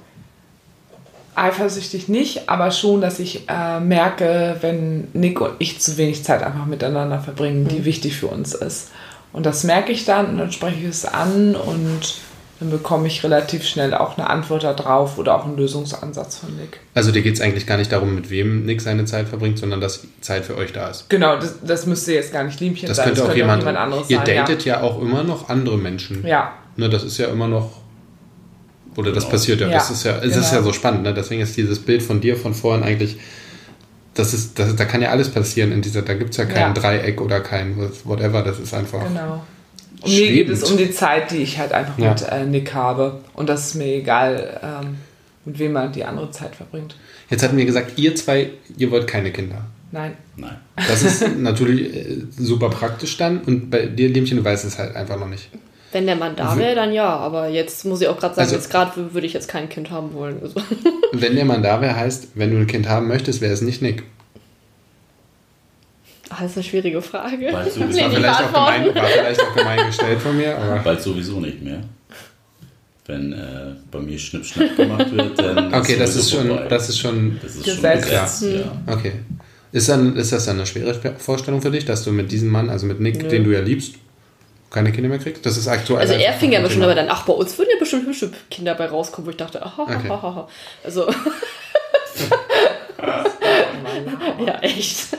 [1.36, 6.42] Eifersüchtig nicht, aber schon, dass ich äh, merke, wenn Nick und ich zu wenig Zeit
[6.42, 8.90] einfach miteinander verbringen, die wichtig für uns ist.
[9.34, 12.16] Und das merke ich dann und dann spreche ich es an und
[12.60, 16.80] dann bekomme ich relativ schnell auch eine Antwort darauf oder auch einen Lösungsansatz von Nick.
[16.96, 19.80] Also dir geht es eigentlich gar nicht darum, mit wem Nick seine Zeit verbringt, sondern
[19.80, 21.10] dass Zeit für euch da ist.
[21.10, 24.18] Genau, das, das müsste jetzt gar nicht Liebchen Das sein, könnte auch jemand, anderes ihr
[24.18, 24.26] sein.
[24.38, 24.82] datet ja.
[24.82, 26.24] auch immer noch andere Menschen.
[26.24, 26.30] Ja.
[26.30, 26.54] ja.
[26.78, 27.72] Ne, das ist ja immer noch.
[28.96, 29.32] Oder das Genau.
[29.34, 29.68] passiert ja.
[29.68, 30.56] Ja, Das ist ja, es ist genau.
[30.56, 31.04] ja so spannend.
[31.04, 31.14] Ne?
[31.14, 33.18] Deswegen ist dieses Bild von dir von vorhin eigentlich.
[34.16, 36.02] Das ist, das, da kann ja alles passieren in dieser.
[36.02, 36.74] Da gibt es ja kein Ja.
[36.74, 38.42] Dreieck oder kein whatever.
[38.42, 39.04] Das ist einfach.
[39.08, 39.44] Genau.
[40.02, 42.12] Und mir geht es um die Zeit, die ich halt einfach Ja.
[42.12, 43.20] mit äh, Nick habe.
[43.34, 44.98] Und das ist mir egal, ähm,
[45.46, 46.96] mit wem man die andere Zeit verbringt.
[47.30, 49.66] Jetzt hatten wir gesagt, ihr zwei, ihr wollt keine Kinder.
[49.92, 50.14] Nein.
[50.36, 50.58] Nein.
[50.76, 53.40] Das ist natürlich äh, super praktisch dann.
[53.42, 55.50] Und bei dir, Liebchen, du weißt es halt einfach noch nicht.
[55.94, 57.08] Wenn der Mann da wäre, dann ja.
[57.16, 59.90] Aber jetzt muss ich auch gerade sagen, Also- jetzt gerade würde ich jetzt kein Kind
[59.90, 60.38] haben wollen.
[60.42, 60.56] Also,
[61.14, 63.82] Wenn der Mann da wäre, heißt, wenn du ein Kind haben möchtest, wäre es nicht
[63.82, 64.04] Nick.
[66.30, 67.50] Ah, das ist eine schwierige Frage.
[67.52, 70.80] Bald sowieso, War vielleicht, auch gemein, war vielleicht auch gemein gestellt von mir, aber.
[70.80, 71.82] bald sowieso nicht mehr.
[73.06, 77.00] Wenn äh, bei mir Schnipp-Schnapp gemacht wird, dann Okay, das sowieso ist schon, das ist
[77.00, 78.04] schon, das ist schon Gesetz.
[78.04, 78.94] gesetzt, ja.
[78.94, 79.14] okay.
[79.72, 82.70] Ist, dann, ist das dann eine schwere Vorstellung für dich, dass du mit diesem Mann,
[82.70, 83.28] also mit Nick, Nö.
[83.30, 83.96] den du ja liebst,
[84.70, 85.46] keine Kinder mehr kriegst?
[85.46, 86.00] Das ist aktuell.
[86.02, 86.86] Also er fing ja Thema.
[86.86, 89.64] aber dann, ach, bei uns würden ja bestimmt hübsche Kinder bei rauskommen, wo ich dachte,
[89.66, 90.10] aha, Okay.
[90.10, 90.48] aha, aha.
[90.84, 91.08] Also.
[94.46, 95.18] ja, echt.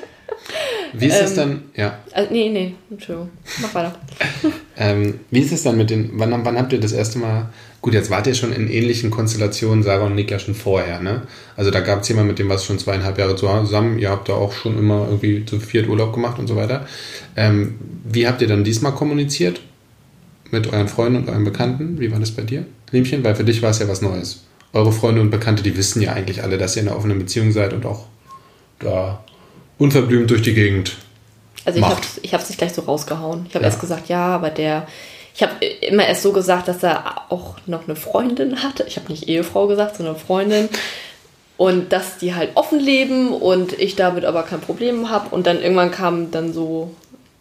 [1.01, 3.31] Wie ist es ähm, dann, ja, Also, nee, nee, Entschuldigung.
[3.61, 3.95] Mach weiter.
[4.77, 7.49] ähm, wie ist es dann mit den, wann, wann habt ihr das erste Mal,
[7.81, 11.23] gut, jetzt wart ihr schon in ähnlichen Konstellationen, Sarah und Nick ja schon vorher, ne?
[11.57, 14.29] Also da gab es jemanden, mit dem warst du schon zweieinhalb Jahre zusammen, ihr habt
[14.29, 16.87] da auch schon immer irgendwie zu viert Urlaub gemacht und so weiter.
[17.37, 17.75] Ähm,
[18.05, 19.61] wie habt ihr dann diesmal kommuniziert?
[20.51, 22.01] Mit euren Freunden und euren Bekannten?
[22.01, 23.23] Wie war das bei dir, Liebchen?
[23.23, 24.45] Weil für dich war es ja was Neues.
[24.73, 27.53] Eure Freunde und Bekannte, die wissen ja eigentlich alle, dass ihr in einer offenen Beziehung
[27.53, 28.07] seid und auch
[28.79, 29.23] da
[29.79, 30.97] unverblümt durch die Gegend.
[31.65, 31.97] Also ich Macht.
[31.97, 33.47] hab's, ich hab's nicht gleich so rausgehauen.
[33.49, 33.71] Ich habe Ja.
[33.71, 34.87] erst gesagt, ja, aber der.
[35.35, 38.85] Ich habe immer erst so gesagt, dass er auch noch eine Freundin hatte.
[38.89, 40.69] Ich habe nicht Ehefrau gesagt, sondern Freundin.
[41.57, 45.29] Und dass die halt offen leben und ich damit aber kein Problem habe.
[45.35, 46.95] Und dann irgendwann kam dann so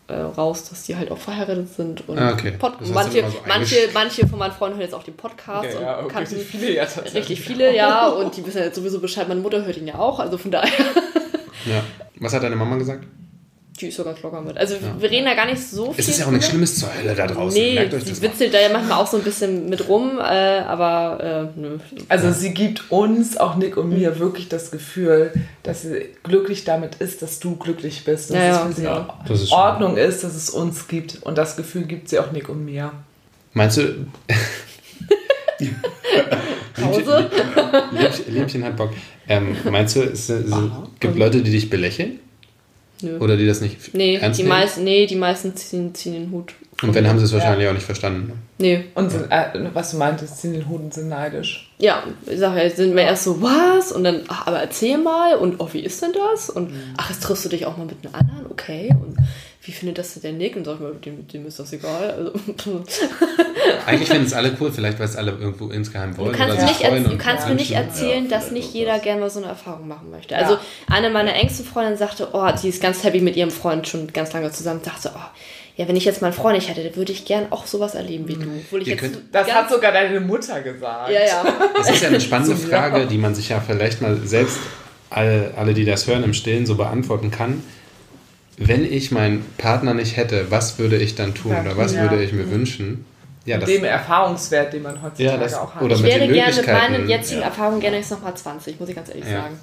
[0.07, 2.07] äh, raus, dass die halt auch verheiratet sind.
[2.07, 2.51] Und Ah, okay.
[2.51, 5.65] Pod Das manche, immer so manche, manche von meinen Freunden hören jetzt auch den Podcast
[5.75, 8.07] Okay, ja, und okay, richtig viele ja richtig viele, ja.
[8.09, 9.27] Und die wissen ja sowieso Bescheid.
[9.27, 10.71] Meine Mutter hört ihn ja auch, also von daher.
[11.65, 11.83] Ja.
[12.19, 13.05] Was hat deine Mama gesagt?
[13.79, 14.57] Die ist so ganz locker mit.
[14.57, 15.99] Also wir reden da gar nicht so viel.
[16.01, 16.47] Es ist ja auch nichts.
[16.47, 17.61] Schlimmes zur Hölle da draußen.
[17.61, 18.33] Nee, Merkt euch das sie mal.
[18.33, 21.77] witzelt da ja manchmal auch so ein bisschen mit rum, äh, aber äh, nö.
[22.09, 25.31] Also sie gibt uns, auch Nick und mir, wirklich das Gefühl,
[25.61, 28.31] dass sie glücklich damit ist, dass du glücklich bist.
[28.31, 29.19] Dass Ja, ja, es für sie ja.
[29.29, 29.51] ist.
[29.51, 31.19] Ordnung ist, dass es uns gibt.
[31.21, 32.91] Und das Gefühl gibt sie auch Nick und mir.
[33.53, 34.07] Meinst du,
[36.73, 37.29] Pause.
[37.91, 38.91] Liebchen, Liebchen hat Bock.
[39.27, 40.53] Ähm, meinst du, es, es
[40.99, 42.19] gibt Leute, die dich belächeln?
[43.01, 43.19] Nö.
[43.19, 44.57] Oder die das nicht Nee, ernst die nehmen?
[44.57, 46.53] meisten, nee, die meisten ziehen, ziehen den Hut.
[46.81, 48.33] Und wenn, haben sie es wahrscheinlich auch nicht verstanden.
[48.59, 48.85] Nee.
[48.95, 51.71] Und sind, äh, was du meintest, sind den Huden sind neidisch.
[51.79, 53.91] Ja, ich sag ja, sind wir erst so, was?
[53.91, 56.49] Und dann, ach, aber erzähl mal und oh, wie ist denn das?
[56.49, 58.89] Und ach, jetzt triffst du dich auch mal mit einem anderen, okay.
[58.91, 59.17] Und
[59.63, 60.55] wie findet das der Nick?
[60.55, 62.11] Und sag ich mal, dem, dem ist das egal.
[62.11, 62.31] Also,
[63.85, 66.31] Eigentlich finden es alle cool, vielleicht weil es alle irgendwo insgeheim wollen.
[66.31, 69.29] Du kannst, nicht, du und kannst mir nicht erzählen, Ja, dass nicht jeder gerne mal
[69.29, 70.35] so eine Erfahrung machen möchte.
[70.37, 70.57] Also
[70.89, 74.31] eine meiner engsten Freundinnen sagte, oh, die ist ganz happy mit ihrem Freund schon ganz
[74.33, 74.81] lange zusammen.
[74.83, 75.19] Dachte, oh,
[75.75, 77.93] ja, wenn ich jetzt mal einen Freund nicht hätte, dann würde ich gern auch sowas
[77.95, 78.47] erleben wie du.
[78.65, 81.11] Obwohl ich Ihr jetzt könnt- Das hat sogar deine Mutter gesagt.
[81.11, 81.45] ja, ja.
[81.75, 82.67] Das ist ja eine spannende ja.
[82.67, 84.57] Frage, die man sich ja vielleicht mal selbst,
[85.09, 87.63] alle, alle, die das hören, im Stillen so beantworten kann.
[88.57, 92.01] Wenn ich meinen Partner nicht hätte, was würde ich dann tun Ja, oder was ja.
[92.09, 93.05] würde ich mir wünschen?
[93.45, 95.81] Ja, das, Dem Erfahrungswert, den man heutzutage Ja, das- auch hat.
[95.83, 97.45] oder Ich mit wäre den gerne mit Möglichkeiten, meinen jetzigen ja.
[97.47, 99.43] Erfahrungen gerne jetzt nochmal 20, muss ich ganz ehrlich Ja.
[99.43, 99.55] sagen.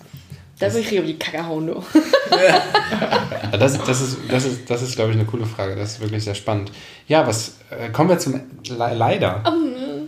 [0.60, 1.74] Da würde ich richtig die Kacke hauen, du.
[2.30, 5.74] Ja, Das, das ist, das ist, das ist glaube ich, eine coole Frage.
[5.76, 6.70] Das ist wirklich sehr spannend.
[7.08, 8.34] Ja, was äh, kommen wir zum
[8.68, 9.42] Le leider.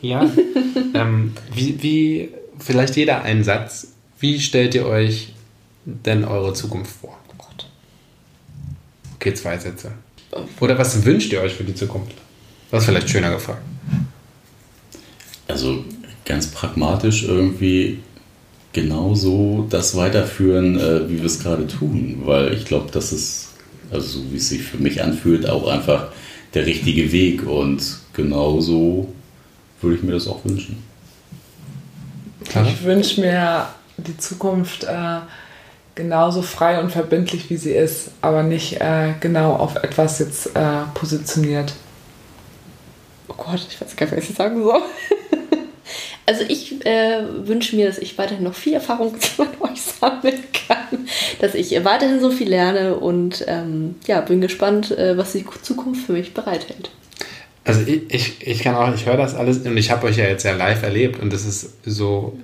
[0.02, 0.24] Ja.
[0.94, 2.28] ähm, wie, wie,
[2.60, 3.88] vielleicht jeder einen Satz.
[4.20, 5.34] Wie stellt ihr euch
[5.84, 7.18] denn eure Zukunft vor?
[9.16, 9.92] Okay, zwei Sätze.
[10.60, 12.14] Oder was wünscht ihr euch für die Zukunft?
[12.70, 13.62] Das ist vielleicht schöner gefragt.
[15.48, 15.84] Also
[16.24, 18.00] ganz pragmatisch irgendwie
[18.72, 22.22] genauso das weiterführen, äh, wie wir es gerade tun.
[22.24, 23.48] Weil ich glaube, das ist,
[23.90, 26.08] also so wie es sich für mich anfühlt, auch einfach
[26.52, 27.46] der richtige Weg.
[27.46, 29.08] Und genauso
[29.80, 30.82] würde ich mir das auch wünschen.
[32.42, 35.20] Ich wünsche mir die Zukunft äh,
[35.96, 40.82] genauso frei und verbindlich, wie sie ist, aber nicht äh, genau auf etwas jetzt äh,
[40.94, 41.72] positioniert.
[43.26, 44.80] Oh Gott, ich weiß gar nicht, was ich sagen soll.
[46.28, 51.06] Also ich äh, wünsche mir, dass ich weiterhin noch viel Erfahrung mit euch sammeln kann,
[51.38, 56.06] dass ich weiterhin so viel lerne und ähm, ja, bin gespannt, äh, was die Zukunft
[56.06, 56.90] für mich bereithält.
[57.62, 60.24] Also ich, ich, ich kann auch, ich höre das alles und ich habe euch ja
[60.24, 62.36] jetzt ja live erlebt und das ist so,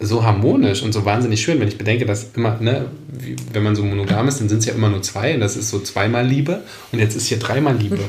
[0.00, 3.74] so harmonisch und so wahnsinnig schön, wenn ich bedenke, dass immer, ne, wie, wenn man
[3.74, 6.26] so monogam ist, dann sind es ja immer nur zwei und das ist so zweimal
[6.26, 7.98] Liebe und jetzt ist hier dreimal Liebe.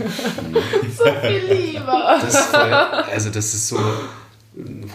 [1.00, 1.86] So viel Liebe.
[2.22, 3.80] Das ist voll, also das ist so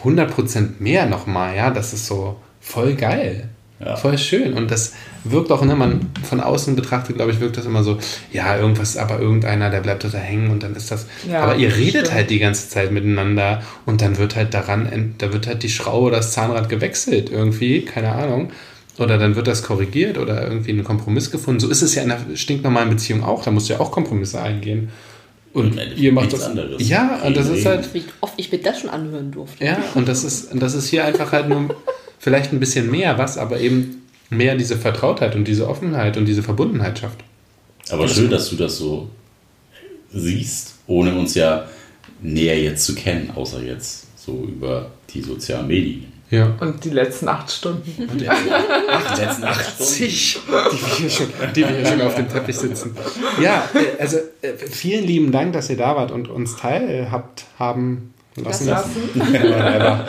[0.05, 3.49] 100% mehr nochmal, ja, das ist so voll geil.
[3.80, 3.96] Ja.
[3.96, 4.54] Voll schön.
[4.54, 4.94] Und das
[5.24, 7.98] wirkt auch, ne, man von außen betrachtet, glaube ich, wirkt das immer so,
[8.32, 11.06] ja, irgendwas, aber irgendeiner, der bleibt da hängen und dann ist das.
[11.28, 12.12] Ja, aber ihr redet stimmt.
[12.12, 16.10] halt die ganze Zeit miteinander und dann wird halt daran, da wird halt die Schraube,
[16.10, 18.52] das Zahnrad gewechselt irgendwie, keine Ahnung.
[18.96, 21.58] Oder dann wird das korrigiert oder irgendwie ein Kompromiss gefunden.
[21.58, 23.42] So ist es ja in einer stinknormalen Beziehung auch.
[23.42, 24.90] Da musst du ja auch Kompromisse eingehen.
[25.52, 26.42] Und ihr macht das.
[26.42, 26.88] anderes.
[26.88, 27.92] Ja, und das ist halt.
[27.92, 29.64] Wie oft ich mir das schon anhören durfte.
[29.64, 31.74] Ja, und das ist, und das ist hier einfach halt nur
[32.24, 36.42] vielleicht ein bisschen mehr was, aber eben mehr diese Vertrautheit und diese Offenheit und diese
[36.42, 37.18] Verbundenheit schafft.
[37.90, 39.10] Aber schön, dass du das so
[40.10, 41.68] siehst, ohne uns ja
[42.22, 46.06] näher jetzt zu kennen, außer jetzt so über die sozialen Medien.
[46.30, 46.50] Ja.
[46.60, 48.08] Und die letzten acht Stunden.
[48.10, 49.84] Und die letzten acht Stunden.
[49.84, 52.96] Zig, die wir, hier schon, die wir hier schon auf dem Teppich sitzen.
[53.42, 58.14] Ja, äh, also äh, vielen lieben Dank, dass ihr da wart und uns teilhabt haben
[58.36, 58.68] lassen.
[58.68, 59.10] Lassen.
[59.14, 60.06] Whatever.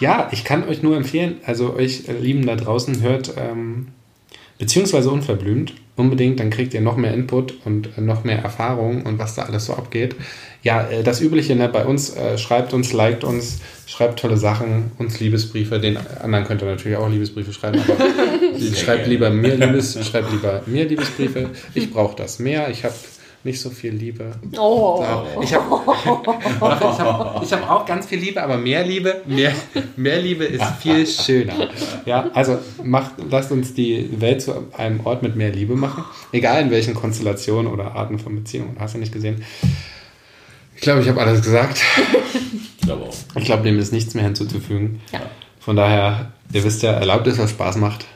[0.00, 3.88] Ja, ich kann euch nur empfehlen, also euch äh, Lieben da draußen, hört ähm,
[4.58, 9.18] beziehungsweise unverblümt unbedingt, dann kriegt ihr noch mehr Input und äh, noch mehr Erfahrung und
[9.18, 10.16] was da alles so abgeht.
[10.62, 14.90] Ja, äh, das Übliche ne, bei uns, äh, schreibt uns, liked uns, schreibt tolle Sachen,
[14.98, 17.96] uns Liebesbriefe, den anderen könnt ihr natürlich auch Liebesbriefe schreiben, aber
[18.76, 21.50] schreibt lieber mir Liebes, schreibt lieber mir Liebesbriefe.
[21.74, 22.94] Ich brauche das mehr, ich habe
[23.42, 24.32] nicht so viel Liebe.
[24.58, 25.02] Oh.
[25.02, 25.64] Ja, Ich habe
[26.42, 29.52] ich hab, ich hab auch ganz viel Liebe, aber mehr Liebe, mehr,
[29.96, 31.70] mehr Liebe ist viel schöner.
[32.04, 36.04] Ja, also macht, lasst uns die Welt zu einem Ort mit mehr Liebe machen.
[36.32, 38.76] Egal in welchen Konstellationen oder Arten von Beziehungen.
[38.78, 39.42] Hast du nicht gesehen?
[40.76, 41.80] Ich glaube, ich habe alles gesagt.
[42.80, 43.14] Ich glaube auch.
[43.36, 45.00] Ich glaube, dem ist nichts mehr hinzuzufügen.
[45.12, 45.20] Ja.
[45.60, 48.06] Von daher, ihr wisst ja, erlaubt es, was Spaß macht.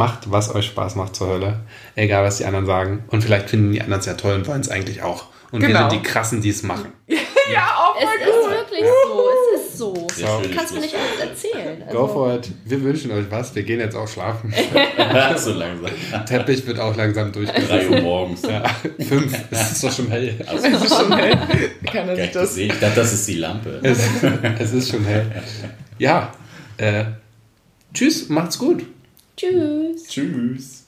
[0.00, 1.60] Macht, was euch Spaß macht zur Hölle.
[1.94, 3.04] Egal, was die anderen sagen.
[3.08, 5.24] Und vielleicht finden die anderen es ja toll und wollen es eigentlich auch.
[5.52, 5.90] Und wir Genau.
[5.90, 6.92] sind die Krassen, die es machen.
[7.52, 9.22] Ja, auch Es ist wirklich so,
[9.56, 9.92] es ist so.
[10.14, 10.42] So.
[10.44, 10.54] schön.
[10.54, 11.82] Kannst du nicht alles erzählen.
[11.90, 12.48] Go for it.
[12.64, 13.52] Wir wünschen euch was.
[13.56, 14.54] Wir gehen jetzt auch schlafen.
[15.36, 15.90] so langsam.
[16.26, 17.90] Teppich wird auch langsam 3 durchgesetzt.
[17.90, 18.42] Uhr morgens.
[18.42, 18.62] Ja,
[19.00, 19.36] fünf.
[19.50, 20.36] Es ist doch schon hell.
[20.46, 21.38] Also, Es ist schon hell.
[21.92, 22.70] Kann er sich das gesehen.
[22.72, 23.80] Ich dachte, das ist die Lampe.
[23.82, 23.98] Es,
[24.60, 25.26] es ist schon hell.
[25.98, 26.32] Ja.
[26.76, 27.04] Äh,
[27.92, 28.84] tschüss, macht's gut.
[29.40, 30.06] Tschüss.
[30.06, 30.79] Tschüss.